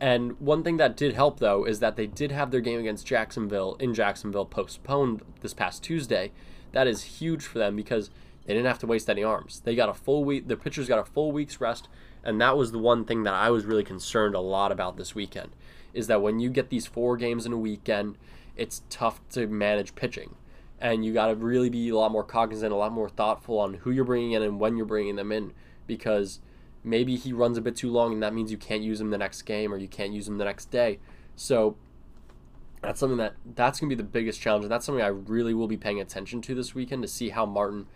And 0.00 0.38
one 0.40 0.62
thing 0.62 0.76
that 0.78 0.96
did 0.96 1.14
help 1.14 1.38
though 1.38 1.64
is 1.64 1.80
that 1.80 1.96
they 1.96 2.06
did 2.06 2.32
have 2.32 2.50
their 2.50 2.60
game 2.60 2.80
against 2.80 3.06
Jacksonville 3.06 3.76
in 3.78 3.94
Jacksonville 3.94 4.44
postponed 4.44 5.22
this 5.40 5.54
past 5.54 5.82
Tuesday. 5.82 6.32
That 6.72 6.88
is 6.88 7.04
huge 7.04 7.44
for 7.44 7.58
them 7.58 7.76
because 7.76 8.10
they 8.46 8.54
didn't 8.54 8.66
have 8.66 8.78
to 8.80 8.86
waste 8.86 9.08
any 9.08 9.24
arms. 9.24 9.62
They 9.64 9.74
got 9.74 9.88
a 9.88 9.94
full 9.94 10.24
week. 10.24 10.48
The 10.48 10.56
pitchers 10.56 10.88
got 10.88 10.98
a 10.98 11.04
full 11.04 11.32
week's 11.32 11.60
rest, 11.60 11.88
and 12.22 12.40
that 12.40 12.56
was 12.56 12.72
the 12.72 12.78
one 12.78 13.04
thing 13.04 13.22
that 13.22 13.34
I 13.34 13.50
was 13.50 13.64
really 13.64 13.84
concerned 13.84 14.34
a 14.34 14.40
lot 14.40 14.72
about 14.72 14.96
this 14.96 15.14
weekend. 15.14 15.50
Is 15.92 16.06
that 16.08 16.22
when 16.22 16.40
you 16.40 16.50
get 16.50 16.70
these 16.70 16.86
four 16.86 17.16
games 17.16 17.46
in 17.46 17.52
a 17.52 17.58
weekend, 17.58 18.18
it's 18.56 18.82
tough 18.90 19.20
to 19.30 19.46
manage 19.46 19.94
pitching, 19.94 20.34
and 20.80 21.04
you 21.04 21.12
got 21.12 21.28
to 21.28 21.34
really 21.34 21.70
be 21.70 21.88
a 21.88 21.96
lot 21.96 22.12
more 22.12 22.24
cognizant, 22.24 22.72
a 22.72 22.76
lot 22.76 22.92
more 22.92 23.08
thoughtful 23.08 23.58
on 23.58 23.74
who 23.74 23.90
you're 23.90 24.04
bringing 24.04 24.32
in 24.32 24.42
and 24.42 24.60
when 24.60 24.76
you're 24.76 24.86
bringing 24.86 25.16
them 25.16 25.32
in, 25.32 25.52
because 25.86 26.40
maybe 26.82 27.16
he 27.16 27.32
runs 27.32 27.56
a 27.56 27.62
bit 27.62 27.76
too 27.76 27.90
long, 27.90 28.12
and 28.12 28.22
that 28.22 28.34
means 28.34 28.50
you 28.50 28.58
can't 28.58 28.82
use 28.82 29.00
him 29.00 29.10
the 29.10 29.18
next 29.18 29.42
game 29.42 29.72
or 29.72 29.76
you 29.76 29.88
can't 29.88 30.12
use 30.12 30.28
him 30.28 30.38
the 30.38 30.44
next 30.44 30.70
day. 30.70 30.98
So 31.36 31.76
that's 32.82 33.00
something 33.00 33.16
that 33.18 33.34
that's 33.54 33.80
going 33.80 33.88
to 33.88 33.96
be 33.96 34.02
the 34.02 34.08
biggest 34.08 34.40
challenge, 34.40 34.64
and 34.64 34.70
that's 34.70 34.84
something 34.84 35.02
I 35.02 35.08
really 35.08 35.54
will 35.54 35.68
be 35.68 35.76
paying 35.76 36.00
attention 36.00 36.42
to 36.42 36.54
this 36.54 36.74
weekend 36.74 37.02
to 37.02 37.08
see 37.08 37.30
how 37.30 37.46
Martin 37.46 37.86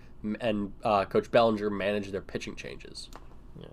and 0.40 0.72
uh, 0.82 1.04
Coach 1.04 1.30
Belanger 1.30 1.70
manage 1.70 2.10
their 2.10 2.20
pitching 2.20 2.56
changes. 2.56 3.08
Yeah, 3.58 3.66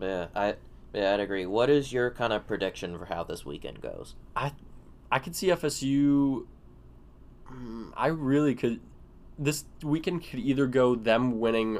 yeah, 0.00 0.26
I 0.34 0.54
yeah 0.92 1.14
I'd 1.14 1.20
agree. 1.20 1.46
What 1.46 1.70
is 1.70 1.92
your 1.92 2.10
kind 2.10 2.32
of 2.32 2.46
prediction 2.46 2.98
for 2.98 3.06
how 3.06 3.24
this 3.24 3.44
weekend 3.44 3.80
goes? 3.80 4.14
I 4.36 4.52
I 5.10 5.18
could 5.18 5.34
see 5.34 5.48
FSU. 5.48 6.46
Mm, 7.52 7.92
I 7.96 8.08
really 8.08 8.54
could. 8.54 8.80
This 9.38 9.64
weekend 9.82 10.24
could 10.24 10.40
either 10.40 10.66
go 10.66 10.94
them 10.94 11.38
winning 11.40 11.78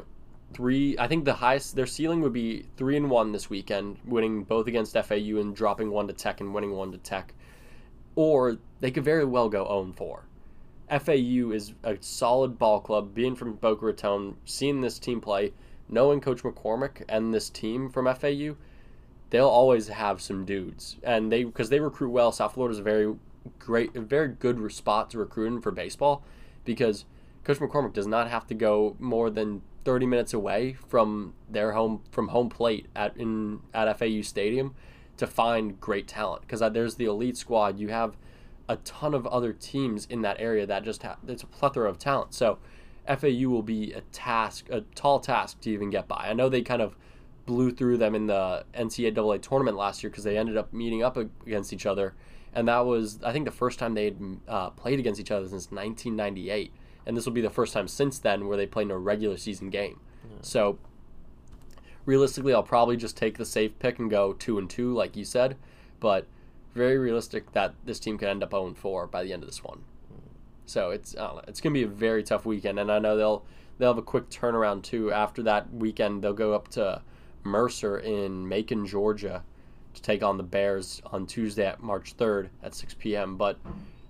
three. 0.53 0.97
I 0.97 1.07
think 1.07 1.25
the 1.25 1.35
highest 1.35 1.75
their 1.75 1.85
ceiling 1.85 2.21
would 2.21 2.33
be 2.33 2.65
three 2.77 2.97
and 2.97 3.09
one 3.09 3.31
this 3.31 3.49
weekend, 3.49 3.97
winning 4.05 4.43
both 4.43 4.67
against 4.67 4.93
FAU 4.93 5.37
and 5.39 5.55
dropping 5.55 5.91
one 5.91 6.07
to 6.07 6.13
Tech 6.13 6.41
and 6.41 6.53
winning 6.53 6.71
one 6.71 6.91
to 6.91 6.97
Tech, 6.97 7.33
or 8.15 8.57
they 8.79 8.91
could 8.91 9.03
very 9.03 9.25
well 9.25 9.49
go 9.49 9.63
zero 9.63 9.67
oh 9.69 9.83
and 9.83 9.95
four. 9.95 10.25
FAU 10.89 11.51
is 11.51 11.73
a 11.83 11.97
solid 12.01 12.57
ball 12.57 12.79
club. 12.81 13.13
Being 13.13 13.35
from 13.35 13.53
Boca 13.53 13.85
Raton, 13.85 14.35
seeing 14.45 14.81
this 14.81 14.99
team 14.99 15.21
play, 15.21 15.53
knowing 15.87 16.21
Coach 16.21 16.43
McCormack 16.43 17.03
and 17.07 17.33
this 17.33 17.49
team 17.49 17.89
from 17.89 18.05
FAU, 18.13 18.55
they'll 19.29 19.47
always 19.47 19.87
have 19.87 20.21
some 20.21 20.45
dudes, 20.45 20.97
and 21.03 21.31
they 21.31 21.43
because 21.43 21.69
they 21.69 21.79
recruit 21.79 22.09
well. 22.09 22.31
South 22.31 22.53
Florida 22.53 22.73
is 22.73 22.79
a 22.79 22.83
very 22.83 23.15
great, 23.57 23.93
very 23.93 24.29
good 24.29 24.71
spot 24.71 25.09
to 25.11 25.17
recruit 25.17 25.61
for 25.61 25.71
baseball 25.71 26.23
because 26.65 27.05
Coach 27.43 27.59
McCormack 27.59 27.93
does 27.93 28.07
not 28.07 28.29
have 28.29 28.47
to 28.47 28.53
go 28.53 28.95
more 28.99 29.29
than 29.29 29.61
30 29.85 30.05
minutes 30.05 30.33
away 30.33 30.73
from 30.87 31.33
their 31.49 31.71
home 31.73 32.01
from 32.11 32.29
home 32.29 32.49
plate 32.49 32.87
at 32.95 33.15
in 33.17 33.59
at 33.73 33.97
FAU 33.97 34.21
Stadium 34.21 34.75
to 35.17 35.27
find 35.27 35.79
great 35.79 36.07
talent 36.07 36.41
because 36.41 36.61
uh, 36.61 36.69
there's 36.69 36.95
the 36.95 37.05
elite 37.05 37.37
squad. 37.37 37.79
You 37.79 37.89
have 37.89 38.17
a 38.69 38.77
ton 38.77 39.15
of 39.15 39.25
other 39.27 39.51
teams 39.51 40.05
in 40.05 40.21
that 40.21 40.39
area 40.39 40.65
that 40.65 40.83
just 40.83 41.01
have 41.01 41.17
it's 41.27 41.43
a 41.43 41.47
plethora 41.47 41.89
of 41.89 41.97
talent. 41.97 42.33
So 42.35 42.59
FAU 43.07 43.49
will 43.49 43.63
be 43.63 43.91
a 43.93 44.01
task, 44.11 44.69
a 44.69 44.81
tall 44.93 45.19
task 45.19 45.59
to 45.61 45.71
even 45.71 45.89
get 45.89 46.07
by. 46.07 46.27
I 46.29 46.33
know 46.33 46.47
they 46.47 46.61
kind 46.61 46.81
of 46.81 46.95
blew 47.47 47.71
through 47.71 47.97
them 47.97 48.13
in 48.13 48.27
the 48.27 48.63
NCAA 48.75 49.41
tournament 49.41 49.75
last 49.75 50.03
year 50.03 50.11
because 50.11 50.23
they 50.23 50.37
ended 50.37 50.55
up 50.55 50.71
meeting 50.71 51.01
up 51.01 51.17
against 51.17 51.73
each 51.73 51.87
other, 51.87 52.13
and 52.53 52.67
that 52.67 52.85
was 52.85 53.19
I 53.23 53.33
think 53.33 53.45
the 53.45 53.51
first 53.51 53.79
time 53.79 53.95
they 53.95 54.05
had 54.05 54.37
uh, 54.47 54.69
played 54.69 54.99
against 54.99 55.19
each 55.19 55.31
other 55.31 55.47
since 55.47 55.71
1998, 55.71 56.71
and 57.07 57.17
this 57.17 57.25
will 57.25 57.33
be 57.33 57.41
the 57.41 57.49
first 57.49 57.73
time 57.73 57.87
since 57.87 58.19
then 58.19 58.47
where 58.47 58.55
they 58.55 58.67
played 58.67 58.83
in 58.83 58.91
a 58.91 58.97
regular 58.99 59.37
season 59.37 59.71
game. 59.71 59.99
Yeah. 60.29 60.37
So 60.43 60.79
realistically, 62.05 62.53
I'll 62.53 62.61
probably 62.61 62.97
just 62.97 63.17
take 63.17 63.39
the 63.39 63.45
safe 63.45 63.79
pick 63.79 63.97
and 63.97 64.11
go 64.11 64.33
two 64.33 64.59
and 64.59 64.69
two, 64.69 64.93
like 64.93 65.15
you 65.17 65.25
said, 65.25 65.57
but 65.99 66.27
very 66.79 66.97
realistic 66.97 67.51
that 67.51 67.75
this 67.83 67.99
team 67.99 68.17
could 68.17 68.29
end 68.29 68.41
up 68.41 68.51
0 68.51 68.73
4 68.73 69.07
by 69.07 69.21
the 69.21 69.33
end 69.33 69.43
of 69.43 69.49
this 69.49 69.63
one. 69.63 69.83
So 70.65 70.91
it's 70.91 71.13
know, 71.13 71.41
it's 71.47 71.59
going 71.59 71.73
to 71.73 71.79
be 71.79 71.83
a 71.83 71.87
very 71.87 72.23
tough 72.23 72.45
weekend, 72.45 72.79
and 72.79 72.89
I 72.91 72.99
know 72.99 73.17
they'll 73.17 73.43
they'll 73.77 73.89
have 73.89 73.97
a 73.97 74.03
quick 74.03 74.29
turnaround 74.29 74.83
too. 74.83 75.11
After 75.11 75.43
that 75.43 75.73
weekend, 75.73 76.23
they'll 76.23 76.33
go 76.33 76.53
up 76.53 76.69
to 76.69 77.01
Mercer 77.43 77.97
in 77.97 78.47
Macon, 78.47 78.85
Georgia, 78.85 79.43
to 79.93 80.01
take 80.01 80.23
on 80.23 80.37
the 80.37 80.43
Bears 80.43 81.01
on 81.07 81.25
Tuesday 81.25 81.65
at 81.65 81.83
March 81.83 82.15
3rd 82.15 82.49
at 82.63 82.73
6 82.73 82.95
p.m. 82.99 83.35
But 83.35 83.57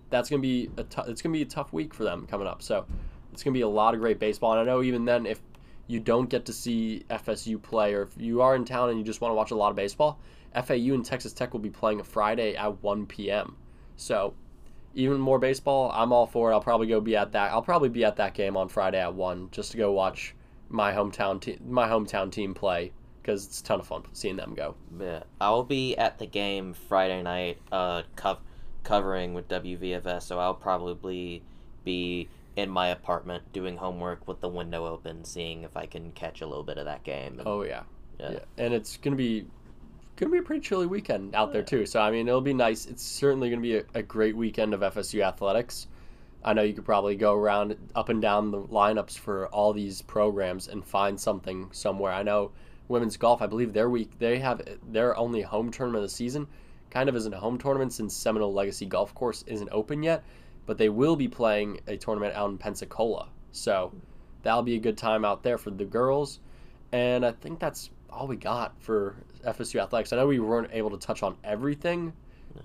that's 0.09 0.30
going 0.30 0.41
to 0.41 0.47
be 0.47 0.70
a 0.78 0.84
t- 0.84 1.01
it's 1.07 1.22
going 1.22 1.34
to 1.34 1.39
be 1.39 1.41
a 1.41 1.45
tough 1.45 1.74
week 1.74 1.93
for 1.93 2.03
them 2.03 2.28
coming 2.28 2.47
up. 2.47 2.61
So 2.61 2.86
it's 3.34 3.41
going 3.41 3.53
to 3.53 3.57
be 3.57 3.61
a 3.61 3.67
lot 3.67 3.95
of 3.95 3.99
great 3.99 4.20
baseball, 4.20 4.51
and 4.51 4.61
I 4.61 4.63
know 4.63 4.84
even 4.84 5.05
then 5.05 5.26
if 5.26 5.41
you 5.90 6.00
don't 6.00 6.30
get 6.30 6.46
to 6.46 6.54
see 6.54 7.04
FSU 7.10 7.60
play, 7.60 7.96
or 7.96 8.04
if 8.04 8.12
you 8.16 8.44
are 8.44 8.56
in 8.56 8.64
town 8.64 8.90
and 8.90 9.00
you 9.00 9.04
just 9.04 9.22
want 9.22 9.32
to 9.32 9.36
watch 9.36 9.50
a 9.50 9.56
lot 9.56 9.72
of 9.72 9.76
baseball, 9.76 10.20
FAU 10.54 10.94
and 10.94 11.04
Texas 11.04 11.34
Tech 11.34 11.52
will 11.52 11.60
be 11.60 11.72
playing 11.72 12.00
a 12.00 12.04
Friday 12.04 12.56
at 12.56 12.84
1 12.84 13.08
p.m. 13.08 13.58
So 13.98 14.36
even 14.94 15.20
more 15.20 15.40
baseball, 15.40 15.92
I'm 15.92 16.14
all 16.14 16.28
for 16.28 16.52
it. 16.52 16.54
I'll 16.54 16.62
probably 16.62 16.86
go 16.86 17.02
be 17.02 17.16
at 17.16 17.32
that. 17.32 17.52
I'll 17.52 17.64
probably 17.64 17.90
be 17.90 18.06
at 18.06 18.18
that 18.18 18.36
game 18.36 18.56
on 18.56 18.70
Friday 18.70 19.00
at 19.00 19.16
1 19.16 19.50
just 19.52 19.72
to 19.72 19.78
go 19.78 19.92
watch 19.92 20.36
my 20.70 20.94
hometown 20.94 21.42
te- 21.42 21.58
my 21.68 21.88
hometown 21.88 22.32
team 22.32 22.54
play 22.54 22.92
because 23.20 23.46
it's 23.48 23.60
a 23.62 23.64
ton 23.64 23.80
of 23.80 23.88
fun 23.88 24.04
seeing 24.14 24.36
them 24.36 24.54
go. 24.54 24.76
Yeah, 25.00 25.24
I'll 25.42 25.64
be 25.64 25.98
at 25.98 26.20
the 26.20 26.28
game 26.28 26.74
Friday 26.74 27.24
night, 27.24 27.58
uh, 27.72 28.04
co- 28.16 28.38
covering 28.84 29.34
with 29.34 29.48
WVFS, 29.48 30.22
so 30.22 30.40
I'll 30.40 30.54
probably 30.54 31.42
be 31.84 32.30
in 32.56 32.70
my 32.70 32.88
apartment 32.89 33.43
doing 33.54 33.78
homework 33.78 34.28
with 34.28 34.41
the 34.41 34.50
window 34.50 34.86
open, 34.86 35.24
seeing 35.24 35.64
if 35.64 35.78
I 35.78 35.86
can 35.86 36.12
catch 36.12 36.41
a 36.41 36.47
little 36.47 36.64
bit 36.64 36.78
of 36.78 36.86
that 36.86 37.04
game. 37.04 37.39
And, 37.39 37.47
oh 37.47 37.64
yeah. 37.64 37.84
yeah, 38.20 38.32
yeah, 38.32 38.39
and 38.58 38.74
it's 38.74 38.97
gonna 38.97 39.16
be 39.16 39.45
going 40.20 40.30
to 40.30 40.34
be 40.34 40.39
a 40.39 40.45
pretty 40.45 40.62
chilly 40.62 40.86
weekend 40.86 41.34
out 41.34 41.54
there 41.54 41.64
too. 41.64 41.86
So 41.86 42.02
I 42.02 42.12
mean, 42.12 42.28
it'll 42.28 42.41
be 42.41 42.54
nice. 42.54 42.86
It's 42.86 43.04
certainly 43.04 43.50
going 43.50 43.62
to 43.62 43.64
be 43.64 43.78
a, 43.78 43.84
a 43.95 44.04
great 44.04 44.36
weekend 44.36 44.74
of 44.74 44.82
FSU 44.82 45.24
athletics. 45.24 45.88
I 46.43 46.54
know 46.54 46.62
you 46.62 46.74
could 46.74 46.86
probably 46.86 47.16
go 47.16 47.34
around 47.34 47.76
up 47.95 48.10
and 48.10 48.22
down 48.22 48.52
the 48.52 48.62
lineups 48.62 49.18
for 49.18 49.47
all 49.47 49.74
these 49.74 50.02
programs 50.02 50.68
and 50.68 50.86
find 50.86 51.20
something 51.20 51.70
somewhere. 51.72 52.12
I 52.12 52.24
know 52.24 52.52
women's 52.88 53.18
golf. 53.18 53.41
I 53.41 53.47
believe 53.47 53.72
their 53.72 53.89
week 53.89 54.12
they 54.20 54.39
have 54.39 54.62
their 54.91 55.16
only 55.18 55.41
home 55.41 55.72
tournament 55.72 56.04
of 56.04 56.10
the 56.10 56.16
season. 56.16 56.47
Kind 56.89 57.08
of 57.08 57.16
isn't 57.16 57.34
a 57.34 57.39
home 57.39 57.58
tournament 57.58 57.93
since 57.93 58.14
Seminole 58.14 58.54
Legacy 58.54 58.86
Golf 58.86 59.14
Course 59.14 59.43
isn't 59.47 59.70
open 59.72 60.02
yet, 60.02 60.24
but 60.70 60.78
they 60.78 60.88
will 60.88 61.15
be 61.15 61.28
playing 61.28 61.80
a 61.88 61.97
tournament 61.97 62.36
out 62.36 62.47
in 62.51 62.55
Pensacola. 62.55 63.28
So 63.51 63.91
that'll 64.43 64.61
be 64.61 64.76
a 64.76 64.80
good 64.80 64.99
time 64.99 65.26
out 65.26 65.41
there 65.41 65.57
for 65.57 65.72
the 65.72 65.84
girls. 65.84 66.41
And 66.91 67.26
I 67.26 67.32
think 67.32 67.59
that's 67.59 67.89
all 68.07 68.28
we 68.28 68.36
got 68.36 68.80
for 68.80 69.15
FSU 69.43 69.82
athletics. 69.82 70.13
I 70.13 70.17
know 70.17 70.28
we 70.28 70.38
weren't 70.39 70.70
able 70.72 70.91
to 70.91 70.97
touch 70.99 71.24
on 71.24 71.38
everything, 71.43 72.13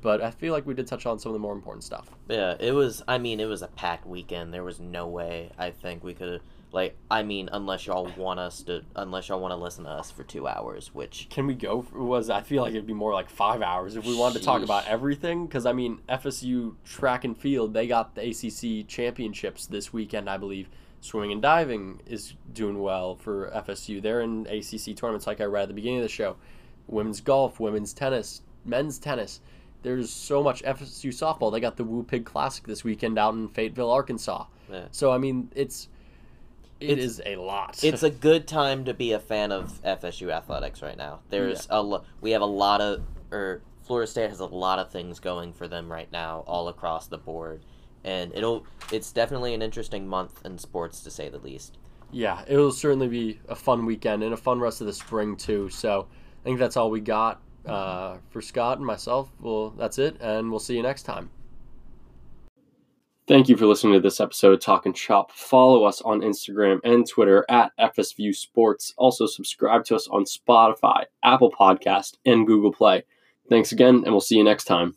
but 0.02 0.20
I 0.20 0.32
feel 0.32 0.52
like 0.52 0.66
we 0.66 0.74
did 0.74 0.86
touch 0.86 1.07
on 1.07 1.18
some 1.18 1.30
of 1.30 1.32
the 1.32 1.38
more 1.38 1.55
important 1.55 1.82
stuff. 1.82 2.11
Yeah, 2.28 2.57
it 2.61 2.72
was. 2.72 3.02
I 3.09 3.16
mean, 3.16 3.40
it 3.40 3.46
was 3.46 3.62
a 3.62 3.68
packed 3.68 4.07
weekend. 4.07 4.52
There 4.52 4.64
was 4.64 4.80
no 4.80 5.07
way 5.07 5.50
I 5.57 5.70
think 5.70 6.05
we 6.05 6.12
could 6.12 6.42
like. 6.75 6.97
I 7.11 7.22
mean, 7.22 7.49
unless 7.53 7.87
y'all 7.87 8.11
want 8.16 8.41
us 8.41 8.62
to, 8.64 8.83
unless 8.97 9.29
y'all 9.29 9.41
want 9.41 9.53
to 9.53 9.57
listen 9.57 9.85
to 9.85 9.91
us 9.91 10.11
for 10.11 10.25
two 10.25 10.47
hours, 10.47 10.93
which 10.93 11.29
Can 11.31 11.47
we 11.47 11.55
go? 11.55 11.83
For, 11.83 12.03
was 12.03 12.29
I 12.29 12.43
feel 12.43 12.62
like 12.62 12.72
it'd 12.72 12.87
be 12.87 12.93
more 12.93 13.14
like 13.14 13.31
five 13.31 13.62
hours 13.62 13.97
if 13.97 14.05
we 14.05 14.16
wanted 14.16 14.41
to 14.41 14.45
talk 14.45 14.61
Sheesh. 14.61 14.64
about 14.64 14.87
everything? 14.87 15.47
Because 15.47 15.64
I 15.64 15.72
mean, 15.72 16.01
FSU 16.09 16.75
track 16.85 17.25
and 17.25 17.37
field 17.37 17.72
they 17.72 17.87
got 17.87 18.14
the 18.14 18.29
ACC 18.29 18.87
championships 18.89 19.66
this 19.66 19.93
weekend, 19.93 20.29
I 20.29 20.37
believe. 20.37 20.68
Swimming 21.01 21.33
and 21.33 21.43
diving 21.43 22.01
is 22.07 22.35
doing 22.55 22.81
well 22.81 23.14
for 23.14 23.51
FSU. 23.55 24.01
They're 24.01 24.22
in 24.22 24.47
ACC 24.47 24.97
tournaments, 24.97 25.27
like 25.27 25.41
I 25.41 25.45
read 25.45 25.64
at 25.64 25.68
the 25.68 25.75
beginning 25.75 25.99
of 25.99 26.05
the 26.05 26.09
show. 26.09 26.37
Women's 26.87 27.20
golf, 27.20 27.61
women's 27.61 27.93
tennis, 27.93 28.41
men's 28.64 28.99
tennis. 28.99 29.41
There's 29.83 30.11
so 30.11 30.43
much 30.43 30.62
FSU 30.62 31.11
softball. 31.11 31.53
They 31.53 31.61
got 31.61 31.77
the 31.77 31.85
Woo 31.85 32.03
Pig 32.03 32.25
Classic 32.25 32.66
this 32.66 32.85
weekend 32.85 33.18
out 33.18 33.35
in 33.35 33.49
Fayetteville, 33.49 33.91
Arkansas. 33.91 34.47
Yeah. 34.72 34.87
So 34.93 35.12
I 35.12 35.18
mean, 35.18 35.51
it's 35.55 35.89
it 36.81 36.99
It's- 36.99 37.20
a 37.25 37.37
lot. 37.37 37.83
it's 37.83 38.03
a 38.03 38.11
good 38.29 38.47
time 38.49 38.85
to 38.87 38.95
be 38.95 39.12
a 39.12 39.18
fan 39.20 39.53
of 39.53 39.81
FSU 39.83 40.31
athletics 40.31 40.83
right 40.83 40.97
now. 40.97 41.20
There's 41.31 41.66
a 41.70 41.83
lo- 41.83 42.05
we 42.20 42.33
have 42.33 42.43
a 42.43 42.47
lot 42.47 42.81
of 42.81 43.03
or 43.31 43.62
Florida 43.83 44.11
State 44.11 44.31
has 44.31 44.41
a 44.41 44.47
lot 44.47 44.79
of 44.79 44.91
things 44.91 45.20
going 45.20 45.53
for 45.53 45.68
them 45.68 45.91
right 45.93 46.11
now, 46.12 46.43
all 46.47 46.68
across 46.68 47.07
the 47.07 47.18
board, 47.18 47.62
and 48.03 48.33
it'll 48.35 48.64
it's 48.93 49.12
definitely 49.12 49.55
an 49.55 49.62
interesting 49.62 50.07
month 50.09 50.41
in 50.45 50.57
sports 50.59 51.01
to 51.03 51.11
say 51.11 51.29
the 51.29 51.39
least. 51.39 51.79
yeah, 52.12 52.45
it'll 52.47 52.70
certainly 52.72 53.09
be 53.09 53.41
a 53.49 53.55
fun 53.55 53.85
weekend 53.87 54.22
and 54.22 54.33
a 54.33 54.37
fun 54.37 54.61
rest 54.61 54.81
of 54.81 54.87
the 54.87 54.93
spring 54.93 55.37
too. 55.37 55.68
So 55.68 56.07
I 56.11 56.45
think 56.45 56.59
that's 56.59 56.77
all 56.77 56.91
we 56.91 57.01
got 57.01 57.41
uh, 57.66 58.18
for 58.31 58.41
Scott 58.43 58.79
and 58.79 58.87
myself. 58.87 59.31
Well, 59.41 59.70
that's 59.70 59.99
it, 59.99 60.16
and 60.20 60.51
we'll 60.51 60.61
see 60.61 60.77
you 60.77 60.83
next 60.83 61.03
time. 61.05 61.31
Thank 63.27 63.49
you 63.49 63.57
for 63.57 63.64
listening 63.64 63.95
to 63.95 64.01
this 64.01 64.20
episode 64.20 64.53
of 64.53 64.61
Talk 64.61 64.85
and 64.85 64.95
Chop. 64.95 65.33
Follow 65.33 65.85
us 65.85 66.03
on 66.03 66.20
Instagram 66.20 66.79
and 66.85 67.09
Twitter 67.09 67.47
at 67.49 67.72
FSView 67.81 68.35
Sports. 68.35 68.93
Also, 68.99 69.25
subscribe 69.25 69.83
to 69.87 69.97
us 69.97 70.07
on 70.09 70.25
Spotify, 70.25 71.05
Apple 71.22 71.51
Podcast, 71.51 72.18
and 72.27 72.47
Google 72.47 72.70
Play. 72.72 73.03
Thanks 73.49 73.72
again, 73.72 74.03
and 74.05 74.09
we'll 74.09 74.20
see 74.20 74.37
you 74.37 74.45
next 74.45 74.64
time. 74.64 74.95